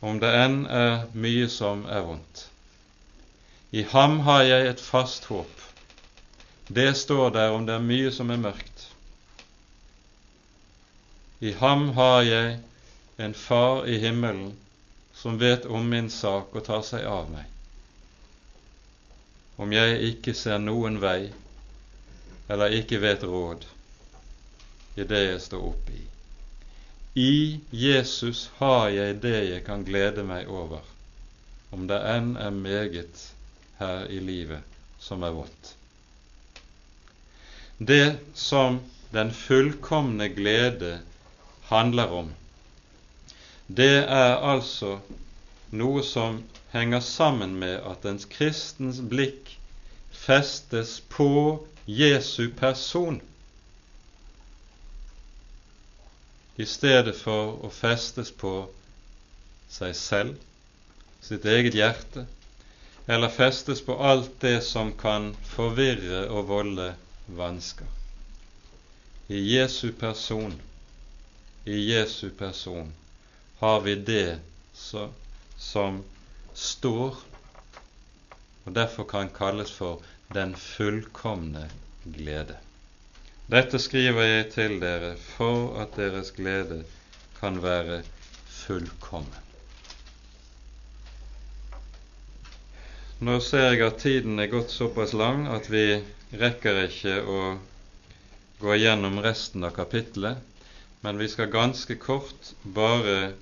om 0.00 0.18
det 0.20 0.32
enn 0.42 0.58
er 0.66 1.06
mye 1.14 1.46
som 1.52 1.86
er 1.86 2.02
vondt. 2.08 2.46
I 3.72 3.86
ham 3.92 4.20
har 4.26 4.42
jeg 4.46 4.66
et 4.72 4.82
fast 4.82 5.30
håp. 5.30 5.62
Det 6.68 6.90
står 6.98 7.30
der 7.34 7.54
om 7.54 7.66
det 7.66 7.76
er 7.78 7.88
mye 7.88 8.12
som 8.14 8.30
er 8.30 8.42
mørkt. 8.42 8.86
I 11.40 11.52
ham 11.60 11.90
har 11.96 12.22
jeg 12.26 12.58
en 13.22 13.34
far 13.34 13.86
i 13.86 13.98
himmelen 14.02 14.54
som 15.16 15.38
vet 15.38 15.66
om 15.66 15.88
min 15.88 16.10
sak 16.10 16.52
og 16.52 16.64
tar 16.66 16.82
seg 16.84 17.06
av 17.08 17.30
meg. 17.32 17.46
Om 19.56 19.72
jeg 19.72 20.00
ikke 20.12 20.34
ser 20.36 20.60
noen 20.60 21.00
vei 21.00 21.30
eller 22.52 22.76
ikke 22.76 23.00
vet 23.02 23.24
råd 23.24 23.64
i 25.00 25.06
det 25.08 25.22
jeg 25.22 25.40
står 25.46 25.64
oppe 25.70 25.96
i. 25.96 26.04
I 27.16 27.60
Jesus 27.72 28.50
har 28.58 28.90
jeg 28.92 29.20
det 29.24 29.38
jeg 29.48 29.64
kan 29.64 29.84
glede 29.88 30.24
meg 30.28 30.50
over, 30.52 30.84
om 31.72 31.86
det 31.88 31.96
enn 32.12 32.34
er 32.36 32.52
meget 32.52 33.22
her 33.80 34.04
i 34.12 34.20
livet 34.20 34.76
som 35.00 35.24
er 35.24 35.32
vått. 35.32 35.72
Det 37.78 38.18
som 38.36 38.82
den 39.16 39.32
fullkomne 39.32 40.28
glede 40.36 40.98
handler 41.72 42.12
om, 42.20 42.30
det 43.68 44.04
er 44.04 44.36
altså 44.38 44.98
noe 45.74 46.02
som 46.06 46.42
henger 46.72 47.00
sammen 47.00 47.56
med 47.58 47.80
at 47.82 48.04
en 48.06 48.20
kristens 48.30 49.00
blikk 49.10 49.56
festes 50.14 51.00
på 51.10 51.30
Jesu 51.86 52.48
person 52.58 53.20
i 56.56 56.64
stedet 56.64 57.14
for 57.18 57.58
å 57.66 57.70
festes 57.70 58.30
på 58.32 58.52
seg 59.68 59.92
selv, 59.98 60.36
sitt 61.20 61.44
eget 61.44 61.76
hjerte, 61.76 62.24
eller 63.06 63.32
festes 63.34 63.82
på 63.84 63.98
alt 64.00 64.38
det 64.40 64.62
som 64.64 64.94
kan 64.98 65.34
forvirre 65.50 66.24
og 66.32 66.48
volde 66.48 66.88
vansker. 67.26 67.86
I 69.28 69.42
Jesu 69.42 69.90
person, 69.92 70.54
i 71.66 71.76
Jesu 71.90 72.30
person, 72.38 72.88
har 73.58 73.80
vi 73.80 73.94
det 73.94 74.38
som 75.56 76.02
står, 76.54 77.16
og 78.64 78.74
derfor 78.74 79.04
kan 79.08 79.30
kalles 79.32 79.72
for 79.72 80.02
den 80.34 80.54
fullkomne 80.58 81.68
glede. 82.04 82.58
Dette 83.46 83.78
skriver 83.78 84.26
jeg 84.26 84.46
til 84.56 84.80
dere 84.82 85.14
for 85.22 85.78
at 85.80 85.94
deres 85.96 86.32
glede 86.34 86.82
kan 87.38 87.60
være 87.62 88.00
fullkommen. 88.50 89.42
Nå 93.22 93.38
ser 93.40 93.70
jeg 93.70 93.86
at 93.86 94.02
tiden 94.02 94.42
er 94.42 94.50
gått 94.52 94.74
såpass 94.74 95.14
lang 95.16 95.46
at 95.48 95.70
vi 95.72 96.02
rekker 96.36 96.82
ikke 96.82 97.14
å 97.22 97.40
gå 98.60 98.76
gjennom 98.76 99.22
resten 99.24 99.64
av 99.64 99.72
kapittelet, 99.78 100.42
men 101.00 101.16
vi 101.22 101.28
skal 101.32 101.48
ganske 101.52 101.96
kort, 102.02 102.52
bare 102.64 103.32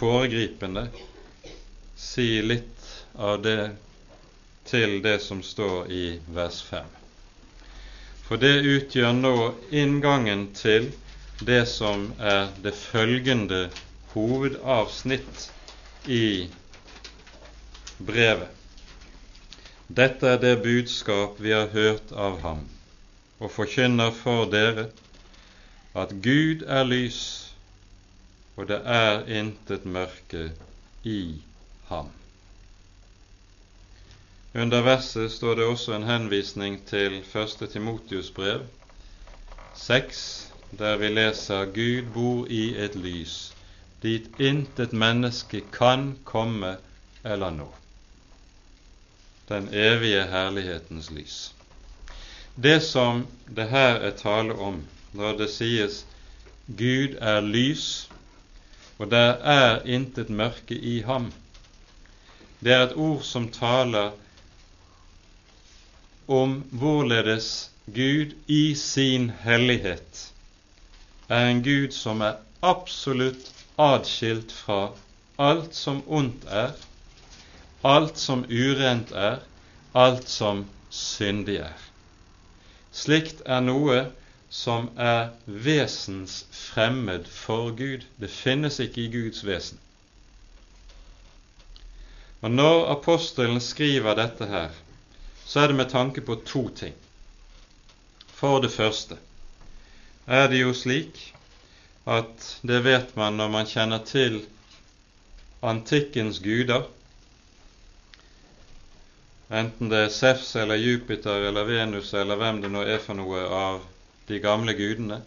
foregripende, 0.00 0.86
si 1.96 2.40
litt 2.42 2.86
av 3.20 3.42
det 3.44 3.70
til 4.70 5.00
det 5.04 5.18
som 5.20 5.42
står 5.44 5.90
i 5.92 6.04
vers 6.32 6.62
5. 6.64 6.86
For 8.24 8.40
det 8.40 8.54
utgjør 8.62 9.12
nå 9.18 9.34
inngangen 9.74 10.46
til 10.56 10.88
det 11.44 11.64
som 11.68 12.06
er 12.16 12.48
det 12.64 12.72
følgende 12.78 13.66
hovedavsnitt 14.14 15.50
i 16.08 16.48
brevet. 17.98 18.48
Dette 19.90 20.32
er 20.36 20.40
det 20.40 20.62
budskap 20.62 21.40
vi 21.42 21.52
har 21.52 21.68
hørt 21.74 22.12
av 22.14 22.40
ham, 22.44 22.64
og 23.42 23.50
forkynner 23.50 24.14
for 24.14 24.46
dere 24.48 24.86
at 25.98 26.14
Gud 26.22 26.62
er 26.62 26.86
lys, 26.86 27.49
og 28.60 28.66
det 28.68 28.80
er 28.84 29.22
intet 29.40 29.86
mørke 29.88 30.50
i 31.08 31.40
ham. 31.88 32.10
Under 34.54 34.82
verset 34.84 35.32
står 35.32 35.54
det 35.56 35.64
også 35.64 35.94
en 35.96 36.04
henvisning 36.04 36.76
til 36.86 37.22
1. 37.22 37.70
Timotius 37.72 38.28
brev 38.36 38.66
6, 39.76 40.52
der 40.78 40.96
vi 41.00 41.08
leser 41.08 41.64
Gud 41.72 42.12
bor 42.12 42.46
i 42.50 42.76
et 42.76 43.00
lys, 43.00 43.54
dit 44.02 44.28
intet 44.38 44.92
menneske 44.92 45.62
kan 45.72 46.18
komme 46.24 46.76
eller 47.24 47.50
nå. 47.50 47.70
Den 49.48 49.72
evige 49.72 50.26
herlighetens 50.28 51.10
lys. 51.10 51.54
Det 52.62 52.82
som 52.82 53.26
det 53.56 53.70
her 53.72 54.04
er 54.04 54.16
tale 54.20 54.54
om 54.54 54.84
når 55.12 55.36
det 55.38 55.50
sies 55.50 56.04
Gud 56.68 57.16
er 57.20 57.40
lys, 57.40 58.09
og 59.00 59.08
der 59.10 59.38
er 59.56 59.80
intet 59.88 60.30
mørke 60.30 60.76
i 60.76 61.00
ham, 61.06 61.30
det 62.60 62.74
er 62.76 62.82
et 62.84 62.96
ord 63.00 63.22
som 63.24 63.48
taler 63.48 64.10
om 66.28 66.58
hvorledes 66.70 67.70
Gud 67.88 68.36
i 68.46 68.74
sin 68.76 69.30
hellighet 69.42 70.26
er 71.30 71.46
en 71.46 71.62
Gud 71.62 71.94
som 71.94 72.20
er 72.26 72.40
absolutt 72.66 73.50
adskilt 73.80 74.52
fra 74.52 74.80
alt 75.40 75.76
som 75.78 76.02
ondt 76.06 76.44
er, 76.50 76.72
alt 77.86 78.18
som 78.18 78.42
urent 78.50 79.12
er, 79.16 79.38
alt 79.94 80.28
som 80.28 80.64
syndig 80.90 81.60
er. 81.62 81.76
Slikt 82.92 83.44
er 83.46 83.62
noe 83.62 84.00
som 84.50 84.88
er 84.98 85.30
vesens 85.46 86.44
fremmed 86.50 87.28
for 87.30 87.70
Gud. 87.70 88.04
Det 88.18 88.30
finnes 88.30 88.80
ikke 88.82 89.04
i 89.04 89.12
Guds 89.12 89.44
vesen. 89.46 89.78
Og 92.40 92.50
Når 92.50 92.86
apostelen 92.96 93.60
skriver 93.60 94.14
dette 94.14 94.46
her, 94.46 94.70
så 95.46 95.60
er 95.60 95.66
det 95.66 95.76
med 95.76 95.90
tanke 95.90 96.20
på 96.20 96.34
to 96.46 96.68
ting. 96.68 96.94
For 98.34 98.60
det 98.60 98.72
første 98.72 99.18
er 100.26 100.48
det 100.48 100.62
jo 100.62 100.72
slik 100.74 101.18
at 102.06 102.46
det 102.62 102.80
vet 102.84 103.16
man 103.16 103.36
når 103.36 103.48
man 103.52 103.68
kjenner 103.68 104.00
til 104.06 104.40
antikkens 105.62 106.40
guder, 106.40 106.86
enten 109.50 109.90
det 109.90 110.04
er 110.06 110.14
Sefs 110.14 110.54
eller 110.56 110.80
Jupiter 110.80 111.44
eller 111.50 111.68
Venus 111.68 112.14
eller 112.14 112.38
hvem 112.40 112.62
det 112.62 112.70
nå 112.72 112.86
er 112.86 113.02
for 113.04 113.18
noe 113.18 113.42
av 113.44 113.82
de 114.30 114.38
gamle 114.42 114.74
gudene, 114.78 115.20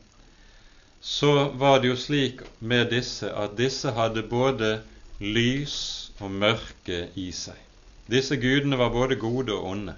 så 1.03 1.49
var 1.59 1.81
det 1.83 1.91
jo 1.91 1.99
slik 1.99 2.41
med 2.59 2.89
disse 2.93 3.27
at 3.27 3.57
disse 3.59 3.91
hadde 3.91 4.23
både 4.31 4.77
lys 5.19 5.77
og 6.23 6.31
mørke 6.31 7.07
i 7.19 7.29
seg. 7.35 7.59
Disse 8.07 8.37
gudene 8.39 8.79
var 8.79 8.93
både 8.95 9.19
gode 9.19 9.55
og 9.55 9.67
onde. 9.73 9.95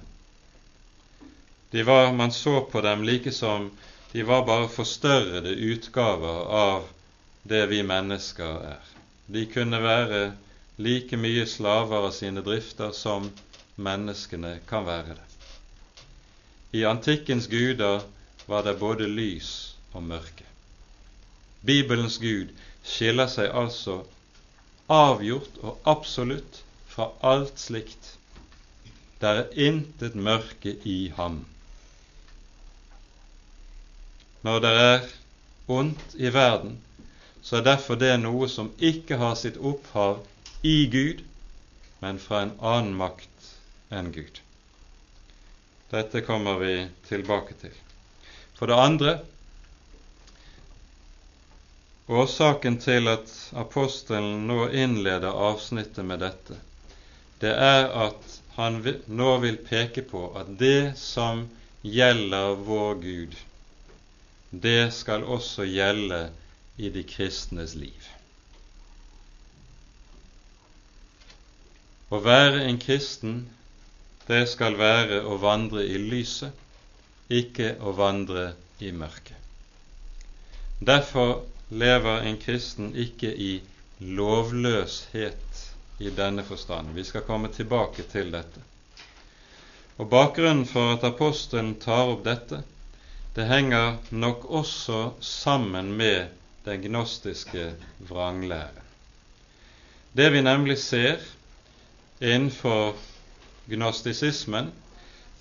De 1.72 1.84
var, 1.86 2.12
Man 2.14 2.32
så 2.32 2.62
på 2.72 2.82
dem 2.82 3.04
like 3.04 3.32
som 3.32 3.72
de 4.14 4.24
var 4.24 4.46
bare 4.46 4.70
forstørrede 4.70 5.56
utgaver 5.74 6.46
av 6.58 6.86
det 7.44 7.66
vi 7.70 7.82
mennesker 7.84 8.62
er. 8.74 8.84
De 9.28 9.46
kunne 9.46 9.82
være 9.84 10.22
like 10.78 11.18
mye 11.18 11.46
slaver 11.46 12.08
av 12.08 12.12
sine 12.16 12.42
drifter 12.46 12.92
som 12.96 13.30
menneskene 13.76 14.60
kan 14.70 14.86
være 14.88 15.18
det. 15.18 15.26
I 16.80 16.86
antikkens 16.88 17.48
guder 17.48 18.06
var 18.46 18.64
det 18.64 18.78
både 18.80 19.08
lys 19.08 19.76
og 19.94 20.04
mørke. 20.04 20.46
Bibelens 21.66 22.18
Gud 22.22 22.52
skiller 22.86 23.30
seg 23.32 23.50
altså 23.50 24.04
avgjort 24.92 25.58
og 25.64 25.90
absolutt 25.90 26.62
fra 26.92 27.10
alt 27.26 27.60
slikt. 27.60 28.12
Det 29.20 29.32
er 29.32 29.68
intet 29.68 30.16
mørke 30.16 30.76
i 30.86 30.98
ham. 31.18 31.42
Når 34.46 34.60
det 34.62 34.74
er 34.82 35.08
ondt 35.68 36.14
i 36.16 36.30
verden, 36.34 36.78
så 37.42 37.58
er 37.58 37.66
derfor 37.66 37.98
det 37.98 38.14
noe 38.22 38.50
som 38.50 38.70
ikke 38.78 39.18
har 39.18 39.34
sitt 39.40 39.58
opphav 39.58 40.20
i 40.66 40.86
Gud, 40.94 41.24
men 42.02 42.22
fra 42.22 42.44
en 42.46 42.54
annen 42.62 42.94
makt 43.00 43.50
enn 43.90 44.12
Gud. 44.14 44.42
Dette 45.90 46.22
kommer 46.26 46.62
vi 46.62 46.76
tilbake 47.10 47.58
til. 47.62 47.74
For 48.56 48.72
det 48.72 48.76
andre 48.80 49.20
Årsaken 52.08 52.78
til 52.78 53.10
at 53.10 53.32
apostelen 53.58 54.44
nå 54.46 54.68
innleder 54.70 55.34
avsnittet 55.48 56.06
med 56.06 56.22
dette, 56.22 56.58
det 57.42 57.50
er 57.50 57.88
at 58.06 58.36
han 58.56 58.78
nå 59.10 59.32
vil 59.42 59.58
peke 59.66 60.04
på 60.06 60.28
at 60.38 60.52
det 60.60 60.94
som 61.02 61.48
gjelder 61.82 62.54
vår 62.68 63.00
Gud, 63.02 63.34
det 64.52 64.94
skal 64.94 65.26
også 65.26 65.66
gjelde 65.66 66.28
i 66.78 66.92
de 66.94 67.04
kristnes 67.10 67.74
liv. 67.76 68.12
Å 72.14 72.22
være 72.22 72.68
en 72.70 72.78
kristen, 72.80 73.42
det 74.30 74.46
skal 74.54 74.78
være 74.78 75.24
å 75.26 75.40
vandre 75.42 75.84
i 75.90 75.98
lyset, 76.00 76.54
ikke 77.30 77.76
å 77.82 77.94
vandre 77.98 78.52
i 78.80 78.92
mørket. 78.92 79.38
Derfor 80.80 81.46
lever 81.70 82.28
en 82.28 82.38
kristen 82.38 82.92
ikke 82.96 83.32
i 83.32 83.52
lovløshet 84.00 85.62
i 86.00 86.12
denne 86.12 86.44
forstand. 86.44 86.94
Vi 86.94 87.04
skal 87.04 87.24
komme 87.26 87.50
tilbake 87.54 88.04
til 88.12 88.32
dette. 88.34 88.62
Og 89.98 90.10
Bakgrunnen 90.12 90.66
for 90.68 90.98
at 90.98 91.06
apostelen 91.08 91.78
tar 91.80 92.12
opp 92.12 92.26
dette, 92.26 92.62
det 93.36 93.48
henger 93.48 93.98
nok 94.12 94.46
også 94.46 95.00
sammen 95.24 95.94
med 95.96 96.28
den 96.66 96.82
gnostiske 96.84 97.72
vranglæren. 98.00 98.84
Det 100.16 100.30
vi 100.32 100.42
nemlig 100.42 100.78
ser 100.80 101.24
innenfor 102.22 102.96
gnostisismen, 103.68 104.72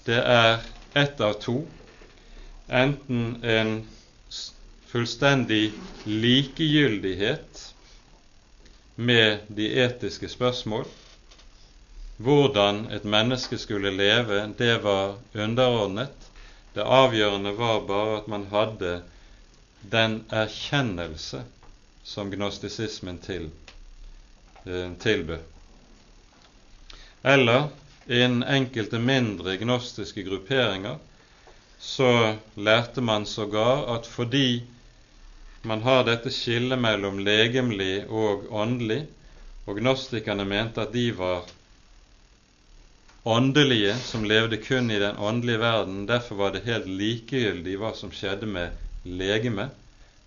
det 0.07 0.18
er 0.18 0.62
ett 0.95 1.20
av 1.20 1.32
to. 1.32 1.62
Enten 2.68 3.45
en 3.45 3.86
fullstendig 4.86 5.72
likegyldighet 6.05 7.74
med 8.95 9.38
de 9.49 9.80
etiske 9.82 10.28
spørsmål. 10.28 10.84
Hvordan 12.16 12.86
et 12.95 13.05
menneske 13.05 13.59
skulle 13.59 13.90
leve, 13.90 14.38
det 14.59 14.76
var 14.84 15.16
underordnet. 15.32 16.30
Det 16.74 16.86
avgjørende 16.86 17.53
var 17.59 17.82
bare 17.88 18.16
at 18.20 18.30
man 18.30 18.47
hadde 18.53 19.01
den 19.90 20.20
erkjennelse 20.30 21.42
som 22.07 22.30
gnostisismen 22.30 23.18
til, 23.18 23.51
eh, 24.66 24.92
tilbød. 25.03 25.42
Eller 27.22 27.68
innen 28.07 28.42
enkelte 28.42 28.98
mindre 28.98 29.57
gnostiske 29.57 30.22
grupperinger 30.22 30.98
så 31.78 32.36
lærte 32.55 33.00
man 33.00 33.26
sågar 33.26 33.86
at 33.96 34.07
fordi 34.07 34.62
man 35.62 35.82
har 35.82 36.05
dette 36.05 36.30
skillet 36.32 36.78
mellom 36.80 37.18
legemlig 37.24 38.05
og 38.09 38.48
åndelig, 38.52 39.07
og 39.64 39.78
gnostikerne 39.80 40.44
mente 40.44 40.82
at 40.84 40.92
de 40.92 41.07
var 41.16 41.48
åndelige 43.24 43.94
som 44.05 44.24
levde 44.28 44.59
kun 44.61 44.90
i 44.90 44.98
den 45.00 45.16
åndelige 45.16 45.61
verden. 45.62 46.07
Derfor 46.07 46.36
var 46.36 46.52
det 46.52 46.66
helt 46.68 46.88
likegyldig 46.88 47.78
hva 47.80 47.94
som 47.96 48.12
skjedde 48.12 48.46
med 48.46 48.76
legemet. 49.05 49.72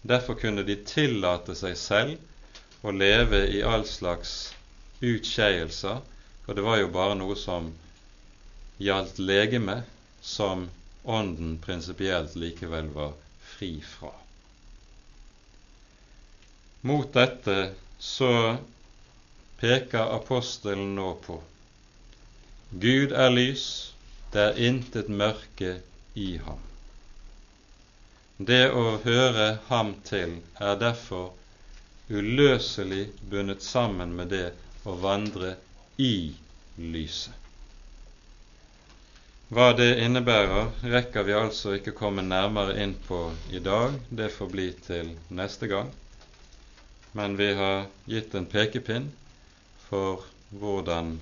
Derfor 0.01 0.39
kunne 0.41 0.65
de 0.65 0.80
tillate 0.89 1.53
seg 1.57 1.78
selv 1.78 2.86
å 2.86 2.93
leve 2.93 3.43
i 3.53 3.61
all 3.61 3.86
slags 3.86 4.53
utskeielser, 5.01 6.01
for 6.48 6.56
det 6.56 6.64
var 6.64 6.78
jo 6.80 6.88
bare 6.88 7.16
noe 7.20 7.36
som 7.36 7.74
gjaldt 8.80 9.18
legeme, 9.20 9.82
som 10.22 10.70
ånden 11.04 11.58
prinsipielt 11.60 12.38
likevel 12.39 12.88
var 12.95 13.12
fri 13.43 13.82
fra. 13.84 14.14
Mot 16.88 17.12
dette 17.12 17.58
så 18.00 18.32
peker 19.60 20.16
apostelen 20.16 20.95
nå 20.95 21.10
på 21.28 21.41
Gud 22.70 23.12
er 23.12 23.36
lys, 23.36 23.68
det 24.32 24.48
er 24.48 24.64
intet 24.72 25.12
mørke 25.12 25.82
i 26.16 26.30
ham. 26.48 26.64
Det 28.38 28.70
å 28.72 29.02
høre 29.04 29.52
ham 29.68 29.98
til 30.08 30.39
er 30.64 30.80
derfor 30.80 31.34
uløselig 32.08 33.10
bundet 33.20 33.68
sammen 33.68 34.16
med 34.16 34.32
det 34.32 34.52
å 34.88 34.95
vandre 35.04 35.58
i 35.98 36.34
lyset. 36.78 37.34
Hva 39.48 39.70
det 39.78 39.93
innebærer, 40.04 40.74
rekker 40.84 41.24
vi 41.24 41.38
altså 41.38 41.78
ikke 41.78 41.95
komme 41.95 42.26
nærmere 42.26 42.76
inn 42.84 42.98
på 43.08 43.22
i 43.56 43.64
dag. 43.64 43.95
Det 44.10 44.28
får 44.36 44.52
bli 44.52 44.68
til 44.89 45.14
neste 45.32 45.72
gang 45.72 45.93
men 47.18 47.38
vi 47.38 47.54
har 47.54 47.86
gitt 48.06 48.36
en 48.36 48.45
pekepinn 48.45 49.08
for 49.89 50.26
hvordan 50.50 51.16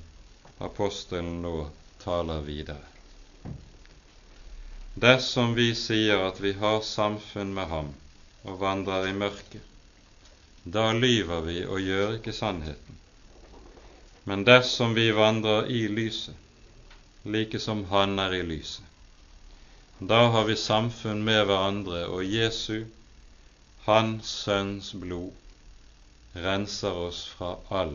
apostelen 0.58 1.38
nå 1.42 1.70
taler 2.02 2.42
videre. 2.44 3.54
Dersom 5.06 5.54
vi 5.56 5.70
sier 5.76 6.26
at 6.26 6.42
vi 6.44 6.52
har 6.60 6.82
samfunn 6.88 7.54
med 7.56 7.72
ham 7.72 7.94
og 8.44 8.60
vandrer 8.60 9.08
i 9.08 9.16
mørket, 9.16 9.64
da 10.64 10.90
lyver 10.92 11.48
vi 11.48 11.58
og 11.64 11.80
gjør 11.80 12.18
ikke 12.18 12.36
sannheten. 12.36 13.00
Men 14.28 14.44
dersom 14.44 14.94
vi 14.98 15.12
vandrer 15.12 15.68
i 15.70 15.88
lyset, 15.88 16.36
like 17.24 17.60
som 17.60 17.84
Han 17.92 18.20
er 18.20 18.34
i 18.34 18.44
lyset, 18.44 18.86
da 20.00 20.28
har 20.34 20.48
vi 20.50 20.56
samfunn 20.60 21.22
med 21.24 21.46
hverandre, 21.46 22.08
og 22.10 22.26
Jesu, 22.26 22.86
Hans 23.86 24.32
Sønns 24.44 24.90
blod, 24.98 25.32
renser 26.36 26.98
oss 27.06 27.22
fra 27.38 27.54
all 27.70 27.94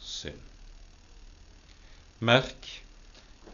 synd. 0.00 0.40
Merk, 2.18 2.70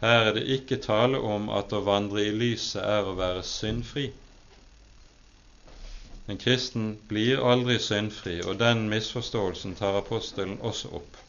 her 0.03 0.29
er 0.29 0.37
det 0.37 0.45
ikke 0.57 0.77
tale 0.85 1.17
om 1.17 1.49
at 1.49 1.73
å 1.73 1.81
vandre 1.83 2.23
i 2.27 2.31
lyset 2.31 2.85
er 2.85 3.09
å 3.09 3.17
være 3.17 3.43
syndfri. 3.47 4.05
En 6.29 6.39
kristen 6.39 6.93
blir 7.09 7.41
aldri 7.41 7.81
syndfri, 7.83 8.37
og 8.45 8.61
den 8.61 8.85
misforståelsen 8.93 9.75
tar 9.81 9.97
apostelen 9.99 10.61
også 10.61 10.93
opp. 11.01 11.23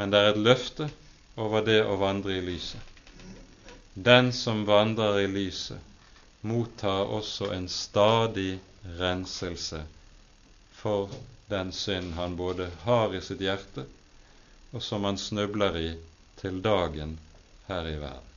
Men 0.00 0.08
det 0.08 0.20
er 0.24 0.30
et 0.32 0.38
løfte 0.40 0.86
over 1.36 1.60
det 1.60 1.82
å 1.84 1.98
vandre 2.00 2.38
i 2.38 2.40
lyset. 2.40 2.80
Den 3.92 4.30
som 4.32 4.62
vandrer 4.64 5.18
i 5.20 5.26
lyset, 5.28 5.76
mottar 6.40 7.10
også 7.12 7.50
en 7.52 7.66
stadig 7.68 8.54
renselse 8.96 9.82
for 10.80 11.12
den 11.52 11.74
synd 11.76 12.14
han 12.16 12.38
både 12.38 12.70
har 12.86 13.12
i 13.12 13.20
sitt 13.20 13.44
hjerte, 13.44 13.84
og 14.72 14.80
som 14.88 15.04
han 15.04 15.20
snubler 15.20 15.76
i 15.76 15.92
til 16.40 16.62
dagen 16.64 17.18
her 17.68 17.92
i 17.92 17.98
verden. 18.00 18.32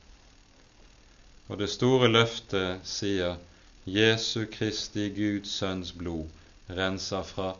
Og 1.48 1.64
det 1.64 1.72
store 1.72 2.12
løftet 2.12 2.84
sier 2.84 3.40
Jesu 3.88 4.44
Kristi 4.52 5.08
Guds 5.16 5.56
Sønns 5.56 5.96
blod 5.96 6.28
renser 6.68 7.24
fra 7.24 7.54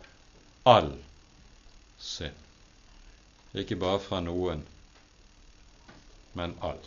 all 0.68 0.92
synd. 1.96 2.43
Ikke 3.54 3.78
bare 3.78 4.00
fra 4.02 4.18
noen, 4.24 4.64
men 6.34 6.56
all. 6.60 6.80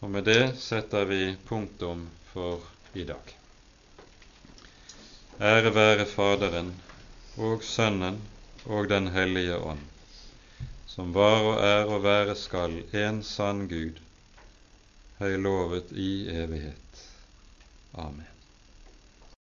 Og 0.00 0.10
med 0.14 0.24
det 0.24 0.54
setter 0.62 1.04
vi 1.10 1.36
punktum 1.48 2.06
for 2.32 2.62
i 2.94 3.04
dag. 3.04 3.34
Ære 5.40 5.74
være 5.74 6.06
Faderen 6.06 6.70
og 7.40 7.64
Sønnen 7.64 8.20
og 8.64 8.88
Den 8.88 9.08
hellige 9.08 9.56
ånd, 9.56 9.82
som 10.86 11.14
var 11.16 11.44
og 11.50 11.62
er 11.66 11.84
og 11.90 12.02
være 12.04 12.36
skal 12.36 12.82
en 13.04 13.22
sann 13.24 13.66
Gud, 13.68 14.00
høylovet 15.18 15.92
i 15.92 16.12
evighet. 16.32 17.06
Amen. 17.94 18.39